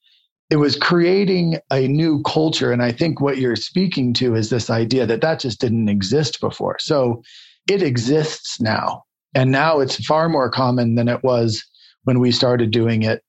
it 0.50 0.56
was 0.56 0.76
creating 0.76 1.58
a 1.72 1.88
new 1.88 2.22
culture. 2.22 2.70
And 2.70 2.82
i 2.82 2.92
think 2.92 3.20
what 3.20 3.38
you're 3.38 3.56
speaking 3.56 4.12
to 4.14 4.36
is 4.36 4.50
this 4.50 4.70
idea 4.70 5.06
that 5.06 5.22
that 5.22 5.40
just 5.40 5.60
didn't 5.60 5.88
exist 5.88 6.40
before. 6.40 6.76
So 6.78 7.22
it 7.68 7.82
exists 7.82 8.60
now. 8.60 9.02
And 9.34 9.50
now 9.50 9.80
it's 9.80 10.04
far 10.04 10.28
more 10.28 10.50
common 10.50 10.94
than 10.94 11.08
it 11.08 11.24
was 11.24 11.64
when 12.04 12.20
we 12.20 12.30
started 12.30 12.70
doing 12.70 13.02
it 13.02 13.22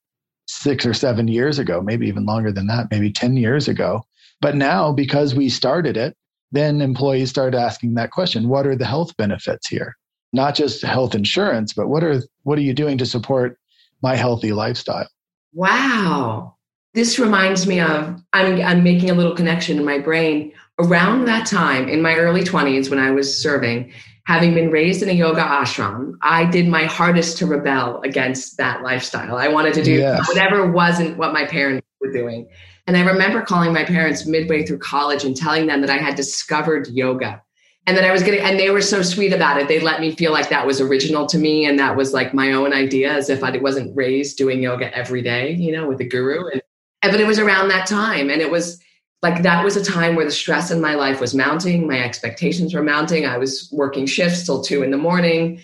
six 0.48 0.84
or 0.84 0.94
seven 0.94 1.28
years 1.28 1.58
ago 1.58 1.80
maybe 1.80 2.06
even 2.08 2.26
longer 2.26 2.52
than 2.52 2.66
that 2.66 2.88
maybe 2.90 3.10
10 3.10 3.36
years 3.36 3.68
ago. 3.68 4.02
But 4.42 4.54
now 4.54 4.92
because 4.92 5.34
we 5.34 5.48
started 5.48 5.96
it 5.96 6.14
then 6.52 6.80
employees 6.80 7.30
started 7.30 7.56
asking 7.56 7.94
that 7.94 8.10
question 8.10 8.48
what 8.48 8.66
are 8.66 8.76
the 8.76 8.84
health 8.84 9.16
benefits 9.16 9.68
here 9.68 9.96
not 10.32 10.54
just 10.54 10.82
health 10.82 11.14
insurance, 11.14 11.72
but 11.72 11.88
what 11.88 12.04
are 12.04 12.22
what 12.42 12.58
are 12.58 12.62
you 12.62 12.74
doing 12.74 12.98
to 12.98 13.06
support 13.06 13.58
my 14.02 14.16
healthy 14.16 14.52
lifestyle? 14.52 15.08
Wow. 15.52 16.56
This 16.94 17.18
reminds 17.18 17.66
me 17.66 17.80
of 17.80 18.20
I'm 18.32 18.60
I'm 18.60 18.82
making 18.82 19.10
a 19.10 19.14
little 19.14 19.34
connection 19.34 19.78
in 19.78 19.84
my 19.84 19.98
brain 19.98 20.52
around 20.78 21.26
that 21.26 21.46
time 21.46 21.88
in 21.88 22.02
my 22.02 22.14
early 22.14 22.42
20s 22.42 22.88
when 22.90 22.98
I 22.98 23.10
was 23.10 23.36
serving, 23.40 23.92
having 24.24 24.54
been 24.54 24.70
raised 24.70 25.02
in 25.02 25.08
a 25.08 25.12
yoga 25.12 25.42
ashram, 25.42 26.14
I 26.22 26.46
did 26.46 26.68
my 26.68 26.84
hardest 26.84 27.36
to 27.38 27.46
rebel 27.46 28.00
against 28.02 28.56
that 28.56 28.82
lifestyle. 28.82 29.36
I 29.36 29.48
wanted 29.48 29.74
to 29.74 29.82
do 29.82 29.92
yes. 29.92 30.26
whatever 30.28 30.70
wasn't 30.70 31.18
what 31.18 31.32
my 31.32 31.44
parents 31.44 31.86
were 32.00 32.12
doing. 32.12 32.48
And 32.86 32.96
I 32.96 33.02
remember 33.02 33.42
calling 33.42 33.72
my 33.72 33.84
parents 33.84 34.26
midway 34.26 34.64
through 34.64 34.78
college 34.78 35.24
and 35.24 35.36
telling 35.36 35.66
them 35.66 35.80
that 35.82 35.90
I 35.90 35.98
had 35.98 36.14
discovered 36.14 36.88
yoga 36.88 37.42
and 37.86 37.96
then 37.96 38.04
I 38.04 38.12
was 38.12 38.22
getting, 38.22 38.40
and 38.40 38.58
they 38.58 38.70
were 38.70 38.82
so 38.82 39.02
sweet 39.02 39.32
about 39.32 39.60
it. 39.60 39.68
They 39.68 39.80
let 39.80 40.00
me 40.00 40.14
feel 40.14 40.32
like 40.32 40.48
that 40.50 40.66
was 40.66 40.80
original 40.80 41.26
to 41.26 41.38
me, 41.38 41.64
and 41.64 41.78
that 41.78 41.96
was 41.96 42.12
like 42.12 42.34
my 42.34 42.52
own 42.52 42.72
idea, 42.72 43.12
as 43.12 43.30
if 43.30 43.42
I 43.42 43.56
wasn't 43.58 43.96
raised 43.96 44.36
doing 44.36 44.62
yoga 44.62 44.94
every 44.96 45.22
day, 45.22 45.54
you 45.54 45.72
know, 45.72 45.88
with 45.88 46.00
a 46.00 46.04
guru. 46.04 46.48
And, 46.48 46.62
and 47.02 47.12
but 47.12 47.20
it 47.20 47.26
was 47.26 47.38
around 47.38 47.68
that 47.68 47.86
time, 47.86 48.30
and 48.30 48.40
it 48.40 48.50
was 48.50 48.80
like 49.22 49.42
that 49.42 49.64
was 49.64 49.76
a 49.76 49.84
time 49.84 50.14
where 50.14 50.24
the 50.24 50.30
stress 50.30 50.70
in 50.70 50.80
my 50.80 50.94
life 50.94 51.20
was 51.20 51.34
mounting, 51.34 51.86
my 51.86 52.02
expectations 52.02 52.74
were 52.74 52.82
mounting. 52.82 53.26
I 53.26 53.38
was 53.38 53.68
working 53.72 54.06
shifts 54.06 54.44
till 54.44 54.62
two 54.62 54.82
in 54.82 54.90
the 54.90 54.96
morning, 54.96 55.60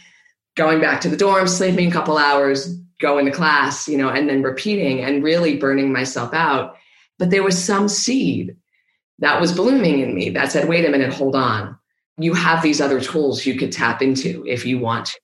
going 0.57 0.81
back 0.81 1.01
to 1.03 1.09
the 1.09 1.17
dorm, 1.17 1.47
sleeping 1.47 1.89
a 1.89 1.93
couple 1.93 2.19
hours, 2.19 2.77
going 3.01 3.27
to 3.27 3.33
class, 3.33 3.89
you 3.89 3.97
know, 3.97 4.09
and 4.09 4.29
then 4.29 4.43
repeating 4.43 5.03
and 5.03 5.23
really 5.23 5.57
burning 5.57 5.93
myself 5.93 6.35
out. 6.35 6.77
But 7.19 7.31
there 7.31 7.43
was 7.43 7.63
some 7.63 7.89
seed 7.89 8.57
that 9.21 9.41
was 9.41 9.53
blooming 9.53 10.01
in 10.01 10.15
me 10.15 10.31
that 10.31 10.53
said, 10.53 10.69
"Wait 10.69 10.85
a 10.85 10.91
minute, 10.91 11.13
hold 11.13 11.35
on." 11.35 11.79
You 12.19 12.35
have 12.35 12.63
these 12.63 12.81
other 12.81 13.01
tools 13.01 13.45
you 13.45 13.59
could 13.59 13.73
tap 13.73 14.03
into 14.03 14.45
if 14.47 14.65
you 14.65 14.79
want. 14.79 15.15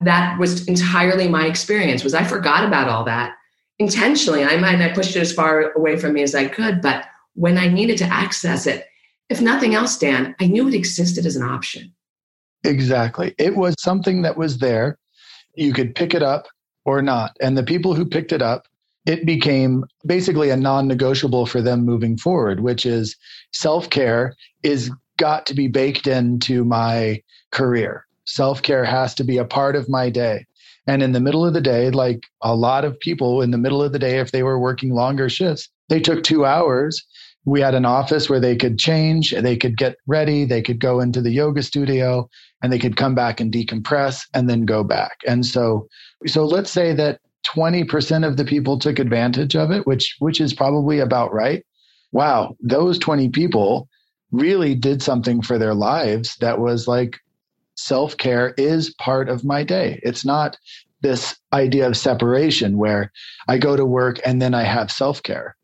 That 0.00 0.38
was 0.38 0.66
entirely 0.68 1.28
my 1.28 1.46
experience 1.46 2.04
was 2.04 2.14
I 2.14 2.24
forgot 2.24 2.64
about 2.64 2.88
all 2.88 3.04
that 3.04 3.34
intentionally. 3.78 4.44
I 4.44 4.56
might 4.56 4.80
I 4.80 4.92
pushed 4.92 5.16
it 5.16 5.20
as 5.20 5.32
far 5.32 5.72
away 5.72 5.96
from 5.96 6.12
me 6.12 6.22
as 6.22 6.34
I 6.34 6.46
could, 6.46 6.82
but 6.82 7.06
when 7.34 7.58
I 7.58 7.68
needed 7.68 7.98
to 7.98 8.04
access 8.04 8.66
it, 8.66 8.86
if 9.30 9.40
nothing 9.40 9.74
else, 9.74 9.96
Dan, 9.98 10.34
I 10.40 10.46
knew 10.46 10.68
it 10.68 10.74
existed 10.74 11.26
as 11.26 11.36
an 11.36 11.42
option. 11.42 11.92
Exactly. 12.64 13.34
It 13.38 13.56
was 13.56 13.74
something 13.78 14.22
that 14.22 14.36
was 14.36 14.58
there. 14.58 14.98
You 15.54 15.72
could 15.72 15.94
pick 15.94 16.14
it 16.14 16.22
up 16.22 16.46
or 16.84 17.02
not. 17.02 17.36
And 17.40 17.56
the 17.56 17.62
people 17.62 17.94
who 17.94 18.04
picked 18.04 18.32
it 18.32 18.42
up, 18.42 18.66
it 19.06 19.26
became 19.26 19.84
basically 20.06 20.50
a 20.50 20.56
non 20.56 20.88
negotiable 20.88 21.46
for 21.46 21.60
them 21.60 21.84
moving 21.84 22.16
forward, 22.16 22.60
which 22.60 22.86
is 22.86 23.16
self 23.52 23.90
care 23.90 24.34
is 24.62 24.90
got 25.16 25.46
to 25.46 25.54
be 25.54 25.68
baked 25.68 26.06
into 26.06 26.64
my 26.64 27.22
career. 27.50 28.06
Self 28.26 28.62
care 28.62 28.84
has 28.84 29.14
to 29.16 29.24
be 29.24 29.38
a 29.38 29.44
part 29.44 29.76
of 29.76 29.88
my 29.88 30.10
day. 30.10 30.46
And 30.86 31.02
in 31.02 31.12
the 31.12 31.20
middle 31.20 31.46
of 31.46 31.54
the 31.54 31.60
day, 31.60 31.90
like 31.90 32.24
a 32.42 32.54
lot 32.54 32.84
of 32.84 32.98
people 33.00 33.40
in 33.40 33.50
the 33.50 33.58
middle 33.58 33.82
of 33.82 33.92
the 33.92 33.98
day, 33.98 34.18
if 34.18 34.32
they 34.32 34.42
were 34.42 34.58
working 34.58 34.92
longer 34.92 35.28
shifts, 35.28 35.68
they 35.88 36.00
took 36.00 36.22
two 36.22 36.44
hours. 36.44 37.02
We 37.46 37.60
had 37.60 37.74
an 37.74 37.84
office 37.84 38.28
where 38.28 38.40
they 38.40 38.56
could 38.56 38.78
change, 38.78 39.32
they 39.32 39.56
could 39.56 39.76
get 39.76 39.96
ready, 40.06 40.44
they 40.44 40.62
could 40.62 40.80
go 40.80 41.00
into 41.00 41.20
the 41.20 41.30
yoga 41.30 41.62
studio, 41.62 42.28
and 42.62 42.72
they 42.72 42.78
could 42.78 42.96
come 42.96 43.14
back 43.14 43.40
and 43.40 43.52
decompress 43.52 44.22
and 44.32 44.48
then 44.48 44.64
go 44.64 44.82
back. 44.82 45.18
And 45.26 45.44
so, 45.44 45.86
so 46.26 46.44
let's 46.44 46.70
say 46.70 46.94
that 46.94 47.20
20% 47.54 48.26
of 48.26 48.38
the 48.38 48.44
people 48.44 48.78
took 48.78 48.98
advantage 48.98 49.54
of 49.54 49.70
it, 49.70 49.86
which, 49.86 50.16
which 50.18 50.40
is 50.40 50.54
probably 50.54 50.98
about 50.98 51.32
right. 51.34 51.62
Wow. 52.12 52.56
Those 52.60 52.98
20 52.98 53.28
people 53.28 53.88
really 54.34 54.74
did 54.74 55.02
something 55.02 55.42
for 55.42 55.58
their 55.58 55.74
lives 55.74 56.36
that 56.36 56.58
was 56.58 56.88
like 56.88 57.20
self 57.76 58.16
care 58.16 58.54
is 58.56 58.94
part 58.94 59.28
of 59.28 59.44
my 59.44 59.62
day. 59.62 60.00
It's 60.02 60.24
not 60.24 60.56
this 61.02 61.36
idea 61.52 61.86
of 61.86 61.96
separation 61.96 62.78
where 62.78 63.12
I 63.48 63.58
go 63.58 63.76
to 63.76 63.84
work 63.84 64.20
and 64.24 64.40
then 64.40 64.54
I 64.54 64.62
have 64.62 64.90
self 64.90 65.22
care. 65.22 65.56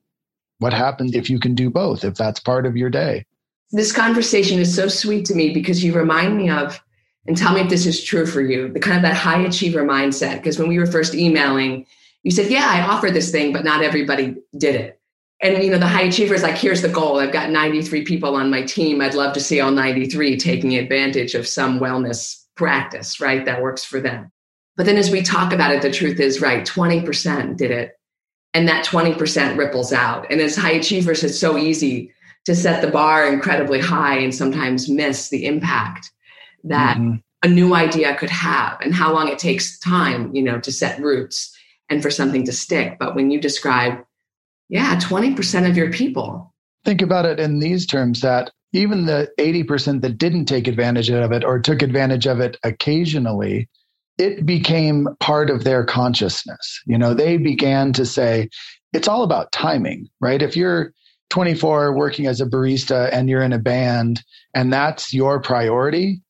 What 0.59 0.73
happens 0.73 1.15
if 1.15 1.31
you 1.31 1.41
can 1.41 1.55
do 1.55 1.71
both, 1.71 2.05
if 2.05 2.15
that's 2.15 2.41
part 2.41 2.67
of 2.67 2.77
your 2.77 2.91
day? 2.91 3.25
This 3.73 3.93
conversation 3.93 4.59
is 4.59 4.75
so 4.75 4.89
sweet 4.89 5.25
to 5.27 5.35
me 5.35 5.55
because 5.55 5.83
you 5.83 5.95
remind 5.95 6.37
me 6.37 6.51
of, 6.51 6.83
and 7.27 7.37
tell 7.37 7.55
me 7.55 7.61
if 7.61 7.71
this 7.71 7.87
is 7.87 8.03
true 8.03 8.27
for 8.27 8.43
you, 8.43 8.69
the 8.69 8.81
kind 8.81 8.97
of 8.97 9.03
that 9.03 9.17
high 9.17 9.41
achiever 9.41 9.85
mindset. 9.85 10.37
Because 10.37 10.59
when 10.59 10.69
we 10.69 10.79
were 10.79 10.87
first 10.87 11.15
emailing, 11.15 11.87
you 12.23 12.31
said, 12.31 12.51
Yeah, 12.51 12.67
I 12.69 12.83
offer 12.83 13.11
this 13.11 13.31
thing, 13.31 13.53
but 13.53 13.65
not 13.65 13.83
everybody 13.83 14.37
did 14.57 14.75
it 14.75 15.00
and 15.43 15.63
you 15.63 15.71
know 15.71 15.79
the 15.79 15.87
high 15.87 16.03
achievers 16.03 16.43
like 16.43 16.57
here's 16.57 16.83
the 16.83 16.89
goal. 16.89 17.19
I've 17.19 17.33
got 17.33 17.51
93 17.51 18.05
people 18.05 18.37
on 18.37 18.51
my 18.51 18.63
team. 18.63 19.01
I'd 19.01 19.15
love 19.15 19.33
to 19.35 19.41
see 19.41 19.61
all 19.61 19.71
93 19.71 20.37
taking 20.37 20.77
advantage 20.77 21.35
of 21.35 21.47
some 21.47 21.81
wellness 21.81 22.45
practice 22.57 23.21
right 23.21 23.45
that 23.47 23.63
works 23.63 23.85
for 23.85 24.01
them. 24.01 24.31
But 24.77 24.87
then 24.87 24.99
as 24.99 25.11
we 25.11 25.23
talk 25.23 25.53
about 25.53 25.73
it 25.73 25.83
the 25.83 25.91
truth 25.91 26.21
is 26.21 26.41
right 26.41 26.67
20% 26.67 27.57
did 27.57 27.71
it. 27.71 27.93
And 28.53 28.67
that 28.67 28.85
20% 28.85 29.57
ripples 29.57 29.93
out. 29.93 30.27
And 30.29 30.41
as 30.41 30.57
high 30.57 30.73
achievers 30.73 31.25
it's 31.25 31.39
so 31.39 31.57
easy 31.57 32.13
to 32.45 32.55
set 32.55 32.83
the 32.83 32.91
bar 32.91 33.33
incredibly 33.33 33.81
high 33.81 34.19
and 34.19 34.35
sometimes 34.35 34.89
miss 34.89 35.29
the 35.29 35.47
impact 35.47 36.11
that 36.65 36.97
mm-hmm. 36.97 37.17
a 37.43 37.49
new 37.49 37.75
idea 37.75 38.17
could 38.17 38.31
have 38.31 38.79
and 38.81 38.95
how 38.95 39.13
long 39.13 39.29
it 39.29 39.39
takes 39.39 39.79
time 39.79 40.35
you 40.35 40.43
know 40.43 40.61
to 40.61 40.73
set 40.73 41.01
roots 41.01 41.57
and 41.89 42.03
for 42.03 42.11
something 42.11 42.45
to 42.45 42.53
stick. 42.53 42.99
But 42.99 43.15
when 43.15 43.31
you 43.31 43.41
describe 43.41 44.05
yeah, 44.71 44.97
20% 44.97 45.69
of 45.69 45.77
your 45.77 45.93
people. 45.93 46.55
Think 46.85 47.03
about 47.03 47.27
it 47.27 47.39
in 47.39 47.59
these 47.59 47.87
terms 47.87 48.21
that 48.23 48.51
even 48.73 49.07
the 49.07 49.29
80% 49.39 50.01
that 50.01 50.17
didn't 50.17 50.47
take 50.47 50.69
advantage 50.69 51.11
of 51.11 51.33
it 51.33 51.45
or 51.45 51.59
took 51.59 51.83
advantage 51.83 52.27
of 52.27 52.41
it 52.41 52.57
occasionally, 52.63 53.69
it 54.17 54.47
became 54.47 55.09
part 55.19 55.51
of 55.51 55.65
their 55.65 55.85
consciousness. 55.85 56.81
You 56.87 56.97
know, 56.97 57.15
they 57.15 57.37
began 57.37 57.93
to 57.95 58.07
say, 58.07 58.49
it's 58.93 59.09
all 59.09 59.25
about 59.25 59.53
timing, 59.53 60.09
right? 60.21 60.41
If 60.41 60.57
you're 60.57 60.93
24 61.31 61.97
working 61.97 62.27
as 62.27 62.41
a 62.41 62.47
barista 62.47 63.13
and 63.13 63.29
you're 63.29 63.43
in 63.43 63.53
a 63.53 63.59
band 63.59 64.23
and 64.55 64.73
that's 64.73 65.13
your 65.13 65.41
priority, 65.41 66.23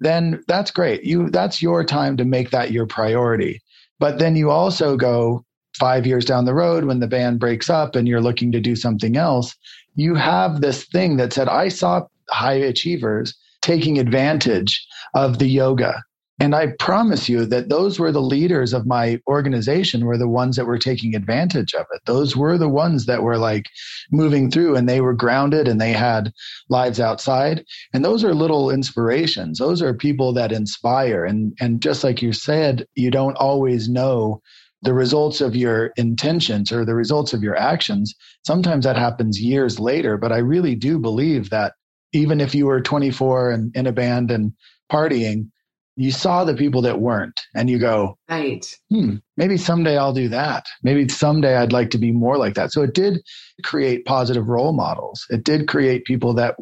then 0.00 0.42
that's 0.46 0.70
great. 0.70 1.02
You 1.02 1.30
that's 1.30 1.60
your 1.60 1.84
time 1.84 2.16
to 2.18 2.24
make 2.24 2.50
that 2.50 2.70
your 2.70 2.86
priority. 2.86 3.60
But 3.98 4.20
then 4.20 4.36
you 4.36 4.50
also 4.50 4.96
go, 4.96 5.44
five 5.78 6.06
years 6.06 6.24
down 6.24 6.44
the 6.44 6.54
road 6.54 6.84
when 6.84 7.00
the 7.00 7.06
band 7.06 7.40
breaks 7.40 7.70
up 7.70 7.96
and 7.96 8.06
you're 8.06 8.20
looking 8.20 8.52
to 8.52 8.60
do 8.60 8.76
something 8.76 9.16
else, 9.16 9.54
you 9.94 10.14
have 10.14 10.60
this 10.60 10.84
thing 10.84 11.16
that 11.16 11.32
said, 11.32 11.48
I 11.48 11.68
saw 11.68 12.06
high 12.30 12.54
achievers 12.54 13.34
taking 13.62 13.98
advantage 13.98 14.86
of 15.14 15.38
the 15.38 15.48
yoga. 15.48 16.02
And 16.40 16.54
I 16.54 16.68
promise 16.78 17.28
you 17.28 17.44
that 17.46 17.68
those 17.68 17.98
were 17.98 18.12
the 18.12 18.22
leaders 18.22 18.72
of 18.72 18.86
my 18.86 19.20
organization 19.26 20.04
were 20.04 20.16
the 20.16 20.28
ones 20.28 20.54
that 20.54 20.66
were 20.66 20.78
taking 20.78 21.16
advantage 21.16 21.74
of 21.74 21.86
it. 21.92 22.00
Those 22.06 22.36
were 22.36 22.56
the 22.56 22.68
ones 22.68 23.06
that 23.06 23.24
were 23.24 23.38
like 23.38 23.66
moving 24.12 24.48
through 24.48 24.76
and 24.76 24.88
they 24.88 25.00
were 25.00 25.14
grounded 25.14 25.66
and 25.66 25.80
they 25.80 25.92
had 25.92 26.32
lives 26.68 27.00
outside. 27.00 27.64
And 27.92 28.04
those 28.04 28.22
are 28.22 28.34
little 28.34 28.70
inspirations. 28.70 29.58
Those 29.58 29.82
are 29.82 29.92
people 29.92 30.32
that 30.34 30.52
inspire. 30.52 31.24
And, 31.24 31.56
and 31.60 31.82
just 31.82 32.04
like 32.04 32.22
you 32.22 32.32
said, 32.32 32.86
you 32.94 33.10
don't 33.10 33.36
always 33.36 33.88
know 33.88 34.40
the 34.82 34.94
results 34.94 35.40
of 35.40 35.56
your 35.56 35.92
intentions 35.96 36.70
or 36.70 36.84
the 36.84 36.94
results 36.94 37.32
of 37.32 37.42
your 37.42 37.56
actions, 37.56 38.14
sometimes 38.46 38.84
that 38.84 38.96
happens 38.96 39.40
years 39.40 39.80
later. 39.80 40.16
But 40.16 40.32
I 40.32 40.38
really 40.38 40.74
do 40.74 40.98
believe 40.98 41.50
that 41.50 41.74
even 42.12 42.40
if 42.40 42.54
you 42.54 42.66
were 42.66 42.80
24 42.80 43.50
and 43.50 43.76
in 43.76 43.86
a 43.86 43.92
band 43.92 44.30
and 44.30 44.52
partying, 44.90 45.50
you 45.96 46.12
saw 46.12 46.44
the 46.44 46.54
people 46.54 46.80
that 46.82 47.00
weren't 47.00 47.40
and 47.56 47.68
you 47.68 47.76
go, 47.78 48.16
right. 48.30 48.64
Hmm, 48.88 49.16
maybe 49.36 49.56
someday 49.56 49.98
I'll 49.98 50.12
do 50.12 50.28
that. 50.28 50.64
Maybe 50.84 51.08
someday 51.08 51.56
I'd 51.56 51.72
like 51.72 51.90
to 51.90 51.98
be 51.98 52.12
more 52.12 52.38
like 52.38 52.54
that. 52.54 52.72
So 52.72 52.82
it 52.82 52.94
did 52.94 53.20
create 53.64 54.04
positive 54.04 54.48
role 54.48 54.72
models. 54.72 55.26
It 55.28 55.42
did 55.42 55.66
create 55.66 56.04
people 56.04 56.34
that, 56.34 56.54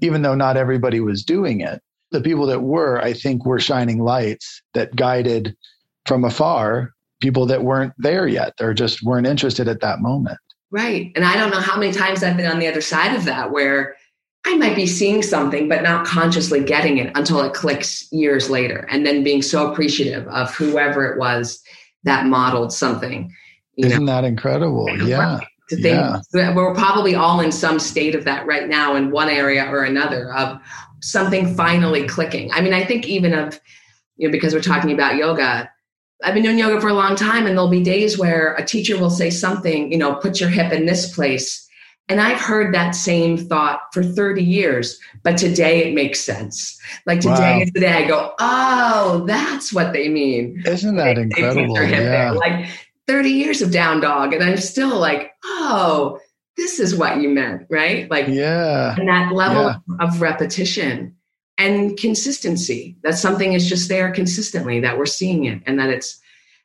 even 0.00 0.22
though 0.22 0.36
not 0.36 0.56
everybody 0.56 1.00
was 1.00 1.24
doing 1.24 1.60
it, 1.60 1.82
the 2.12 2.20
people 2.20 2.46
that 2.46 2.62
were, 2.62 3.00
I 3.02 3.14
think, 3.14 3.44
were 3.44 3.58
shining 3.58 3.98
lights 3.98 4.62
that 4.74 4.94
guided 4.94 5.56
from 6.06 6.24
afar 6.24 6.94
people 7.20 7.46
that 7.46 7.62
weren't 7.62 7.92
there 7.98 8.26
yet 8.26 8.54
or 8.60 8.74
just 8.74 9.02
weren't 9.02 9.26
interested 9.26 9.68
at 9.68 9.80
that 9.80 10.00
moment. 10.00 10.38
Right. 10.70 11.12
And 11.16 11.24
I 11.24 11.36
don't 11.36 11.50
know 11.50 11.60
how 11.60 11.78
many 11.78 11.92
times 11.92 12.22
I've 12.22 12.36
been 12.36 12.50
on 12.50 12.58
the 12.58 12.68
other 12.68 12.80
side 12.80 13.14
of 13.14 13.24
that 13.24 13.50
where 13.50 13.96
I 14.46 14.56
might 14.56 14.76
be 14.76 14.86
seeing 14.86 15.22
something, 15.22 15.68
but 15.68 15.82
not 15.82 16.06
consciously 16.06 16.62
getting 16.62 16.98
it 16.98 17.10
until 17.16 17.40
it 17.40 17.54
clicks 17.54 18.10
years 18.12 18.48
later. 18.48 18.86
And 18.90 19.04
then 19.04 19.24
being 19.24 19.42
so 19.42 19.70
appreciative 19.70 20.26
of 20.28 20.54
whoever 20.54 21.04
it 21.06 21.18
was 21.18 21.62
that 22.04 22.26
modeled 22.26 22.72
something. 22.72 23.34
Isn't 23.76 24.04
know? 24.04 24.12
that 24.12 24.24
incredible? 24.24 24.88
Yeah. 25.04 25.40
To 25.70 25.76
think 25.76 26.00
yeah. 26.32 26.54
we're 26.54 26.74
probably 26.74 27.14
all 27.14 27.40
in 27.40 27.52
some 27.52 27.78
state 27.78 28.14
of 28.14 28.24
that 28.24 28.46
right 28.46 28.68
now 28.68 28.94
in 28.94 29.10
one 29.10 29.28
area 29.28 29.66
or 29.70 29.84
another 29.84 30.32
of 30.32 30.58
something 31.02 31.54
finally 31.54 32.06
clicking. 32.06 32.50
I 32.52 32.62
mean, 32.62 32.72
I 32.72 32.84
think 32.84 33.06
even 33.06 33.34
of, 33.34 33.60
you 34.16 34.28
know, 34.28 34.32
because 34.32 34.54
we're 34.54 34.62
talking 34.62 34.92
about 34.92 35.16
yoga, 35.16 35.70
I've 36.22 36.34
been 36.34 36.42
doing 36.42 36.58
yoga 36.58 36.80
for 36.80 36.88
a 36.88 36.94
long 36.94 37.14
time, 37.14 37.46
and 37.46 37.56
there'll 37.56 37.70
be 37.70 37.82
days 37.82 38.18
where 38.18 38.54
a 38.54 38.64
teacher 38.64 38.98
will 38.98 39.10
say 39.10 39.30
something, 39.30 39.92
you 39.92 39.98
know, 39.98 40.14
put 40.16 40.40
your 40.40 40.48
hip 40.48 40.72
in 40.72 40.86
this 40.86 41.14
place. 41.14 41.68
And 42.08 42.20
I've 42.20 42.40
heard 42.40 42.74
that 42.74 42.92
same 42.92 43.36
thought 43.36 43.80
for 43.92 44.02
30 44.02 44.42
years, 44.42 44.98
but 45.22 45.36
today 45.36 45.86
it 45.86 45.94
makes 45.94 46.20
sense. 46.20 46.78
Like 47.04 47.20
today 47.20 47.56
wow. 47.56 47.60
is 47.60 47.70
the 47.72 47.80
day 47.80 48.04
I 48.04 48.08
go, 48.08 48.32
oh, 48.38 49.24
that's 49.26 49.72
what 49.74 49.92
they 49.92 50.08
mean. 50.08 50.62
Isn't 50.64 50.96
that 50.96 51.16
they, 51.16 51.22
incredible? 51.22 51.74
They 51.74 51.90
yeah. 51.90 52.30
Like 52.32 52.66
30 53.06 53.30
years 53.30 53.60
of 53.60 53.70
down 53.70 54.00
dog, 54.00 54.32
and 54.32 54.42
I'm 54.42 54.56
still 54.56 54.98
like, 54.98 55.32
oh, 55.44 56.18
this 56.56 56.80
is 56.80 56.96
what 56.96 57.20
you 57.20 57.28
meant, 57.28 57.66
right? 57.68 58.10
Like, 58.10 58.26
yeah. 58.26 58.96
And 58.98 59.08
that 59.08 59.32
level 59.32 59.64
yeah. 59.64 59.76
of 60.00 60.20
repetition 60.22 61.14
and 61.58 61.96
consistency. 61.98 62.96
That 63.02 63.18
something 63.18 63.52
is 63.52 63.68
just 63.68 63.88
there 63.88 64.10
consistently 64.12 64.80
that 64.80 64.96
we're 64.96 65.06
seeing 65.06 65.44
it 65.44 65.62
and 65.66 65.78
that 65.78 65.90
it's 65.90 66.20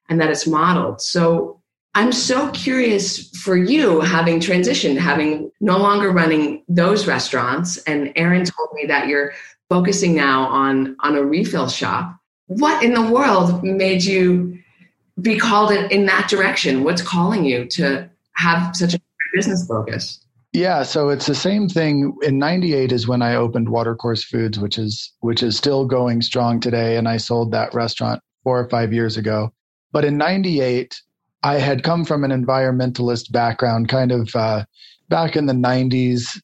and 0.10 0.22
that 0.22 0.30
it's 0.30 0.48
modeled. 0.48 1.02
So 1.02 1.60
i'm 1.96 2.12
so 2.12 2.50
curious 2.52 3.30
for 3.38 3.56
you 3.56 4.00
having 4.00 4.40
transitioned 4.40 4.98
having 4.98 5.52
no 5.62 5.78
longer 5.78 6.10
running 6.10 6.64
those 6.68 7.06
restaurants 7.06 7.78
and 7.86 8.12
aaron 8.16 8.44
told 8.44 8.70
me 8.74 8.88
that 8.88 9.08
you're 9.08 9.32
focusing 9.70 10.16
now 10.16 10.48
on 10.48 10.96
on 11.00 11.16
a 11.16 11.24
refill 11.24 11.68
shop. 11.68 12.16
What 12.48 12.84
in 12.84 12.94
the 12.94 13.12
world 13.12 13.64
made 13.64 14.04
you 14.04 14.60
be 15.22 15.38
called 15.38 15.72
in, 15.72 15.90
in 15.90 16.06
that 16.06 16.30
direction? 16.30 16.84
What's 16.84 17.02
calling 17.02 17.44
you 17.44 17.66
to 17.78 18.10
have 18.34 18.76
such 18.76 18.94
a 18.94 19.00
business 19.34 19.66
focus 19.66 20.24
yeah, 20.54 20.84
so 20.84 21.10
it's 21.10 21.26
the 21.26 21.36
same 21.36 21.68
thing. 21.68 22.16
In 22.22 22.38
'98 22.38 22.92
is 22.92 23.08
when 23.08 23.24
I 23.24 23.36
opened 23.36 23.70
Watercourse 23.70 24.24
Foods, 24.24 24.60
which 24.60 24.78
is 24.78 25.12
which 25.22 25.42
is 25.42 25.58
still 25.58 25.86
going 25.86 26.22
strong 26.22 26.60
today, 26.60 26.96
and 26.96 27.08
I 27.08 27.18
sold 27.18 27.52
that 27.52 27.74
restaurant 27.74 28.22
four 28.44 28.60
or 28.60 28.70
five 28.70 28.94
years 28.94 29.18
ago. 29.18 29.52
But 29.92 30.06
in 30.06 30.16
'98, 30.18 30.96
I 31.42 31.56
had 31.56 31.82
come 31.82 32.06
from 32.06 32.24
an 32.24 32.30
environmentalist 32.30 33.32
background, 33.32 33.89
kind 33.89 34.12
of 34.12 34.36
uh, 34.36 34.66
back 35.10 35.36
in 35.36 35.48
the 35.48 35.54
'90s. 35.54 36.39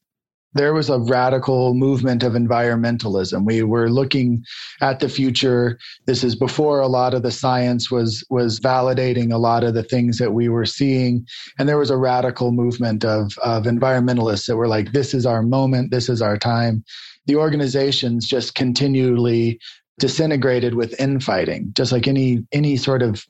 There 0.54 0.74
was 0.74 0.90
a 0.90 0.98
radical 0.98 1.74
movement 1.74 2.22
of 2.22 2.32
environmentalism. 2.32 3.44
We 3.44 3.62
were 3.62 3.88
looking 3.88 4.44
at 4.80 5.00
the 5.00 5.08
future. 5.08 5.78
This 6.06 6.24
is 6.24 6.34
before 6.34 6.80
a 6.80 6.88
lot 6.88 7.14
of 7.14 7.22
the 7.22 7.30
science 7.30 7.90
was 7.90 8.24
was 8.30 8.58
validating 8.58 9.32
a 9.32 9.38
lot 9.38 9.64
of 9.64 9.74
the 9.74 9.82
things 9.82 10.18
that 10.18 10.32
we 10.32 10.48
were 10.48 10.66
seeing, 10.66 11.26
and 11.58 11.68
there 11.68 11.78
was 11.78 11.90
a 11.90 11.96
radical 11.96 12.52
movement 12.52 13.04
of 13.04 13.32
of 13.38 13.64
environmentalists 13.64 14.46
that 14.46 14.56
were 14.56 14.68
like, 14.68 14.92
"This 14.92 15.14
is 15.14 15.26
our 15.26 15.42
moment. 15.42 15.90
This 15.90 16.08
is 16.08 16.20
our 16.20 16.36
time." 16.36 16.84
The 17.26 17.36
organizations 17.36 18.26
just 18.26 18.54
continually 18.54 19.60
disintegrated 20.00 20.74
with 20.74 20.98
infighting, 20.98 21.70
just 21.76 21.92
like 21.92 22.08
any 22.08 22.44
any 22.52 22.76
sort 22.76 23.02
of 23.02 23.24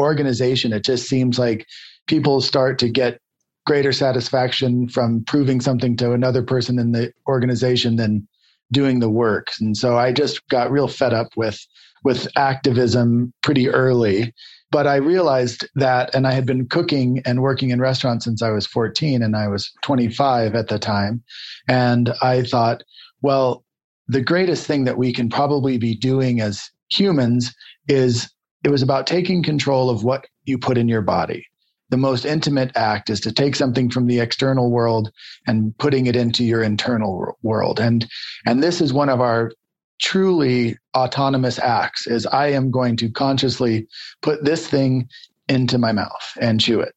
organization. 0.00 0.72
It 0.72 0.84
just 0.84 1.08
seems 1.08 1.38
like 1.38 1.66
people 2.06 2.40
start 2.40 2.78
to 2.80 2.88
get 2.88 3.20
greater 3.66 3.92
satisfaction 3.92 4.88
from 4.88 5.24
proving 5.24 5.60
something 5.60 5.96
to 5.96 6.12
another 6.12 6.42
person 6.42 6.78
in 6.78 6.92
the 6.92 7.12
organization 7.28 7.96
than 7.96 8.26
doing 8.72 9.00
the 9.00 9.10
work. 9.10 9.48
And 9.60 9.76
so 9.76 9.98
I 9.98 10.12
just 10.12 10.48
got 10.48 10.70
real 10.70 10.88
fed 10.88 11.12
up 11.12 11.28
with 11.36 11.58
with 12.04 12.28
activism 12.36 13.32
pretty 13.42 13.68
early. 13.68 14.32
But 14.70 14.86
I 14.86 14.96
realized 14.96 15.68
that, 15.74 16.14
and 16.14 16.26
I 16.26 16.32
had 16.32 16.46
been 16.46 16.68
cooking 16.68 17.20
and 17.24 17.42
working 17.42 17.70
in 17.70 17.80
restaurants 17.80 18.24
since 18.24 18.42
I 18.42 18.50
was 18.50 18.66
14 18.66 19.22
and 19.22 19.34
I 19.34 19.48
was 19.48 19.72
25 19.82 20.54
at 20.54 20.68
the 20.68 20.78
time. 20.78 21.22
And 21.68 22.12
I 22.22 22.42
thought, 22.42 22.82
well, 23.22 23.64
the 24.06 24.20
greatest 24.20 24.66
thing 24.66 24.84
that 24.84 24.98
we 24.98 25.12
can 25.12 25.28
probably 25.28 25.78
be 25.78 25.96
doing 25.96 26.40
as 26.40 26.70
humans 26.90 27.52
is 27.88 28.30
it 28.62 28.70
was 28.70 28.82
about 28.82 29.06
taking 29.06 29.42
control 29.42 29.90
of 29.90 30.04
what 30.04 30.26
you 30.44 30.58
put 30.58 30.78
in 30.78 30.88
your 30.88 31.02
body 31.02 31.44
the 31.90 31.96
most 31.96 32.24
intimate 32.24 32.72
act 32.76 33.10
is 33.10 33.20
to 33.20 33.32
take 33.32 33.54
something 33.54 33.90
from 33.90 34.06
the 34.06 34.20
external 34.20 34.70
world 34.70 35.10
and 35.46 35.76
putting 35.78 36.06
it 36.06 36.16
into 36.16 36.44
your 36.44 36.62
internal 36.62 37.38
world. 37.42 37.80
And 37.80 38.06
and 38.44 38.62
this 38.62 38.80
is 38.80 38.92
one 38.92 39.08
of 39.08 39.20
our 39.20 39.52
truly 39.98 40.76
autonomous 40.94 41.58
acts 41.58 42.06
is 42.06 42.26
i 42.26 42.48
am 42.48 42.70
going 42.70 42.96
to 42.96 43.10
consciously 43.10 43.86
put 44.20 44.44
this 44.44 44.66
thing 44.68 45.08
into 45.48 45.78
my 45.78 45.90
mouth 45.90 46.36
and 46.38 46.60
chew 46.60 46.80
it 46.80 46.94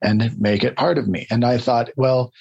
and 0.00 0.38
make 0.38 0.62
it 0.62 0.76
part 0.76 0.96
of 0.98 1.08
me. 1.08 1.26
And 1.30 1.44
i 1.44 1.58
thought 1.58 1.90
well 1.96 2.32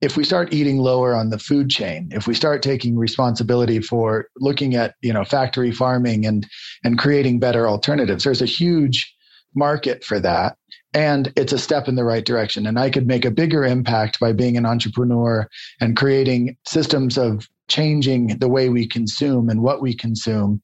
if 0.00 0.18
we 0.18 0.24
start 0.24 0.52
eating 0.52 0.76
lower 0.76 1.14
on 1.14 1.30
the 1.30 1.38
food 1.38 1.70
chain 1.70 2.10
if 2.12 2.26
we 2.26 2.34
start 2.34 2.62
taking 2.62 2.98
responsibility 2.98 3.80
for 3.80 4.26
looking 4.36 4.74
at 4.74 4.96
you 5.00 5.12
know 5.12 5.24
factory 5.24 5.72
farming 5.72 6.26
and 6.26 6.46
and 6.82 6.98
creating 6.98 7.38
better 7.38 7.66
alternatives 7.66 8.24
there's 8.24 8.42
a 8.42 8.46
huge 8.46 9.14
market 9.54 10.04
for 10.04 10.20
that 10.20 10.58
and 10.94 11.32
it's 11.36 11.52
a 11.52 11.58
step 11.58 11.88
in 11.88 11.96
the 11.96 12.04
right 12.04 12.24
direction. 12.24 12.66
And 12.66 12.78
i 12.78 12.88
could 12.88 13.06
make 13.06 13.24
a 13.24 13.30
bigger 13.30 13.64
impact 13.64 14.20
by 14.20 14.32
being 14.32 14.56
an 14.56 14.64
entrepreneur 14.64 15.48
and 15.80 15.96
creating 15.96 16.56
systems 16.66 17.18
of 17.18 17.48
changing 17.68 18.38
the 18.38 18.48
way 18.48 18.68
we 18.68 18.86
consume 18.86 19.48
and 19.48 19.62
what 19.62 19.82
we 19.82 19.94
consume. 19.94 20.62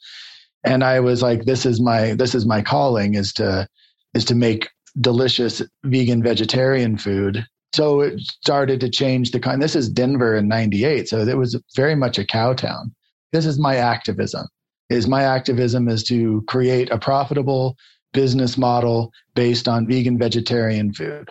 And 0.64 0.84
i 0.84 1.00
was 1.00 1.20
like 1.20 1.44
this 1.44 1.66
is 1.66 1.80
my 1.80 2.14
this 2.14 2.34
is 2.34 2.46
my 2.46 2.62
calling 2.62 3.14
is 3.14 3.32
to 3.34 3.68
is 4.14 4.24
to 4.26 4.34
make 4.34 4.68
delicious 5.00 5.62
vegan 5.84 6.22
vegetarian 6.22 6.96
food. 6.96 7.44
So 7.72 8.00
it 8.00 8.20
started 8.20 8.80
to 8.80 8.90
change 8.90 9.30
the 9.30 9.40
kind 9.40 9.60
this 9.60 9.76
is 9.76 9.88
denver 9.88 10.36
in 10.36 10.48
98 10.48 11.08
so 11.08 11.20
it 11.20 11.36
was 11.36 11.60
very 11.74 11.96
much 11.96 12.18
a 12.18 12.24
cow 12.24 12.54
town. 12.54 12.94
This 13.32 13.46
is 13.46 13.58
my 13.58 13.76
activism. 13.76 14.46
Is 14.88 15.06
my 15.06 15.22
activism 15.22 15.88
is 15.88 16.02
to 16.04 16.42
create 16.48 16.90
a 16.90 16.98
profitable 16.98 17.76
business 18.12 18.58
model 18.58 19.12
based 19.34 19.68
on 19.68 19.86
vegan 19.86 20.18
vegetarian 20.18 20.92
food. 20.92 21.28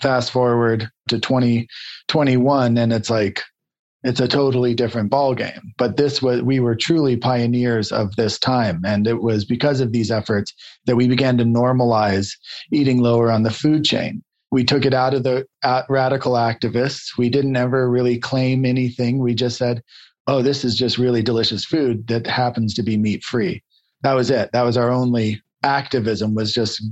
Fast 0.00 0.30
forward 0.30 0.88
to 1.08 1.18
2021 1.18 2.78
and 2.78 2.92
it's 2.92 3.10
like 3.10 3.42
it's 4.04 4.20
a 4.20 4.28
totally 4.28 4.74
different 4.74 5.10
ballgame. 5.10 5.62
But 5.78 5.96
this 5.96 6.20
was 6.20 6.42
we 6.42 6.60
were 6.60 6.76
truly 6.76 7.16
pioneers 7.16 7.90
of 7.90 8.14
this 8.16 8.38
time. 8.38 8.82
And 8.84 9.06
it 9.06 9.22
was 9.22 9.44
because 9.44 9.80
of 9.80 9.92
these 9.92 10.10
efforts 10.10 10.52
that 10.86 10.96
we 10.96 11.08
began 11.08 11.38
to 11.38 11.44
normalize 11.44 12.30
eating 12.70 13.00
lower 13.00 13.32
on 13.32 13.42
the 13.42 13.50
food 13.50 13.84
chain. 13.84 14.22
We 14.52 14.62
took 14.62 14.84
it 14.84 14.94
out 14.94 15.14
of 15.14 15.24
the 15.24 15.46
radical 15.88 16.34
activists. 16.34 17.16
We 17.18 17.30
didn't 17.30 17.56
ever 17.56 17.90
really 17.90 18.18
claim 18.18 18.64
anything. 18.64 19.18
We 19.18 19.34
just 19.34 19.56
said, 19.56 19.82
oh, 20.26 20.42
this 20.42 20.64
is 20.64 20.76
just 20.76 20.98
really 20.98 21.22
delicious 21.22 21.64
food 21.64 22.06
that 22.08 22.26
happens 22.26 22.74
to 22.74 22.82
be 22.82 22.96
meat 22.96 23.24
free. 23.24 23.62
That 24.02 24.12
was 24.12 24.30
it. 24.30 24.50
That 24.52 24.62
was 24.62 24.76
our 24.76 24.90
only 24.90 25.42
activism 25.64 26.34
was 26.34 26.52
just 26.52 26.82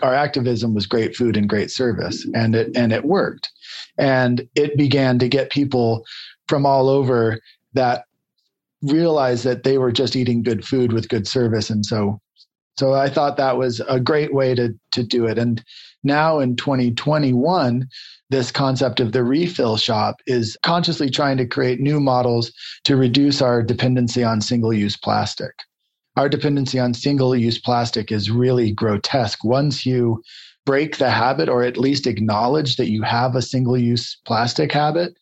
our 0.00 0.14
activism 0.14 0.74
was 0.74 0.86
great 0.86 1.14
food 1.14 1.36
and 1.36 1.48
great 1.48 1.70
service 1.70 2.26
and 2.34 2.54
it 2.54 2.74
and 2.74 2.92
it 2.92 3.04
worked. 3.04 3.50
And 3.98 4.48
it 4.54 4.76
began 4.76 5.18
to 5.18 5.28
get 5.28 5.50
people 5.50 6.04
from 6.48 6.64
all 6.64 6.88
over 6.88 7.40
that 7.74 8.04
realized 8.80 9.44
that 9.44 9.64
they 9.64 9.76
were 9.76 9.92
just 9.92 10.16
eating 10.16 10.42
good 10.42 10.64
food 10.64 10.92
with 10.92 11.08
good 11.08 11.28
service 11.28 11.70
and 11.70 11.84
so 11.86 12.20
so 12.76 12.94
i 12.94 13.08
thought 13.08 13.36
that 13.36 13.56
was 13.56 13.80
a 13.88 14.00
great 14.00 14.34
way 14.34 14.54
to 14.54 14.74
to 14.92 15.02
do 15.02 15.26
it. 15.26 15.38
And 15.38 15.62
now 16.02 16.38
in 16.38 16.56
2021 16.56 17.86
this 18.30 18.50
concept 18.50 18.98
of 18.98 19.12
the 19.12 19.22
refill 19.22 19.76
shop 19.76 20.16
is 20.26 20.56
consciously 20.62 21.10
trying 21.10 21.36
to 21.36 21.46
create 21.46 21.80
new 21.80 22.00
models 22.00 22.50
to 22.84 22.96
reduce 22.96 23.42
our 23.42 23.62
dependency 23.62 24.24
on 24.24 24.40
single 24.40 24.72
use 24.72 24.96
plastic 24.96 25.52
our 26.16 26.28
dependency 26.28 26.78
on 26.78 26.94
single 26.94 27.34
use 27.34 27.58
plastic 27.58 28.12
is 28.12 28.30
really 28.30 28.72
grotesque. 28.72 29.44
Once 29.44 29.86
you 29.86 30.22
break 30.64 30.98
the 30.98 31.10
habit 31.10 31.48
or 31.48 31.62
at 31.62 31.76
least 31.76 32.06
acknowledge 32.06 32.76
that 32.76 32.90
you 32.90 33.02
have 33.02 33.34
a 33.34 33.42
single 33.42 33.76
use 33.76 34.16
plastic 34.24 34.72
habit, 34.72 35.14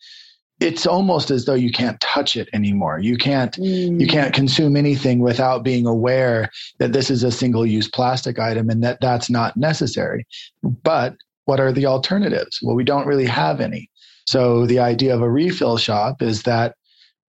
it's 0.59 0.87
almost 0.87 1.31
as 1.31 1.47
though 1.47 1.55
you 1.55 1.73
can't 1.73 2.01
touch 2.01 2.37
it 2.37 2.49
anymore. 2.53 2.99
You 2.99 3.17
can't 3.17 3.53
mm. 3.57 3.99
you 3.99 4.07
can't 4.07 4.35
consume 4.35 4.77
anything 4.77 5.21
without 5.21 5.65
being 5.65 5.87
aware 5.87 6.51
that 6.79 6.93
this 6.93 7.11
is 7.11 7.23
a 7.25 7.33
single 7.33 7.65
use 7.65 7.89
plastic 7.89 8.39
item 8.39 8.69
and 8.69 8.85
that 8.85 9.01
that's 9.01 9.31
not 9.31 9.57
necessary. 9.57 10.27
But 10.63 11.17
what 11.47 11.61
are 11.61 11.73
the 11.73 11.87
alternatives? 11.87 12.59
Well, 12.63 12.77
we 12.77 12.85
don't 12.85 13.07
really 13.07 13.27
have 13.27 13.61
any. 13.61 13.89
So 14.27 14.67
the 14.67 14.81
idea 14.81 15.15
of 15.15 15.23
a 15.23 15.31
refill 15.31 15.79
shop 15.79 16.21
is 16.21 16.43
that 16.43 16.75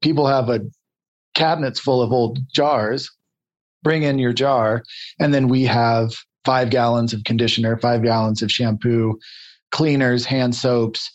people 0.01 0.27
have 0.27 0.49
a 0.49 0.59
cabinets 1.33 1.79
full 1.79 2.01
of 2.01 2.11
old 2.11 2.39
jars 2.53 3.09
bring 3.83 4.03
in 4.03 4.19
your 4.19 4.33
jar, 4.33 4.83
and 5.19 5.33
then 5.33 5.47
we 5.47 5.63
have 5.65 6.13
five 6.45 6.69
gallons 6.69 7.13
of 7.13 7.23
conditioner, 7.23 7.77
five 7.77 8.03
gallons 8.03 8.41
of 8.41 8.51
shampoo, 8.51 9.17
cleaners, 9.71 10.25
hand 10.25 10.55
soaps, 10.55 11.11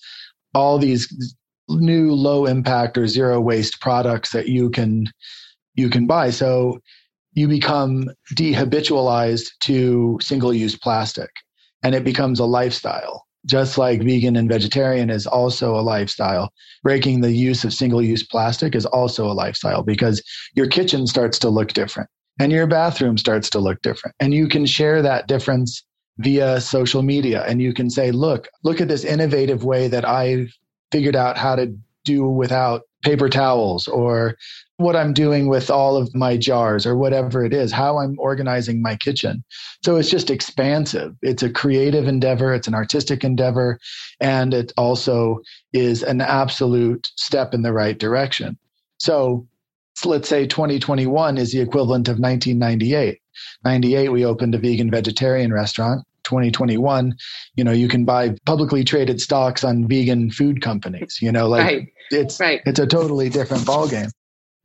all 0.55 0.79
these 0.79 1.35
new 1.69 2.13
low 2.13 2.47
impact 2.47 2.97
or 2.97 3.07
zero 3.07 3.41
waste 3.41 3.81
products 3.81 4.31
that 4.33 4.49
you 4.49 4.71
can 4.71 5.07
you 5.75 5.91
can 5.91 6.07
buy. 6.07 6.31
So 6.31 6.79
you 7.35 7.49
become 7.49 8.09
dehabitualized 8.35 9.49
to 9.61 10.19
single 10.23 10.55
use 10.55 10.77
plastic 10.77 11.29
and 11.83 11.95
it 11.95 12.05
becomes 12.05 12.41
a 12.41 12.47
lifestyle. 12.47 13.25
Just 13.45 13.79
like 13.79 14.03
vegan 14.03 14.35
and 14.37 14.49
vegetarian 14.49 15.11
is 15.11 15.27
also 15.27 15.77
a 15.77 15.83
lifestyle, 15.83 16.51
breaking 16.83 17.21
the 17.21 17.31
use 17.31 17.63
of 17.63 17.73
single 17.73 18.03
use 18.03 18.27
plastic 18.27 18.75
is 18.75 18.87
also 18.87 19.27
a 19.27 19.35
lifestyle 19.35 19.83
because 19.83 20.23
your 20.55 20.67
kitchen 20.67 21.07
starts 21.07 21.39
to 21.41 21.49
look 21.49 21.73
different 21.73 22.09
and 22.39 22.53
your 22.53 22.67
bathroom 22.67 23.19
starts 23.19 23.51
to 23.51 23.59
look 23.59 23.81
different. 23.83 24.15
And 24.21 24.35
you 24.35 24.49
can 24.49 24.67
share 24.67 25.03
that 25.03 25.27
difference 25.27 25.83
via 26.19 26.61
social 26.61 27.03
media. 27.03 27.45
And 27.45 27.61
you 27.61 27.73
can 27.73 27.91
say, 27.91 28.11
look, 28.11 28.49
look 28.65 28.81
at 28.81 28.89
this 28.89 29.05
innovative 29.05 29.65
way 29.65 29.89
that 29.89 30.07
I've 30.07 30.51
figured 30.91 31.17
out 31.17 31.37
how 31.37 31.57
to 31.57 31.75
do 32.05 32.27
without 32.27 32.83
paper 33.03 33.29
towels 33.29 33.87
or 33.87 34.37
what 34.79 34.97
I'm 34.97 35.13
doing 35.13 35.49
with 35.49 35.71
all 35.71 35.97
of 35.97 36.15
my 36.15 36.37
jars 36.37 36.87
or 36.87 36.97
whatever 36.97 37.45
it 37.45 37.53
is, 37.53 37.73
how 37.73 37.99
I'm 37.99 38.17
organizing 38.19 38.83
my 38.83 38.97
kitchen. 38.97 39.45
So 39.85 39.97
it's 39.97 40.11
just 40.11 40.31
expansive. 40.31 41.15
It's 41.23 41.43
a 41.43 41.51
creative 41.51 42.09
endeavor, 42.09 42.53
it's 42.53 42.69
an 42.69 42.75
artistic 42.75 43.25
endeavor, 43.25 43.79
and 44.21 44.53
it 44.53 44.73
also 44.77 45.41
is 45.73 46.03
an 46.03 46.21
absolute 46.21 47.11
step 47.17 47.55
in 47.55 47.63
the 47.63 47.73
right 47.73 47.99
direction. 47.99 48.59
So 48.99 49.47
let's 50.05 50.29
say 50.29 50.47
2021 50.47 51.39
is 51.39 51.53
the 51.53 51.61
equivalent 51.61 52.09
of 52.09 52.19
1998. 52.19 53.19
98, 53.65 54.09
we 54.11 54.25
opened 54.25 54.55
a 54.55 54.59
vegan 54.59 54.91
vegetarian 54.91 55.53
restaurant. 55.53 56.05
2021, 56.25 57.15
you 57.55 57.63
know, 57.65 57.73
you 57.73 57.87
can 57.89 58.05
buy 58.05 58.35
publicly 58.45 58.83
traded 58.83 59.21
stocks 59.21 59.63
on 59.63 59.87
vegan 59.87 60.31
food 60.31 60.61
companies. 60.61 61.19
You 61.23 61.33
know, 61.33 61.49
like 61.49 61.65
right. 61.65 61.89
it's 62.11 62.41
right. 62.41 62.61
it's 62.67 62.81
a 62.81 62.87
totally 62.87 63.29
different 63.29 63.65
ballgame. 63.65 64.11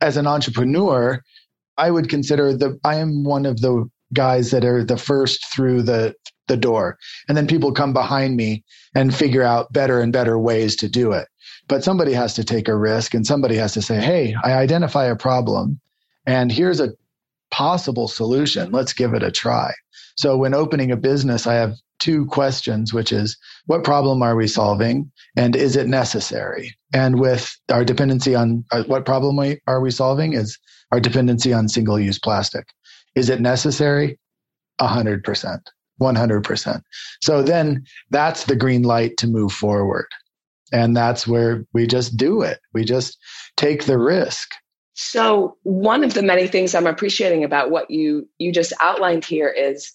As 0.00 0.16
an 0.16 0.26
entrepreneur, 0.26 1.22
I 1.78 1.90
would 1.90 2.08
consider 2.08 2.56
the 2.56 2.78
I 2.84 2.96
am 2.96 3.24
one 3.24 3.46
of 3.46 3.60
the 3.60 3.88
guys 4.12 4.50
that 4.50 4.64
are 4.64 4.84
the 4.84 4.98
first 4.98 5.46
through 5.54 5.82
the 5.82 6.14
the 6.48 6.56
door, 6.56 6.98
and 7.28 7.36
then 7.36 7.46
people 7.46 7.72
come 7.72 7.92
behind 7.92 8.36
me 8.36 8.64
and 8.94 9.14
figure 9.14 9.44
out 9.44 9.72
better 9.72 10.00
and 10.00 10.12
better 10.12 10.38
ways 10.38 10.74
to 10.76 10.88
do 10.88 11.12
it. 11.12 11.28
But 11.72 11.82
somebody 11.82 12.12
has 12.12 12.34
to 12.34 12.44
take 12.44 12.68
a 12.68 12.76
risk 12.76 13.14
and 13.14 13.26
somebody 13.26 13.56
has 13.56 13.72
to 13.72 13.80
say, 13.80 13.98
hey, 13.98 14.34
I 14.44 14.52
identify 14.52 15.06
a 15.06 15.16
problem 15.16 15.80
and 16.26 16.52
here's 16.52 16.80
a 16.80 16.92
possible 17.50 18.08
solution. 18.08 18.72
Let's 18.72 18.92
give 18.92 19.14
it 19.14 19.22
a 19.22 19.30
try. 19.30 19.72
So 20.18 20.36
when 20.36 20.52
opening 20.52 20.92
a 20.92 20.98
business, 20.98 21.46
I 21.46 21.54
have 21.54 21.76
two 21.98 22.26
questions, 22.26 22.92
which 22.92 23.10
is 23.10 23.38
what 23.64 23.84
problem 23.84 24.22
are 24.22 24.36
we 24.36 24.48
solving 24.48 25.10
and 25.34 25.56
is 25.56 25.74
it 25.74 25.86
necessary? 25.86 26.76
And 26.92 27.18
with 27.18 27.50
our 27.70 27.86
dependency 27.86 28.34
on 28.34 28.66
uh, 28.70 28.82
what 28.82 29.06
problem 29.06 29.38
we, 29.38 29.58
are 29.66 29.80
we 29.80 29.90
solving 29.90 30.34
is 30.34 30.58
our 30.92 31.00
dependency 31.00 31.54
on 31.54 31.70
single 31.70 31.98
use 31.98 32.18
plastic. 32.18 32.66
Is 33.14 33.30
it 33.30 33.40
necessary? 33.40 34.18
100%, 34.78 35.58
100%. 36.02 36.82
So 37.22 37.42
then 37.42 37.86
that's 38.10 38.44
the 38.44 38.56
green 38.56 38.82
light 38.82 39.16
to 39.16 39.26
move 39.26 39.52
forward. 39.52 40.08
And 40.72 40.96
that's 40.96 41.26
where 41.26 41.66
we 41.72 41.86
just 41.86 42.16
do 42.16 42.42
it. 42.42 42.58
We 42.72 42.84
just 42.84 43.18
take 43.56 43.84
the 43.84 43.98
risk. 43.98 44.50
So 44.94 45.56
one 45.62 46.04
of 46.04 46.14
the 46.14 46.22
many 46.22 46.46
things 46.46 46.74
I'm 46.74 46.86
appreciating 46.86 47.44
about 47.44 47.70
what 47.70 47.90
you 47.90 48.28
you 48.38 48.52
just 48.52 48.72
outlined 48.80 49.24
here 49.24 49.48
is 49.48 49.92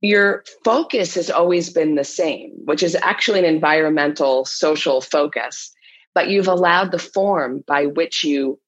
your 0.00 0.44
focus 0.64 1.14
has 1.14 1.30
always 1.30 1.70
been 1.70 1.94
the 1.94 2.04
same, 2.04 2.50
which 2.64 2.82
is 2.82 2.96
actually 2.96 3.38
an 3.38 3.44
environmental 3.44 4.44
social 4.44 5.00
focus, 5.00 5.72
but 6.12 6.28
you've 6.28 6.48
allowed 6.48 6.90
the 6.90 6.98
form 6.98 7.62
by 7.66 7.86
which 7.86 8.24
you 8.24 8.58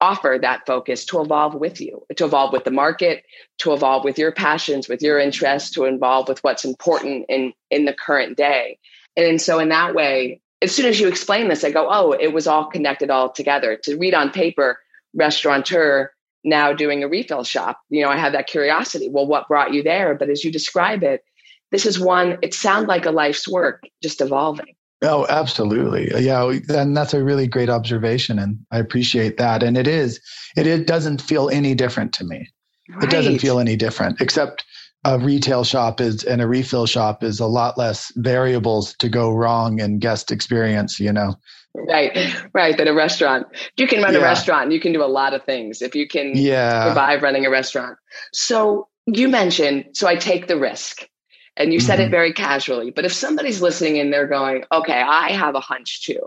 offer 0.00 0.38
that 0.40 0.66
focus 0.66 1.04
to 1.06 1.20
evolve 1.20 1.54
with 1.54 1.80
you, 1.80 2.04
to 2.16 2.24
evolve 2.24 2.52
with 2.52 2.64
the 2.64 2.70
market, 2.70 3.24
to 3.58 3.72
evolve 3.72 4.04
with 4.04 4.18
your 4.18 4.32
passions, 4.32 4.88
with 4.88 5.02
your 5.02 5.18
interests, 5.18 5.70
to 5.70 5.84
evolve 5.84 6.28
with 6.28 6.42
what's 6.44 6.64
important 6.64 7.26
in 7.28 7.52
in 7.70 7.86
the 7.86 7.92
current 7.92 8.36
day. 8.36 8.78
And 9.16 9.40
so 9.40 9.58
in 9.58 9.70
that 9.70 9.94
way, 9.94 10.40
as 10.62 10.74
soon 10.74 10.86
as 10.86 10.98
you 10.98 11.08
explain 11.08 11.48
this, 11.48 11.64
I 11.64 11.70
go, 11.70 11.88
oh, 11.90 12.12
it 12.12 12.32
was 12.32 12.46
all 12.46 12.66
connected 12.66 13.10
all 13.10 13.30
together. 13.30 13.76
To 13.84 13.96
read 13.96 14.14
on 14.14 14.30
paper, 14.30 14.78
restaurateur 15.14 16.10
now 16.44 16.72
doing 16.72 17.02
a 17.02 17.08
refill 17.08 17.44
shop. 17.44 17.80
You 17.90 18.02
know, 18.02 18.10
I 18.10 18.16
have 18.16 18.32
that 18.32 18.46
curiosity. 18.46 19.08
Well, 19.08 19.26
what 19.26 19.48
brought 19.48 19.72
you 19.72 19.82
there? 19.82 20.14
But 20.14 20.30
as 20.30 20.44
you 20.44 20.52
describe 20.52 21.02
it, 21.02 21.24
this 21.70 21.86
is 21.86 21.98
one, 21.98 22.38
it 22.42 22.54
sounds 22.54 22.86
like 22.86 23.06
a 23.06 23.10
life's 23.10 23.48
work, 23.48 23.82
just 24.02 24.20
evolving. 24.20 24.74
Oh, 25.02 25.26
absolutely. 25.28 26.10
Yeah. 26.24 26.50
And 26.68 26.96
that's 26.96 27.12
a 27.12 27.22
really 27.22 27.46
great 27.46 27.68
observation. 27.68 28.38
And 28.38 28.58
I 28.70 28.78
appreciate 28.78 29.36
that. 29.38 29.62
And 29.62 29.76
it 29.76 29.86
is, 29.86 30.20
it, 30.56 30.66
it 30.66 30.86
doesn't 30.86 31.20
feel 31.20 31.50
any 31.50 31.74
different 31.74 32.12
to 32.14 32.24
me. 32.24 32.48
Right. 32.88 33.04
It 33.04 33.10
doesn't 33.10 33.38
feel 33.38 33.58
any 33.58 33.76
different, 33.76 34.20
except 34.20 34.64
a 35.04 35.18
retail 35.18 35.64
shop 35.64 36.00
is 36.00 36.24
and 36.24 36.40
a 36.40 36.46
refill 36.46 36.86
shop 36.86 37.22
is 37.22 37.40
a 37.40 37.46
lot 37.46 37.76
less 37.76 38.12
variables 38.16 38.94
to 38.96 39.08
go 39.08 39.30
wrong 39.30 39.78
in 39.78 39.98
guest 39.98 40.30
experience, 40.30 40.98
you 40.98 41.12
know. 41.12 41.34
Right, 41.74 42.34
right. 42.52 42.76
Than 42.76 42.86
a 42.86 42.94
restaurant. 42.94 43.46
You 43.76 43.86
can 43.88 44.02
run 44.02 44.14
yeah. 44.14 44.20
a 44.20 44.22
restaurant. 44.22 44.70
You 44.70 44.80
can 44.80 44.92
do 44.92 45.02
a 45.02 45.06
lot 45.06 45.34
of 45.34 45.44
things 45.44 45.82
if 45.82 45.94
you 45.94 46.06
can 46.06 46.32
yeah. 46.34 46.88
survive 46.88 47.22
running 47.22 47.44
a 47.44 47.50
restaurant. 47.50 47.98
So 48.32 48.88
you 49.06 49.28
mentioned, 49.28 49.86
so 49.92 50.06
I 50.06 50.14
take 50.14 50.46
the 50.46 50.58
risk. 50.58 51.08
And 51.56 51.72
you 51.72 51.78
said 51.78 51.98
mm-hmm. 51.98 52.08
it 52.08 52.10
very 52.10 52.32
casually. 52.32 52.90
But 52.90 53.04
if 53.04 53.12
somebody's 53.12 53.62
listening 53.62 53.98
and 54.00 54.12
they're 54.12 54.26
going, 54.26 54.64
okay, 54.72 55.00
I 55.00 55.32
have 55.32 55.54
a 55.54 55.60
hunch 55.60 56.02
too. 56.04 56.18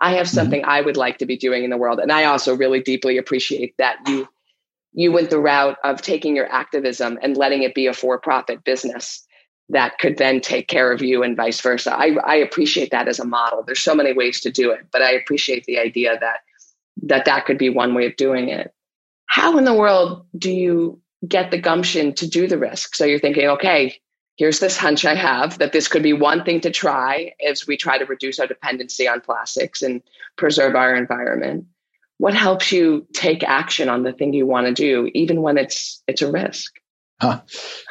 I 0.00 0.14
have 0.14 0.26
mm-hmm. 0.26 0.34
something 0.34 0.60
mm-hmm. 0.62 0.70
I 0.70 0.80
would 0.80 0.96
like 0.96 1.18
to 1.18 1.26
be 1.26 1.36
doing 1.36 1.62
in 1.62 1.70
the 1.70 1.76
world. 1.76 2.00
And 2.00 2.10
I 2.10 2.24
also 2.24 2.56
really 2.56 2.80
deeply 2.80 3.16
appreciate 3.16 3.76
that 3.78 3.96
you 4.08 4.28
you 4.92 5.12
went 5.12 5.30
the 5.30 5.38
route 5.38 5.78
of 5.84 6.02
taking 6.02 6.36
your 6.36 6.50
activism 6.52 7.18
and 7.22 7.36
letting 7.36 7.62
it 7.62 7.74
be 7.74 7.86
a 7.86 7.94
for-profit 7.94 8.64
business 8.64 9.26
that 9.68 9.98
could 9.98 10.18
then 10.18 10.40
take 10.40 10.68
care 10.68 10.92
of 10.92 11.02
you 11.02 11.22
and 11.22 11.36
vice 11.36 11.60
versa. 11.60 11.94
I, 11.96 12.16
I 12.24 12.36
appreciate 12.36 12.90
that 12.90 13.08
as 13.08 13.18
a 13.18 13.24
model. 13.24 13.62
There's 13.62 13.80
so 13.80 13.94
many 13.94 14.12
ways 14.12 14.40
to 14.40 14.50
do 14.50 14.70
it, 14.70 14.86
but 14.92 15.02
I 15.02 15.12
appreciate 15.12 15.64
the 15.64 15.78
idea 15.78 16.18
that 16.20 16.40
that 17.04 17.24
that 17.24 17.46
could 17.46 17.58
be 17.58 17.70
one 17.70 17.94
way 17.94 18.06
of 18.06 18.16
doing 18.16 18.48
it. 18.48 18.72
How 19.26 19.56
in 19.56 19.64
the 19.64 19.74
world 19.74 20.26
do 20.36 20.52
you 20.52 21.00
get 21.26 21.50
the 21.50 21.58
gumption 21.58 22.12
to 22.14 22.28
do 22.28 22.46
the 22.46 22.58
risk? 22.58 22.94
So 22.94 23.06
you're 23.06 23.18
thinking, 23.18 23.48
okay, 23.48 23.96
here's 24.36 24.60
this 24.60 24.76
hunch 24.76 25.04
I 25.04 25.14
have 25.14 25.58
that 25.58 25.72
this 25.72 25.88
could 25.88 26.02
be 26.02 26.12
one 26.12 26.44
thing 26.44 26.60
to 26.60 26.70
try 26.70 27.32
as 27.46 27.66
we 27.66 27.76
try 27.76 27.96
to 27.96 28.04
reduce 28.04 28.38
our 28.38 28.46
dependency 28.46 29.08
on 29.08 29.22
plastics 29.22 29.80
and 29.80 30.02
preserve 30.36 30.74
our 30.74 30.94
environment 30.94 31.64
what 32.18 32.34
helps 32.34 32.72
you 32.72 33.06
take 33.14 33.42
action 33.42 33.88
on 33.88 34.02
the 34.02 34.12
thing 34.12 34.32
you 34.32 34.46
want 34.46 34.66
to 34.66 34.72
do 34.72 35.10
even 35.14 35.42
when 35.42 35.58
it's 35.58 36.02
it's 36.06 36.22
a 36.22 36.30
risk? 36.30 36.72
Huh. 37.20 37.40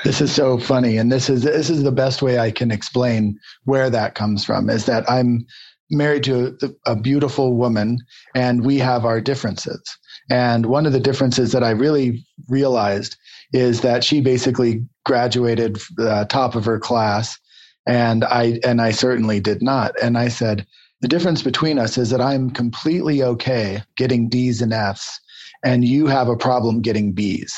this 0.03 0.19
is 0.19 0.33
so 0.33 0.57
funny 0.57 0.97
and 0.97 1.09
this 1.09 1.29
is 1.29 1.43
this 1.43 1.69
is 1.69 1.83
the 1.83 1.91
best 1.91 2.21
way 2.21 2.37
i 2.37 2.51
can 2.51 2.69
explain 2.69 3.39
where 3.63 3.89
that 3.89 4.13
comes 4.13 4.43
from 4.43 4.69
is 4.69 4.87
that 4.87 5.09
i'm 5.09 5.45
married 5.91 6.23
to 6.23 6.57
a, 6.61 6.91
a 6.93 6.95
beautiful 6.95 7.55
woman 7.55 7.99
and 8.33 8.65
we 8.65 8.79
have 8.79 9.05
our 9.05 9.21
differences. 9.21 9.81
And 10.29 10.65
one 10.65 10.85
of 10.85 10.93
the 10.93 10.99
differences 10.99 11.51
that 11.51 11.63
i 11.63 11.71
really 11.71 12.25
realized 12.47 13.17
is 13.53 13.81
that 13.81 14.03
she 14.03 14.21
basically 14.21 14.85
graduated 15.05 15.75
the 15.97 16.25
top 16.29 16.55
of 16.55 16.65
her 16.65 16.79
class 16.79 17.37
and 17.85 18.23
i 18.23 18.59
and 18.63 18.81
i 18.81 18.91
certainly 18.91 19.39
did 19.39 19.61
not. 19.61 19.93
And 20.01 20.17
i 20.17 20.29
said 20.29 20.65
the 21.01 21.07
difference 21.07 21.41
between 21.41 21.79
us 21.79 21.97
is 21.97 22.11
that 22.11 22.21
I'm 22.21 22.51
completely 22.51 23.23
okay 23.23 23.83
getting 23.97 24.29
D's 24.29 24.61
and 24.61 24.73
F's, 24.73 25.19
and 25.63 25.83
you 25.83 26.07
have 26.07 26.27
a 26.27 26.37
problem 26.37 26.81
getting 26.81 27.11
B's. 27.11 27.53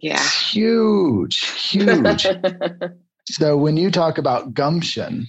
Yeah. 0.00 0.14
It's 0.14 0.50
huge, 0.52 1.38
huge. 1.46 2.26
so 3.26 3.56
when 3.56 3.76
you 3.76 3.90
talk 3.90 4.18
about 4.18 4.54
gumption 4.54 5.26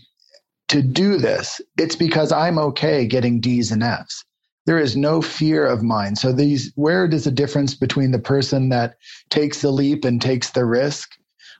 to 0.70 0.82
do 0.82 1.18
this, 1.18 1.61
it's 1.78 1.95
because 1.95 2.32
I'm 2.32 2.57
okay 2.57 3.05
getting 3.05 3.39
D's 3.39 3.72
and 3.72 3.84
F's. 3.84 4.24
There 4.65 4.80
is 4.80 4.97
no 4.97 5.22
fear 5.22 5.65
of 5.65 5.84
mine. 5.84 6.15
So 6.15 6.34
these 6.34 6.72
where 6.76 7.07
does 7.07 7.24
the 7.24 7.32
difference 7.32 7.74
between 7.74 8.11
the 8.11 8.20
person 8.20 8.70
that 8.70 8.95
takes 9.30 9.61
the 9.61 9.72
leap 9.72 10.03
and 10.03 10.22
takes 10.22 10.51
the 10.51 10.65
risk? 10.65 11.11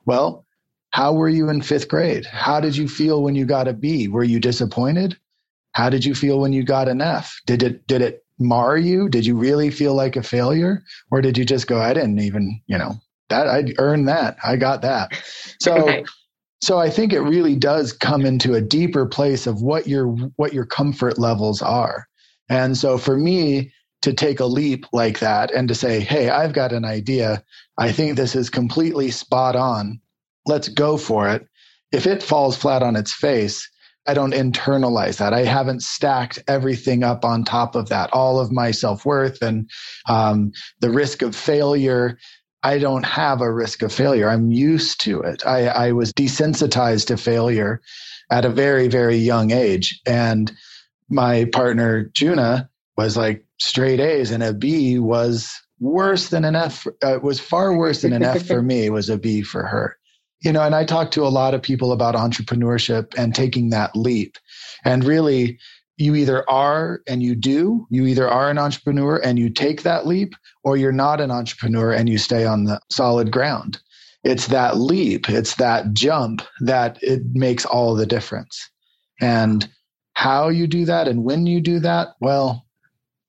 Well, 0.06 0.46
how 0.92 1.14
were 1.14 1.30
you 1.30 1.50
in 1.50 1.62
fifth 1.62 1.88
grade? 1.88 2.26
How 2.26 2.60
did 2.60 2.76
you 2.76 2.88
feel 2.88 3.24
when 3.24 3.36
you 3.36 3.46
got 3.46 3.68
a 3.68 3.74
B? 3.74 4.08
Were 4.08 4.24
you 4.24 4.40
disappointed? 4.40 5.18
How 5.78 5.92
did 5.92 6.04
you 6.04 6.16
feel 6.16 6.40
when 6.40 6.54
you 6.54 6.64
got 6.64 6.90
an 6.90 7.02
F? 7.02 7.40
Did 7.46 7.62
it 7.62 7.86
did 7.86 8.02
it 8.02 8.26
mar 8.40 8.80
you? 8.80 9.10
Did 9.10 9.28
you 9.28 9.38
really 9.38 9.70
feel 9.70 9.94
like 9.94 10.16
a 10.16 10.24
failure, 10.24 10.84
or 11.12 11.22
did 11.22 11.38
you 11.38 11.46
just 11.46 11.68
go, 11.68 11.80
I 11.80 11.94
didn't 11.94 12.18
even, 12.18 12.60
you 12.66 12.80
know, 12.80 12.96
that 13.30 13.48
I 13.48 13.66
earned 13.78 14.08
that, 14.08 14.38
I 14.44 14.56
got 14.56 14.82
that. 14.82 15.12
So. 15.62 16.04
So 16.60 16.80
I 16.80 16.90
think 16.90 17.14
it 17.14 17.22
really 17.22 17.56
does 17.56 17.94
come 17.94 18.26
into 18.26 18.56
a 18.56 18.62
deeper 18.62 19.06
place 19.06 19.46
of 19.46 19.62
what 19.62 19.86
your 19.86 20.08
what 20.38 20.54
your 20.54 20.66
comfort 20.66 21.20
levels 21.20 21.62
are. 21.62 22.08
And 22.50 22.76
so 22.76 22.98
for 22.98 23.16
me 23.16 23.72
to 24.02 24.12
take 24.12 24.40
a 24.40 24.46
leap 24.46 24.88
like 24.92 25.20
that 25.20 25.52
and 25.54 25.68
to 25.68 25.76
say, 25.76 26.00
"Hey, 26.00 26.30
I've 26.30 26.54
got 26.54 26.74
an 26.74 26.84
idea. 26.84 27.44
I 27.78 27.92
think 27.92 28.18
this 28.18 28.36
is 28.36 28.50
completely 28.50 29.12
spot 29.12 29.56
on. 29.56 30.02
Let's 30.48 30.70
go 30.70 30.98
for 30.98 31.30
it." 31.30 31.46
If 31.92 32.08
it 32.08 32.24
falls 32.24 32.58
flat 32.58 32.82
on 32.82 32.96
its 32.96 33.14
face, 33.14 33.70
I 34.08 34.14
don't 34.14 34.34
internalize 34.34 35.18
that. 35.18 35.34
I 35.34 35.44
haven't 35.44 35.84
stacked 35.84 36.40
everything 36.48 37.04
up 37.04 37.26
on 37.26 37.44
top 37.44 37.76
of 37.76 37.90
that, 37.90 38.12
all 38.14 38.40
of 38.40 38.52
my 38.52 38.72
self 38.72 39.06
worth 39.06 39.42
and 39.42 39.70
um, 40.08 40.52
the 40.80 40.90
risk 40.90 41.22
of 41.22 41.36
failure. 41.36 42.18
I 42.64 42.80
don't 42.80 43.06
have 43.06 43.42
a 43.42 43.52
risk 43.52 43.84
of 43.84 43.94
failure. 43.94 44.30
I'm 44.30 44.52
used 44.52 45.02
to 45.02 45.22
it. 45.22 45.46
I, 45.46 45.68
I 45.68 45.92
was 45.92 46.14
desensitized 46.14 47.08
to 47.08 47.18
failure 47.18 47.82
at 48.32 48.46
a 48.46 48.50
very, 48.50 48.88
very 48.88 49.18
young 49.18 49.52
age. 49.52 50.02
And 50.08 50.52
my 51.10 51.46
partner, 51.46 52.06
Juna, 52.14 52.70
was 52.98 53.16
like 53.16 53.46
straight 53.60 54.00
A's, 54.00 54.32
and 54.32 54.42
a 54.42 54.54
B 54.54 55.00
was 55.00 55.54
worse 55.80 56.30
than 56.30 56.46
an 56.46 56.56
F. 56.56 56.88
Uh, 57.02 57.20
was 57.22 57.40
far 57.40 57.78
worse 57.78 58.02
than 58.02 58.14
an 58.14 58.24
F 58.24 58.48
for 58.48 58.62
me. 58.64 58.90
Was 58.90 59.10
a 59.10 59.18
B 59.18 59.42
for 59.42 59.64
her 59.64 59.98
you 60.42 60.52
know, 60.52 60.62
and 60.62 60.76
I 60.76 60.86
talk 60.86 61.12
to 61.12 61.26
a 61.26 61.30
lot 61.30 61.54
of 61.54 61.62
people 61.62 61.92
about 61.92 62.16
entrepreneurship 62.16 63.14
and 63.18 63.34
taking 63.34 63.70
that 63.72 63.96
leap. 63.96 64.38
And 64.86 65.04
really, 65.04 65.60
you 65.98 66.14
either 66.16 66.48
are 66.50 67.02
and 67.08 67.24
you 67.24 67.36
do, 67.36 67.88
you 67.90 68.06
either 68.06 68.30
are 68.30 68.50
an 68.52 68.60
entrepreneur 68.60 69.18
and 69.18 69.40
you 69.40 69.50
take 69.50 69.82
that 69.82 70.06
leap, 70.06 70.36
or 70.64 70.78
you're 70.78 70.92
not 70.92 71.20
an 71.20 71.32
entrepreneur 71.32 71.92
and 71.92 72.08
you 72.08 72.20
stay 72.20 72.46
on 72.46 72.66
the 72.66 72.80
solid 72.92 73.32
ground. 73.32 73.80
It's 74.24 74.48
that 74.48 74.78
leap, 74.78 75.30
it's 75.30 75.56
that 75.56 75.94
jump 75.94 76.42
that 76.62 77.02
it 77.02 77.22
makes 77.34 77.66
all 77.66 77.96
the 77.96 78.06
difference. 78.06 78.70
And 79.20 79.68
how 80.14 80.50
you 80.50 80.68
do 80.68 80.86
that 80.86 81.08
and 81.08 81.24
when 81.24 81.46
you 81.48 81.62
do 81.62 81.80
that, 81.80 82.10
well, 82.22 82.67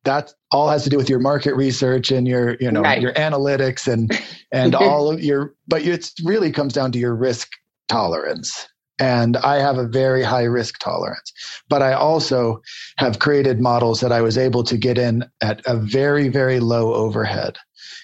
that 0.08 0.32
all 0.52 0.70
has 0.70 0.84
to 0.84 0.90
do 0.90 0.96
with 0.96 1.10
your 1.10 1.18
market 1.18 1.54
research 1.54 2.10
and 2.10 2.26
your 2.26 2.56
you 2.60 2.70
know 2.70 2.80
right. 2.80 3.02
your 3.02 3.12
analytics 3.12 3.86
and 3.86 4.18
and 4.52 4.74
all 4.74 5.10
of 5.10 5.22
your 5.22 5.54
but 5.66 5.82
it 5.82 6.10
really 6.24 6.50
comes 6.50 6.72
down 6.72 6.90
to 6.90 6.98
your 6.98 7.14
risk 7.14 7.50
tolerance 7.88 8.66
and 8.98 9.36
i 9.38 9.56
have 9.56 9.76
a 9.76 9.86
very 9.86 10.22
high 10.22 10.44
risk 10.44 10.78
tolerance 10.78 11.30
but 11.68 11.82
i 11.82 11.92
also 11.92 12.60
have 12.96 13.18
created 13.18 13.60
models 13.60 14.00
that 14.00 14.10
i 14.10 14.22
was 14.22 14.38
able 14.38 14.64
to 14.64 14.78
get 14.78 14.96
in 14.96 15.22
at 15.42 15.60
a 15.66 15.76
very 15.76 16.28
very 16.28 16.58
low 16.58 16.94
overhead 16.94 17.58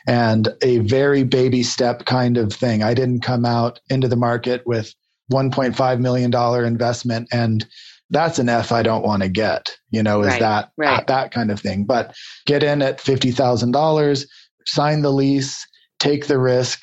and 0.07 0.49
a 0.61 0.79
very 0.81 1.25
baby 1.25 1.63
step 1.63 2.05
kind 2.05 2.37
of 2.37 2.53
thing 2.53 2.83
i 2.83 2.93
didn't 2.93 3.21
come 3.21 3.47
out 3.47 3.81
into 3.89 4.09
the 4.09 4.17
market 4.17 4.63
with 4.67 4.95
1.5 5.33 6.01
million 6.01 6.31
dollar 6.31 6.67
investment 6.67 7.27
and 7.33 7.67
that's 8.11 8.39
an 8.39 8.49
F 8.49 8.73
I 8.73 8.83
don't 8.83 9.05
want 9.05 9.23
to 9.23 9.29
get, 9.29 9.77
you 9.91 10.03
know, 10.03 10.21
is 10.21 10.29
right, 10.29 10.41
that, 10.41 10.71
right. 10.77 11.07
that 11.07 11.33
kind 11.33 11.51
of 11.51 11.61
thing. 11.61 11.85
But 11.85 12.15
get 12.47 12.63
in 12.63 12.83
at 12.83 12.99
$50,000, 12.99 14.27
sign 14.67 15.03
the 15.03 15.13
lease, 15.13 15.67
take 15.99 16.27
the 16.27 16.39
risk, 16.39 16.81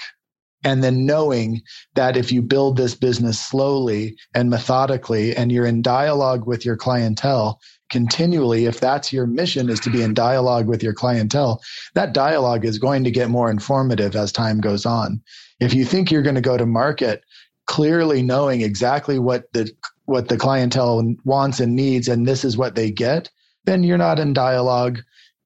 and 0.64 0.84
then 0.84 1.06
knowing 1.06 1.62
that 1.96 2.18
if 2.18 2.32
you 2.32 2.42
build 2.42 2.78
this 2.78 2.96
business 2.96 3.40
slowly 3.40 4.16
and 4.34 4.50
methodically 4.50 5.36
and 5.36 5.52
you're 5.52 5.66
in 5.66 5.82
dialogue 5.82 6.46
with 6.46 6.66
your 6.66 6.78
clientele 6.78 7.60
continually 7.90 8.66
if 8.66 8.80
that's 8.80 9.12
your 9.12 9.28
mission 9.28 9.70
is 9.70 9.80
to 9.80 9.90
be 9.90 10.02
in 10.02 10.14
dialogue 10.14 10.68
with 10.68 10.82
your 10.82 10.94
clientele 10.94 11.62
that 11.94 12.14
dialogue 12.14 12.64
is 12.64 12.80
going 12.80 13.04
to 13.04 13.12
get 13.12 13.30
more 13.30 13.50
informative 13.50 14.16
as 14.16 14.32
time 14.32 14.62
goes 14.62 14.86
on 14.86 15.22
if 15.60 15.74
you 15.74 15.84
think 15.84 16.12
you're 16.12 16.22
going 16.22 16.36
to 16.36 16.42
go 16.42 16.58
to 16.58 16.66
market 16.66 17.24
clearly 17.68 18.22
knowing 18.22 18.62
exactly 18.62 19.20
what 19.20 19.52
the 19.54 19.70
what 20.06 20.30
the 20.30 20.38
clientele 20.38 21.16
wants 21.24 21.60
and 21.60 21.76
needs 21.76 22.08
and 22.08 22.28
this 22.28 22.44
is 22.44 22.58
what 22.58 22.76
they 22.76 22.92
get 22.92 23.30
then 23.66 23.84
you're 23.84 23.98
not 23.98 24.20
in 24.20 24.34
dialogue 24.34 25.00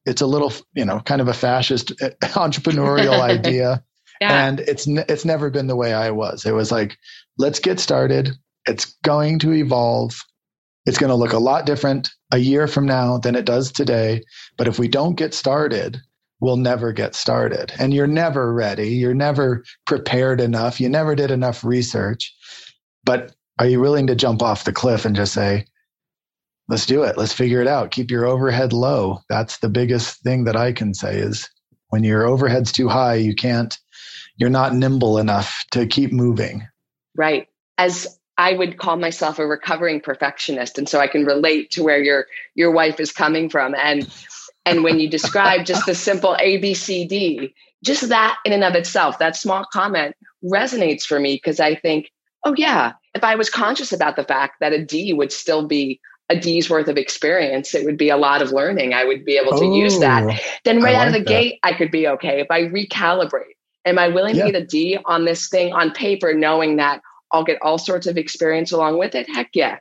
it's 0.06 0.22
a 0.22 0.28
little 0.28 0.52
you 0.74 0.86
know 0.86 1.00
kind 1.02 1.22
of 1.22 1.28
a 1.28 1.34
fascist 1.34 1.92
eh, 2.02 2.10
entrepreneurial 2.22 3.20
idea 3.22 3.84
yeah. 4.22 4.48
And 4.48 4.60
it's 4.62 4.88
it's 4.88 5.26
never 5.26 5.50
been 5.50 5.68
the 5.68 5.76
way 5.76 5.94
I 5.94 6.12
was. 6.12 6.46
It 6.46 6.54
was 6.54 6.72
like, 6.72 6.98
let's 7.38 7.60
get 7.60 7.80
started. 7.80 8.32
It's 8.66 8.96
going 9.04 9.40
to 9.40 9.54
evolve. 9.54 10.24
It's 10.86 10.98
going 10.98 11.10
to 11.10 11.16
look 11.16 11.34
a 11.34 11.40
lot 11.40 11.66
different 11.66 12.10
a 12.32 12.38
year 12.38 12.68
from 12.68 12.86
now 12.86 13.18
than 13.18 13.36
it 13.36 13.46
does 13.46 13.72
today. 13.72 14.22
But 14.58 14.68
if 14.68 14.80
we 14.80 14.88
don't 14.88 15.16
get 15.16 15.34
started, 15.34 16.00
we'll 16.40 16.58
never 16.58 16.94
get 16.94 17.16
started. 17.16 17.74
And 17.80 17.94
you're 17.94 18.08
never 18.08 18.54
ready. 18.54 18.90
You're 18.90 19.16
never 19.16 19.64
prepared 19.86 20.40
enough. 20.40 20.80
You 20.80 20.90
never 20.90 21.16
did 21.16 21.32
enough 21.32 21.64
research. 21.64 22.34
But 23.04 23.35
are 23.60 23.68
you 23.68 23.80
willing 23.80 24.08
to 24.08 24.16
jump 24.16 24.42
off 24.42 24.66
the 24.66 24.74
cliff 24.74 25.06
and 25.06 25.16
just 25.16 25.34
say, 25.34 25.66
let's 26.68 26.86
do 26.86 27.04
it. 27.04 27.18
Let's 27.18 27.34
figure 27.34 27.62
it 27.62 27.68
out. 27.68 27.92
Keep 27.92 28.12
your 28.12 28.26
overhead 28.26 28.74
low. 28.74 29.20
That's 29.30 29.60
the 29.60 29.70
biggest 29.70 30.22
thing 30.22 30.46
that 30.46 30.56
I 30.56 30.74
can 30.74 30.94
say 30.94 31.18
is 31.18 31.50
when 31.90 32.04
your 32.04 32.26
overhead's 32.26 32.72
too 32.72 32.90
high, 32.90 33.16
you 33.16 33.36
can't 33.36 33.78
you're 34.38 34.50
not 34.50 34.76
nimble 34.76 35.18
enough 35.18 35.64
to 35.72 35.88
keep 35.88 36.12
moving. 36.12 36.68
Right. 37.16 37.48
As 37.78 38.20
I 38.38 38.54
would 38.54 38.78
call 38.78 38.98
myself 38.98 39.40
a 39.40 39.48
recovering 39.48 40.02
perfectionist. 40.02 40.78
And 40.78 40.90
so 40.90 41.00
I 41.00 41.08
can 41.08 41.26
relate 41.26 41.72
to 41.72 41.84
where 41.84 42.02
your 42.02 42.26
your 42.54 42.72
wife 42.72 43.00
is 43.00 43.12
coming 43.12 43.50
from. 43.50 43.76
And 43.76 44.12
and 44.66 44.84
when 44.84 45.00
you 45.00 45.10
describe 45.10 45.66
just 45.66 45.86
the 45.86 45.96
simple 45.96 46.36
ABCD, 46.40 47.54
just 47.84 48.10
that 48.10 48.38
in 48.44 48.52
and 48.52 48.64
of 48.64 48.76
itself, 48.76 49.20
that 49.20 49.36
small 49.36 49.66
comment 49.72 50.16
resonates 50.44 51.04
for 51.04 51.20
me 51.20 51.36
because 51.36 51.60
I 51.60 51.76
think, 51.76 52.12
oh 52.46 52.56
yeah, 52.58 52.94
if 53.14 53.24
I 53.24 53.36
was 53.36 53.50
conscious 53.50 53.92
about 53.92 54.16
the 54.16 54.24
fact 54.24 54.60
that 54.62 54.74
a 54.74 54.84
D 54.84 55.14
would 55.14 55.32
still 55.32 55.68
be 55.68 56.00
a 56.30 56.40
D's 56.40 56.70
worth 56.70 56.88
of 56.88 56.98
experience, 56.98 57.76
it 57.76 57.86
would 57.86 57.98
be 57.98 58.10
a 58.10 58.18
lot 58.18 58.42
of 58.42 58.52
learning. 58.52 58.94
I 58.94 59.04
would 59.04 59.26
be 59.26 59.38
able 59.38 59.58
to 59.60 59.66
oh, 59.66 59.76
use 59.76 60.00
that. 60.00 60.24
Oh, 60.24 60.36
then 60.64 60.82
right 60.82 60.96
out 60.96 61.08
of 61.08 61.14
the 61.14 61.20
that. 61.20 61.28
gate, 61.28 61.60
I 61.62 61.74
could 61.74 61.92
be 61.92 62.08
okay. 62.08 62.40
If 62.40 62.48
I 62.50 62.64
recalibrate, 62.64 63.56
Am 63.86 64.00
I 64.00 64.08
willing 64.08 64.36
yeah. 64.36 64.46
to 64.46 64.52
get 64.52 64.62
a 64.62 64.66
D 64.66 64.98
on 65.06 65.26
this 65.26 65.48
thing 65.48 65.72
on 65.72 65.92
paper, 65.92 66.34
knowing 66.34 66.78
that 66.78 67.02
I'll 67.32 67.44
get 67.44 67.62
all 67.62 67.78
sorts 67.78 68.08
of 68.08 68.18
experience 68.18 68.72
along 68.72 68.98
with 68.98 69.14
it? 69.14 69.30
Heck 69.30 69.50
yeah. 69.54 69.78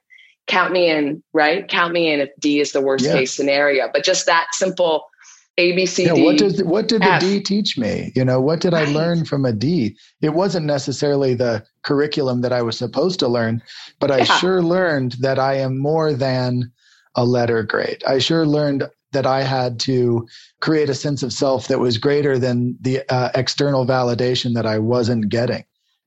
Count 0.46 0.72
me 0.72 0.90
in, 0.90 1.22
right? 1.32 1.66
Count 1.66 1.94
me 1.94 2.12
in 2.12 2.20
if 2.20 2.28
D 2.38 2.60
is 2.60 2.72
the 2.72 2.82
worst 2.82 3.06
yeah. 3.06 3.14
case 3.14 3.34
scenario. 3.34 3.88
But 3.90 4.04
just 4.04 4.26
that 4.26 4.48
simple 4.52 5.06
ABC. 5.59 6.07
Yeah, 6.07 6.24
what 6.24 6.38
does 6.38 6.62
what 6.64 6.88
did 6.88 7.02
the 7.02 7.16
D 7.20 7.40
teach 7.40 7.78
me? 7.78 8.12
You 8.16 8.24
know, 8.24 8.40
what 8.40 8.61
did 8.61 8.72
right. 8.72 8.88
I 8.88 8.92
learn 8.92 9.24
from 9.24 9.44
a 9.44 9.52
D? 9.52 9.96
It 10.20 10.30
wasn't 10.30 10.66
necessarily 10.66 11.34
the 11.34 11.64
curriculum 11.82 12.40
that 12.40 12.52
I 12.52 12.62
was 12.62 12.76
supposed 12.76 13.20
to 13.20 13.28
learn, 13.28 13.62
but 14.00 14.11
I 14.11 14.18
yeah. 14.18 14.38
sure 14.38 14.62
learned 14.62 15.12
that 15.20 15.38
I 15.38 15.55
am 15.55 15.78
more 15.78 16.12
than 16.12 16.72
a 17.14 17.24
letter 17.24 17.62
grade. 17.62 18.02
I 18.07 18.18
sure 18.18 18.46
learned 18.46 18.88
that 19.12 19.26
I 19.26 19.42
had 19.42 19.78
to 19.80 20.26
create 20.61 20.90
a 20.90 20.94
sense 20.94 21.22
of 21.22 21.32
self 21.32 21.68
that 21.68 21.78
was 21.78 21.98
greater 21.98 22.36
than 22.36 22.76
the 22.80 23.02
uh, 23.09 23.30
external 23.34 23.86
validation 23.86 24.55
that 24.55 24.66
I 24.66 24.78
wasn't 24.78 25.28
getting. 25.28 25.64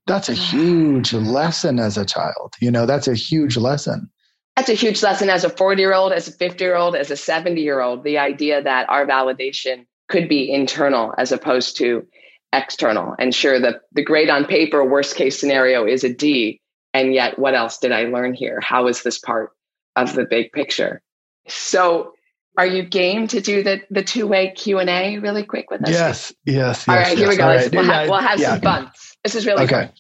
That's 0.08 0.30
a 0.30 0.34
huge 0.34 1.14
lesson 1.14 1.80
as 1.80 1.98
a 1.98 2.06
child. 2.06 2.56
You 2.62 2.72
know, 2.72 2.86
that's 2.86 3.08
a 3.08 3.16
huge 3.16 3.58
lesson. 3.58 4.10
That's 4.58 4.70
a 4.70 4.74
huge 4.74 5.04
lesson 5.04 5.30
as 5.30 5.44
a 5.44 5.52
40 5.52 5.80
year 5.80 5.94
old, 5.94 6.12
as 6.12 6.28
a 6.28 6.32
50 6.32 6.64
year 6.64 6.76
old, 6.76 6.96
as 6.96 7.12
a 7.12 7.16
70 7.16 7.62
year 7.62 7.80
old. 7.80 8.04
The 8.04 8.18
idea 8.18 8.62
that 8.64 8.90
our 8.90 9.06
validation 9.06 9.86
could 10.10 10.28
be 10.28 10.52
internal 10.52 11.14
as 11.16 11.32
opposed 11.32 11.78
to 11.78 12.08
external. 12.52 13.14
And 13.20 13.36
sure, 13.36 13.60
the, 13.60 13.80
the 13.92 14.04
grade 14.04 14.32
on 14.32 14.46
paper, 14.46 14.84
worst 14.84 15.16
case 15.16 15.40
scenario 15.40 15.86
is 15.86 16.04
a 16.04 16.12
D. 16.12 16.60
And 16.96 17.14
yet, 17.14 17.38
what 17.38 17.54
else 17.54 17.78
did 17.78 17.92
I 17.92 18.06
learn 18.06 18.34
here? 18.34 18.60
How 18.60 18.88
is 18.88 19.04
this 19.04 19.20
part 19.20 19.52
of 19.96 20.16
the 20.16 20.26
big 20.26 20.52
picture? 20.54 21.04
So, 21.48 22.14
are 22.58 22.66
you 22.66 22.82
game 22.82 23.28
to 23.28 23.40
do 23.40 23.62
the 23.62 23.82
the 23.92 24.02
two 24.02 24.26
way 24.26 24.54
Q 24.56 24.80
and 24.80 24.90
A 24.90 25.20
really 25.20 25.44
quick 25.44 25.70
with 25.70 25.84
us? 25.84 25.92
Yes, 25.92 26.34
yes. 26.46 26.88
All 26.88 26.96
yes, 26.96 27.10
right, 27.10 27.10
yes. 27.10 27.20
here 27.20 27.30
we 27.30 27.38
go. 27.38 27.46
Right. 27.46 27.72
We'll, 27.72 27.84
have, 27.84 28.10
we'll 28.10 28.20
have 28.20 28.40
yeah. 28.40 28.54
some 28.54 28.62
fun. 28.62 28.92
This 29.24 29.36
is 29.36 29.46
really 29.46 29.66
okay. 29.66 29.82
Fun. 29.82 29.92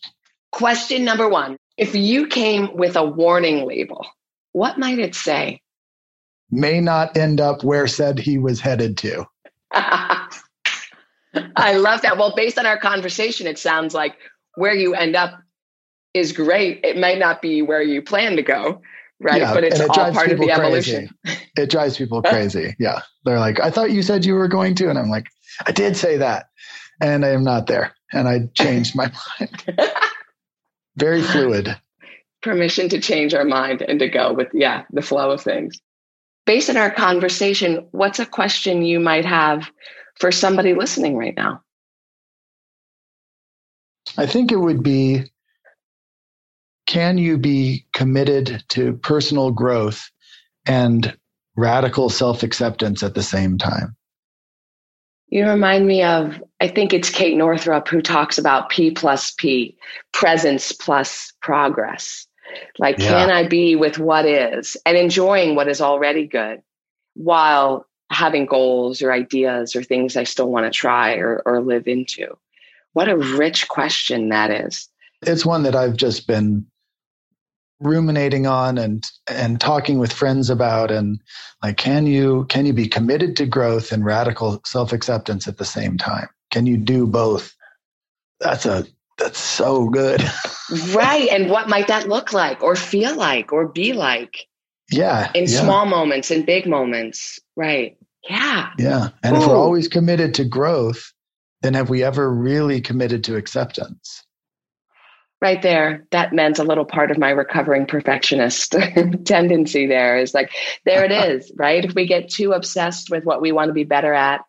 Question 0.52 1.06
number 1.06 1.30
one: 1.30 1.58
If 1.78 1.94
you 1.94 2.26
came 2.26 2.76
with 2.76 2.96
a 2.96 3.06
warning 3.06 3.68
label, 3.68 4.08
what 4.58 4.78
might 4.78 5.00
it 5.00 5.16
say? 5.16 5.62
May 6.50 6.80
not 6.82 7.18
end 7.18 7.40
up 7.42 7.64
where 7.64 7.88
said 7.88 8.18
he 8.18 8.38
was 8.38 8.60
headed 8.60 8.98
to. 9.00 9.26
I 9.72 10.30
love 11.74 12.02
that. 12.02 12.18
Well, 12.18 12.34
based 12.36 12.58
on 12.58 12.66
our 12.66 12.80
conversation, 12.80 13.48
it 13.48 13.60
sounds 13.60 13.94
like 13.94 14.16
where 14.56 14.74
you 14.74 14.96
end 14.96 15.16
up 15.16 15.40
is 16.14 16.32
great. 16.32 16.80
It 16.84 16.98
might 16.98 17.20
not 17.20 17.42
be 17.42 17.62
where 17.62 17.82
you 17.82 18.02
plan 18.02 18.38
to 18.38 18.42
go 18.42 18.82
right? 19.20 19.42
Yeah, 19.42 19.54
but 19.54 19.64
it's 19.64 19.80
it 19.80 19.90
all 19.90 20.12
part 20.12 20.32
of 20.32 20.40
the 20.40 20.52
evolution. 20.52 21.10
It 21.58 21.70
drives 21.70 21.98
people 21.98 22.22
crazy. 22.24 22.76
Yeah. 22.80 23.02
They're 23.26 23.40
like, 23.40 23.60
I 23.60 23.72
thought 23.72 23.92
you 23.92 24.04
said 24.04 24.26
you 24.26 24.36
were 24.36 24.48
going 24.48 24.76
to. 24.76 24.90
And 24.90 24.98
I'm 24.98 25.10
like, 25.10 25.28
I 25.66 25.72
did 25.72 25.98
say 25.98 26.18
that. 26.18 26.48
And 27.02 27.26
I 27.26 27.30
am 27.30 27.44
not 27.44 27.68
there. 27.68 27.96
And 28.14 28.28
I 28.28 28.50
changed 28.54 28.96
my 28.96 29.12
mind. 29.40 29.64
Very 30.96 31.22
fluid. 31.22 31.80
Permission 32.48 32.88
to 32.90 33.02
change 33.02 33.34
our 33.34 33.44
mind 33.44 33.82
and 33.82 34.00
to 34.00 34.08
go 34.08 34.32
with, 34.32 34.48
yeah, 34.54 34.84
the 34.92 35.02
flow 35.02 35.32
of 35.32 35.42
things. 35.42 35.82
Based 36.46 36.70
on 36.70 36.78
our 36.78 36.90
conversation, 36.90 37.86
what's 37.92 38.20
a 38.20 38.26
question 38.26 38.84
you 38.84 39.02
might 39.02 39.26
have 39.26 39.70
for 40.16 40.32
somebody 40.32 40.74
listening 40.74 41.18
right 41.18 41.36
now? 41.36 41.62
I 44.18 44.26
think 44.28 44.54
it 44.54 44.60
would 44.60 44.82
be 44.82 45.26
can 46.86 47.18
you 47.18 47.38
be 47.38 47.86
committed 47.94 48.64
to 48.70 48.94
personal 48.94 49.52
growth 49.52 50.10
and 50.66 51.18
radical 51.58 52.10
self 52.10 52.44
acceptance 52.44 53.04
at 53.04 53.14
the 53.14 53.24
same 53.24 53.58
time? 53.58 53.98
You 55.30 55.46
remind 55.50 55.86
me 55.86 56.04
of, 56.04 56.42
I 56.62 56.70
think 56.70 56.94
it's 56.94 57.10
Kate 57.10 57.36
Northrup 57.36 57.90
who 57.90 58.02
talks 58.02 58.38
about 58.38 58.70
P 58.70 58.92
plus 58.92 59.32
P, 59.32 59.78
presence 60.14 60.72
plus 60.72 61.34
progress. 61.42 62.27
Like, 62.78 62.98
yeah. 63.00 63.10
can 63.10 63.30
I 63.30 63.48
be 63.48 63.76
with 63.76 64.00
what 64.00 64.26
is 64.26 64.78
and 64.86 64.98
enjoying 64.98 65.56
what 65.56 65.68
is 65.68 65.82
already 65.82 66.28
good 66.28 66.62
while 67.16 67.86
having 68.10 68.46
goals 68.46 69.02
or 69.02 69.12
ideas 69.12 69.76
or 69.76 69.84
things 69.84 70.16
I 70.16 70.24
still 70.24 70.50
want 70.50 70.66
to 70.66 70.72
try 70.72 71.16
or, 71.16 71.42
or 71.46 71.62
live 71.62 71.88
into? 71.88 72.38
What 72.94 73.10
a 73.10 73.18
rich 73.18 73.68
question 73.68 74.30
that 74.30 74.50
is. 74.50 74.90
It's 75.22 75.46
one 75.46 75.64
that 75.64 75.76
I've 75.76 75.98
just 75.98 76.28
been 76.28 76.66
ruminating 77.80 78.48
on 78.48 78.78
and 78.78 79.06
and 79.28 79.62
talking 79.62 80.00
with 80.00 80.12
friends 80.12 80.50
about 80.50 80.90
and 80.90 81.20
like 81.62 81.78
can 81.78 82.08
you 82.08 82.46
can 82.50 82.66
you 82.66 82.74
be 82.74 82.88
committed 82.88 83.36
to 83.36 83.46
growth 83.46 83.92
and 83.92 84.04
radical 84.04 84.60
self-acceptance 84.66 85.48
at 85.48 85.58
the 85.58 85.66
same 85.66 85.96
time 85.96 86.28
can 86.50 86.66
you 86.66 86.76
do 86.76 87.06
both 87.06 87.56
that's 88.40 88.66
a 88.66 88.84
that's 89.18 89.40
so 89.40 89.90
good. 89.90 90.24
Right 90.94 91.28
and 91.30 91.50
what 91.50 91.70
might 91.70 91.88
that 91.88 92.08
look 92.08 92.34
like 92.34 92.62
or 92.62 92.76
feel 92.76 93.16
like 93.16 93.52
or 93.52 93.68
be 93.68 93.94
like? 93.94 94.48
Yeah 94.92 95.32
in 95.34 95.44
yeah. 95.44 95.62
small 95.62 95.86
moments 95.86 96.32
in 96.32 96.46
big 96.46 96.68
moments 96.68 97.40
right. 97.56 97.98
Yeah. 98.30 98.70
Yeah 98.78 99.10
and 99.24 99.36
Ooh. 99.36 99.42
if 99.42 99.48
we're 99.48 99.58
always 99.58 99.88
committed 99.88 100.36
to 100.36 100.46
growth 100.46 101.14
then 101.62 101.74
have 101.74 101.90
we 101.90 102.04
ever 102.04 102.32
really 102.32 102.82
committed 102.82 103.24
to 103.26 103.36
acceptance? 103.36 104.24
Right 105.42 105.62
there 105.62 106.06
that 106.12 106.34
meant 106.34 106.60
a 106.60 106.64
little 106.64 106.86
part 106.86 107.12
of 107.12 107.18
my 107.18 107.32
recovering 107.32 107.88
perfectionist 107.88 108.76
tendency 109.26 109.88
there 109.88 110.18
is 110.18 110.34
like 110.34 110.52
there 110.86 111.04
it 111.04 111.12
is 111.32 111.52
right? 111.56 111.84
If 111.84 111.96
we 111.96 112.06
get 112.06 112.30
too 112.30 112.54
obsessed 112.54 113.10
with 113.10 113.26
what 113.26 113.42
we 113.42 113.52
want 113.52 113.70
to 113.70 113.74
be 113.74 113.84
better 113.84 114.14
at 114.14 114.42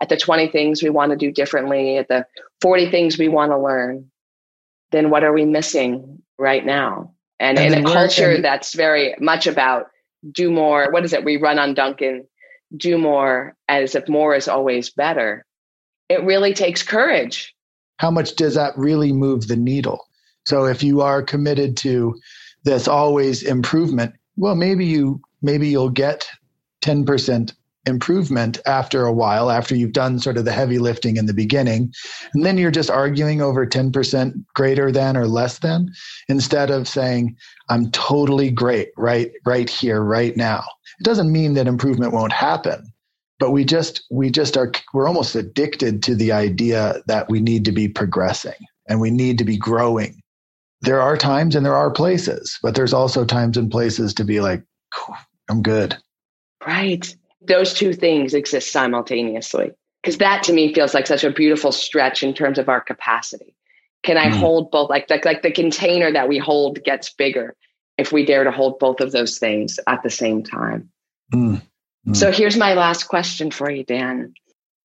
at 0.00 0.08
the 0.08 0.16
20 0.16 0.48
things 0.48 0.82
we 0.82 0.90
want 0.90 1.10
to 1.10 1.16
do 1.16 1.30
differently 1.30 1.98
at 1.98 2.08
the 2.08 2.26
40 2.60 2.90
things 2.90 3.18
we 3.18 3.28
want 3.28 3.52
to 3.52 3.58
learn 3.58 4.10
then 4.92 5.10
what 5.10 5.24
are 5.24 5.32
we 5.32 5.44
missing 5.44 6.22
right 6.38 6.64
now? 6.64 7.14
And, 7.40 7.58
and 7.58 7.74
in 7.74 7.86
a 7.86 7.92
culture 7.92 8.40
that's 8.40 8.74
very 8.74 9.14
much 9.20 9.46
about 9.46 9.86
do 10.30 10.50
more 10.50 10.90
what 10.90 11.04
is 11.04 11.12
it? 11.12 11.24
We 11.24 11.36
run 11.36 11.58
on 11.58 11.74
Dunkin 11.74 12.26
do 12.76 12.98
more 12.98 13.56
as 13.68 13.94
if 13.94 14.08
more 14.08 14.34
is 14.34 14.48
always 14.48 14.90
better. 14.90 15.44
It 16.08 16.24
really 16.24 16.54
takes 16.54 16.82
courage. 16.82 17.54
How 17.98 18.10
much 18.10 18.36
does 18.36 18.54
that 18.54 18.76
really 18.76 19.12
move 19.12 19.46
the 19.46 19.56
needle? 19.56 20.04
So 20.46 20.66
if 20.66 20.82
you 20.82 21.00
are 21.00 21.22
committed 21.22 21.76
to 21.78 22.14
this 22.64 22.88
always 22.88 23.42
improvement, 23.42 24.14
well, 24.36 24.54
maybe 24.54 24.84
you 24.84 25.20
maybe 25.42 25.68
you'll 25.68 25.90
get 25.90 26.26
10% 26.82 27.52
improvement 27.86 28.58
after 28.66 29.04
a 29.04 29.12
while, 29.12 29.50
after 29.50 29.74
you've 29.74 29.92
done 29.92 30.18
sort 30.18 30.36
of 30.36 30.44
the 30.44 30.52
heavy 30.52 30.78
lifting 30.78 31.16
in 31.16 31.26
the 31.26 31.34
beginning. 31.34 31.92
And 32.32 32.44
then 32.44 32.58
you're 32.58 32.70
just 32.70 32.90
arguing 32.90 33.42
over 33.42 33.66
10% 33.66 34.44
greater 34.54 34.90
than 34.90 35.16
or 35.16 35.26
less 35.26 35.58
than 35.58 35.92
instead 36.28 36.70
of 36.70 36.88
saying, 36.88 37.36
I'm 37.68 37.90
totally 37.90 38.50
great 38.50 38.90
right, 38.96 39.32
right 39.44 39.68
here, 39.68 40.02
right 40.02 40.36
now. 40.36 40.64
It 41.00 41.04
doesn't 41.04 41.32
mean 41.32 41.54
that 41.54 41.66
improvement 41.66 42.12
won't 42.12 42.32
happen. 42.32 42.90
But 43.40 43.50
we 43.50 43.64
just 43.64 44.04
we 44.12 44.30
just 44.30 44.56
are 44.56 44.70
we're 44.94 45.08
almost 45.08 45.34
addicted 45.34 46.04
to 46.04 46.14
the 46.14 46.30
idea 46.30 47.02
that 47.08 47.28
we 47.28 47.40
need 47.40 47.64
to 47.64 47.72
be 47.72 47.88
progressing 47.88 48.54
and 48.88 49.00
we 49.00 49.10
need 49.10 49.38
to 49.38 49.44
be 49.44 49.58
growing. 49.58 50.22
There 50.82 51.02
are 51.02 51.16
times 51.16 51.56
and 51.56 51.66
there 51.66 51.74
are 51.74 51.90
places, 51.90 52.58
but 52.62 52.76
there's 52.76 52.92
also 52.92 53.24
times 53.24 53.56
and 53.56 53.70
places 53.70 54.14
to 54.14 54.24
be 54.24 54.40
like, 54.40 54.62
I'm 55.50 55.62
good. 55.62 55.96
Right 56.64 57.14
those 57.46 57.74
two 57.74 57.92
things 57.92 58.34
exist 58.34 58.72
simultaneously. 58.72 59.72
Because 60.02 60.18
that 60.18 60.42
to 60.44 60.52
me 60.52 60.74
feels 60.74 60.92
like 60.92 61.06
such 61.06 61.24
a 61.24 61.30
beautiful 61.30 61.72
stretch 61.72 62.22
in 62.22 62.34
terms 62.34 62.58
of 62.58 62.68
our 62.68 62.80
capacity. 62.80 63.56
Can 64.02 64.18
i 64.18 64.26
mm. 64.26 64.32
hold 64.32 64.70
both 64.70 64.90
like, 64.90 65.08
like 65.08 65.24
like 65.24 65.42
the 65.42 65.50
container 65.50 66.12
that 66.12 66.28
we 66.28 66.38
hold 66.38 66.82
gets 66.84 67.12
bigger 67.14 67.56
if 67.96 68.12
we 68.12 68.26
dare 68.26 68.44
to 68.44 68.50
hold 68.50 68.78
both 68.78 69.00
of 69.00 69.12
those 69.12 69.38
things 69.38 69.80
at 69.86 70.02
the 70.02 70.10
same 70.10 70.42
time. 70.42 70.90
Mm. 71.32 71.62
Mm. 72.06 72.14
so 72.14 72.30
here's 72.30 72.56
my 72.56 72.74
last 72.74 73.04
question 73.04 73.50
for 73.50 73.70
you 73.70 73.82
dan. 73.82 74.34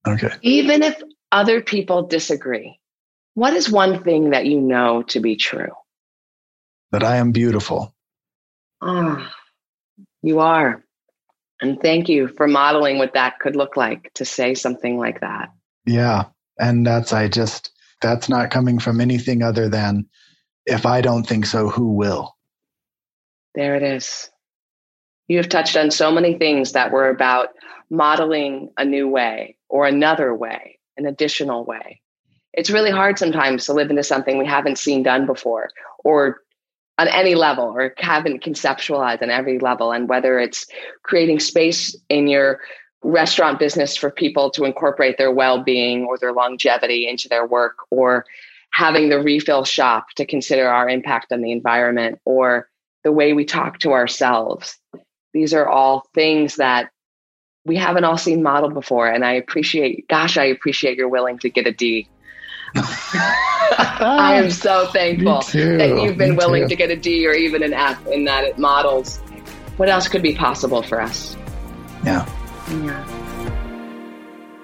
Okay. 0.08 0.32
Even 0.42 0.84
if 0.84 1.02
other 1.34 1.62
people 1.62 2.04
disagree 2.04 2.80
what 3.34 3.54
is 3.54 3.70
one 3.70 4.04
thing 4.04 4.32
that 4.32 4.46
you 4.46 4.60
know 4.60 5.04
to 5.04 5.20
be 5.20 5.36
true? 5.36 5.72
That 6.92 7.04
i 7.04 7.18
am 7.18 7.32
beautiful. 7.32 7.94
Ah 8.82 9.18
oh, 9.20 9.28
you 10.22 10.40
are 10.40 10.84
and 11.62 11.82
thank 11.82 12.08
you 12.08 12.28
for 12.28 12.48
modeling 12.48 12.98
what 12.98 13.14
that 13.14 13.40
could 13.40 13.56
look 13.56 13.76
like 13.76 14.12
to 14.16 14.26
say 14.26 14.56
something 14.56 14.98
like 14.98 15.22
that. 15.22 15.50
Yeah. 15.86 16.26
And 16.60 16.86
that's, 16.86 17.14
I 17.14 17.28
just, 17.28 17.72
that's 18.02 18.30
not 18.30 18.52
coming 18.52 18.80
from 18.80 19.02
anything 19.02 19.44
other 19.44 19.70
than 19.70 20.08
if 20.66 20.86
I 20.86 21.02
don't 21.02 21.24
think 21.24 21.46
so, 21.46 21.70
who 21.70 21.94
will? 21.94 22.36
There 23.56 23.76
it 23.76 23.84
is. 23.84 24.30
You 25.28 25.38
have 25.38 25.50
touched 25.50 25.76
on 25.76 25.92
so 25.92 26.12
many 26.12 26.38
things 26.38 26.72
that 26.74 26.92
were 26.92 27.10
about 27.10 27.50
modeling 27.90 28.72
a 28.78 28.86
new 28.86 29.08
way 29.08 29.58
or 29.68 29.86
another 29.86 30.34
way, 30.34 30.80
an 30.98 31.06
additional 31.06 31.66
way. 31.66 32.02
It's 32.54 32.70
really 32.70 32.92
hard 32.92 33.20
sometimes 33.20 33.66
to 33.66 33.74
live 33.74 33.90
into 33.90 34.04
something 34.04 34.38
we 34.38 34.46
haven't 34.46 34.78
seen 34.78 35.04
done 35.04 35.26
before 35.26 35.70
or 36.04 36.42
on 37.00 37.08
any 37.08 37.34
level 37.34 37.64
or 37.64 37.94
haven't 37.98 38.44
conceptualized 38.44 39.22
on 39.22 39.30
every 39.30 39.58
level. 39.58 39.94
And 39.94 40.10
whether 40.10 40.38
it's 40.38 40.68
creating 41.04 41.40
space 41.40 41.96
in 42.10 42.28
your 42.28 42.60
restaurant 43.02 43.58
business 43.58 43.96
for 43.96 44.12
people 44.12 44.52
to 44.52 44.66
incorporate 44.66 45.18
their 45.18 45.32
well 45.32 45.64
being 45.64 46.04
or 46.04 46.18
their 46.18 46.34
longevity 46.34 47.08
into 47.08 47.30
their 47.30 47.48
work, 47.48 47.78
or 47.90 48.26
having 48.72 49.08
the 49.08 49.20
refill 49.20 49.64
shop 49.64 50.08
to 50.18 50.26
consider 50.26 50.68
our 50.68 50.90
impact 50.90 51.32
on 51.32 51.42
the 51.42 51.54
environment, 51.54 52.20
or 52.26 52.70
the 53.06 53.14
way 53.14 53.32
we 53.32 53.46
talk 53.46 53.80
to 53.80 53.94
ourselves. 53.94 54.78
These 55.34 55.54
are 55.54 55.68
all 55.68 56.06
things 56.14 56.58
that 56.58 56.92
we 57.64 57.78
haven't 57.78 58.04
all 58.04 58.18
seen 58.18 58.44
modeled 58.44 58.74
before. 58.74 59.08
And 59.08 59.24
I 59.24 59.34
appreciate, 59.34 60.06
gosh, 60.10 60.38
I 60.38 60.46
appreciate 60.46 60.98
you're 60.98 61.08
willing 61.08 61.40
to 61.40 61.50
get 61.50 61.66
a 61.66 61.72
D 61.72 62.10
I 62.76 64.36
am 64.36 64.50
so 64.52 64.88
thankful 64.88 65.42
that 65.42 66.02
you've 66.02 66.18
been 66.18 66.32
Me 66.32 66.38
willing 66.38 66.64
too. 66.64 66.70
to 66.70 66.76
get 66.76 66.92
a 66.92 66.96
D 66.96 67.28
or 67.28 67.34
even 67.34 67.64
an 67.64 67.74
F 67.74 68.06
in 68.08 68.26
that 68.26 68.44
it 68.44 68.58
models 68.58 69.18
what 69.78 69.90
else 69.90 70.08
could 70.08 70.22
be 70.22 70.36
possible 70.36 70.84
for 70.84 71.02
us. 71.02 71.38
Yeah. 72.04 72.28
Yeah. 72.70 73.06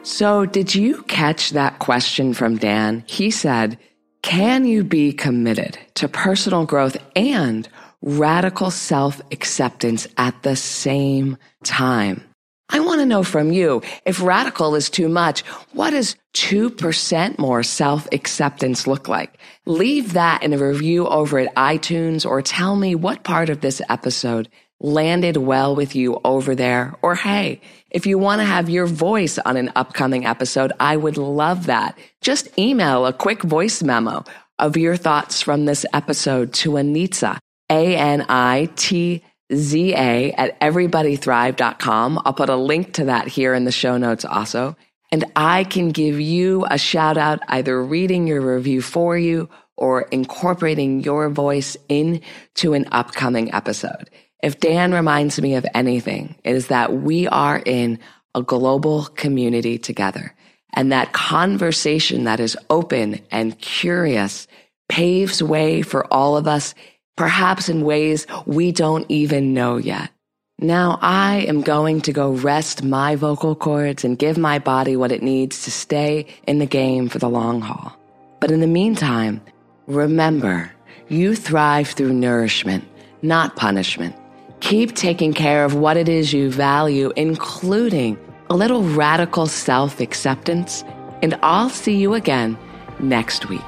So, 0.03 0.45
did 0.45 0.75
you 0.75 1.01
catch 1.03 1.51
that 1.51 1.79
question 1.79 2.33
from 2.33 2.57
Dan? 2.57 3.03
He 3.07 3.31
said, 3.31 3.79
Can 4.21 4.65
you 4.65 4.83
be 4.83 5.13
committed 5.13 5.79
to 5.95 6.07
personal 6.07 6.65
growth 6.65 6.97
and 7.15 7.67
radical 8.01 8.69
self 8.71 9.19
acceptance 9.31 10.07
at 10.17 10.43
the 10.43 10.55
same 10.55 11.37
time? 11.63 12.23
I 12.69 12.79
want 12.79 12.99
to 12.99 13.05
know 13.05 13.23
from 13.23 13.51
you 13.51 13.81
if 14.05 14.21
radical 14.21 14.75
is 14.75 14.89
too 14.89 15.07
much, 15.07 15.41
what 15.73 15.91
does 15.91 16.15
2% 16.33 17.37
more 17.37 17.63
self 17.63 18.07
acceptance 18.11 18.87
look 18.87 19.07
like? 19.07 19.37
Leave 19.65 20.13
that 20.13 20.43
in 20.43 20.53
a 20.53 20.57
review 20.57 21.07
over 21.07 21.39
at 21.39 21.55
iTunes 21.55 22.25
or 22.25 22.41
tell 22.41 22.75
me 22.75 22.95
what 22.95 23.23
part 23.23 23.49
of 23.49 23.61
this 23.61 23.81
episode 23.89 24.49
landed 24.79 25.37
well 25.37 25.75
with 25.75 25.95
you 25.95 26.19
over 26.25 26.55
there. 26.55 26.95
Or 27.01 27.15
hey, 27.15 27.61
if 27.91 28.05
you 28.05 28.17
want 28.17 28.41
to 28.41 28.45
have 28.45 28.69
your 28.69 28.87
voice 28.87 29.37
on 29.37 29.57
an 29.57 29.71
upcoming 29.75 30.25
episode, 30.25 30.73
I 30.79 30.97
would 30.97 31.17
love 31.17 31.67
that. 31.67 31.97
Just 32.21 32.57
email 32.57 33.05
a 33.05 33.13
quick 33.13 33.43
voice 33.43 33.81
memo 33.81 34.23
of 34.59 34.75
your 34.75 34.97
thoughts 34.97 35.41
from 35.41 35.65
this 35.65 35.85
episode 35.93 36.53
to 36.53 36.71
Anitza, 36.71 37.37
A 37.69 37.95
N 37.95 38.25
I 38.27 38.69
T 38.75 39.23
ZA 39.53 40.31
at 40.39 40.59
everybodythrive.com. 40.59 42.21
I'll 42.25 42.33
put 42.33 42.49
a 42.49 42.55
link 42.55 42.93
to 42.93 43.05
that 43.05 43.27
here 43.27 43.53
in 43.53 43.65
the 43.65 43.71
show 43.71 43.97
notes 43.97 44.25
also. 44.25 44.75
And 45.11 45.25
I 45.35 45.63
can 45.65 45.89
give 45.89 46.19
you 46.19 46.65
a 46.69 46.77
shout 46.77 47.17
out 47.17 47.39
either 47.47 47.81
reading 47.81 48.27
your 48.27 48.41
review 48.41 48.81
for 48.81 49.17
you 49.17 49.49
or 49.77 50.03
incorporating 50.03 51.01
your 51.01 51.29
voice 51.29 51.77
into 51.89 52.73
an 52.73 52.87
upcoming 52.91 53.53
episode. 53.53 54.09
If 54.41 54.59
Dan 54.59 54.93
reminds 54.93 55.39
me 55.41 55.55
of 55.55 55.65
anything, 55.73 56.35
it 56.43 56.55
is 56.55 56.67
that 56.67 56.93
we 56.93 57.27
are 57.27 57.61
in 57.65 57.99
a 58.33 58.41
global 58.41 59.05
community 59.05 59.77
together. 59.77 60.35
And 60.73 60.91
that 60.91 61.13
conversation 61.13 62.25
that 62.25 62.39
is 62.39 62.57
open 62.69 63.21
and 63.31 63.57
curious 63.59 64.47
paves 64.89 65.41
way 65.41 65.81
for 65.81 66.11
all 66.13 66.35
of 66.37 66.47
us 66.47 66.75
perhaps 67.15 67.69
in 67.69 67.81
ways 67.81 68.27
we 68.45 68.71
don't 68.71 69.05
even 69.09 69.53
know 69.53 69.77
yet. 69.77 70.11
Now 70.59 70.99
I 71.01 71.45
am 71.47 71.61
going 71.61 72.01
to 72.01 72.13
go 72.13 72.31
rest 72.31 72.83
my 72.83 73.15
vocal 73.15 73.55
cords 73.55 74.05
and 74.05 74.17
give 74.17 74.37
my 74.37 74.59
body 74.59 74.95
what 74.95 75.11
it 75.11 75.21
needs 75.21 75.63
to 75.63 75.71
stay 75.71 76.27
in 76.47 76.59
the 76.59 76.65
game 76.65 77.09
for 77.09 77.19
the 77.19 77.29
long 77.29 77.59
haul. 77.59 77.93
But 78.39 78.51
in 78.51 78.61
the 78.61 78.67
meantime, 78.67 79.41
remember, 79.87 80.71
you 81.09 81.35
thrive 81.35 81.89
through 81.89 82.13
nourishment, 82.13 82.85
not 83.21 83.55
punishment. 83.57 84.15
Keep 84.61 84.95
taking 84.95 85.33
care 85.33 85.65
of 85.65 85.75
what 85.75 85.97
it 85.97 86.07
is 86.07 86.31
you 86.31 86.49
value, 86.49 87.11
including 87.15 88.17
a 88.49 88.55
little 88.55 88.83
radical 88.83 89.47
self 89.47 89.99
acceptance, 89.99 90.83
and 91.21 91.37
I'll 91.43 91.69
see 91.69 91.97
you 91.97 92.13
again 92.13 92.57
next 92.99 93.49
week. 93.49 93.61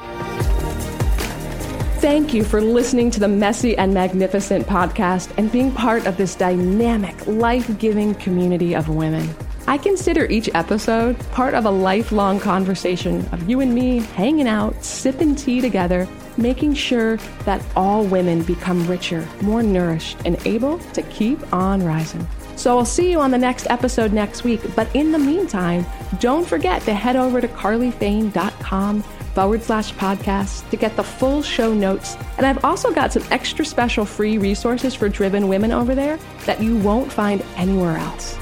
Thank 1.98 2.32
you 2.32 2.44
for 2.44 2.62
listening 2.62 3.10
to 3.12 3.20
the 3.20 3.28
Messy 3.28 3.76
and 3.76 3.92
Magnificent 3.92 4.68
podcast 4.68 5.34
and 5.36 5.52
being 5.52 5.72
part 5.72 6.06
of 6.06 6.16
this 6.16 6.36
dynamic, 6.36 7.26
life 7.26 7.76
giving 7.80 8.14
community 8.16 8.76
of 8.76 8.88
women. 8.88 9.28
I 9.66 9.80
consider 9.80 10.26
each 10.26 10.48
episode 10.54 11.18
part 11.32 11.56
of 11.56 11.66
a 11.66 11.72
lifelong 11.72 12.40
conversation 12.40 13.28
of 13.32 13.50
you 13.50 13.62
and 13.62 13.74
me 13.74 13.98
hanging 13.98 14.48
out, 14.48 14.86
sipping 14.86 15.36
tea 15.36 15.60
together, 15.60 16.08
making 16.38 16.76
sure 16.76 17.18
that 17.46 17.66
all 17.76 18.06
women 18.06 18.44
become 18.44 18.88
richer, 18.88 19.28
more 19.42 19.64
nourished, 19.64 20.18
and 20.24 20.38
able 20.46 20.78
to 20.78 21.02
keep 21.02 21.52
on 21.52 21.84
rising. 21.84 22.26
So 22.58 22.78
I'll 22.78 22.86
see 22.86 23.10
you 23.10 23.20
on 23.20 23.32
the 23.32 23.40
next 23.40 23.68
episode 23.72 24.14
next 24.14 24.44
week. 24.44 24.62
But 24.76 24.96
in 24.96 25.12
the 25.12 25.20
meantime, 25.20 25.84
don't 26.20 26.46
forget 26.46 26.84
to 26.84 26.94
head 26.94 27.16
over 27.16 27.42
to 27.42 27.48
carlyfane.com 27.48 29.04
forward 29.38 29.62
slash 29.62 29.94
podcast 29.94 30.68
to 30.72 30.76
get 30.76 30.96
the 30.96 31.04
full 31.04 31.44
show 31.44 31.72
notes. 31.72 32.18
And 32.38 32.46
I've 32.48 32.66
also 32.66 32.92
got 32.92 33.14
some 33.14 33.24
extra 33.30 33.64
special 33.64 34.04
free 34.04 34.40
resources 34.40 34.96
for 34.96 35.10
driven 35.10 35.48
women 35.48 35.72
over 35.72 35.94
there 35.94 36.18
that 36.48 36.60
you 36.60 36.76
won't 36.76 37.12
find 37.12 37.46
anywhere 37.56 37.98
else. 37.98 38.36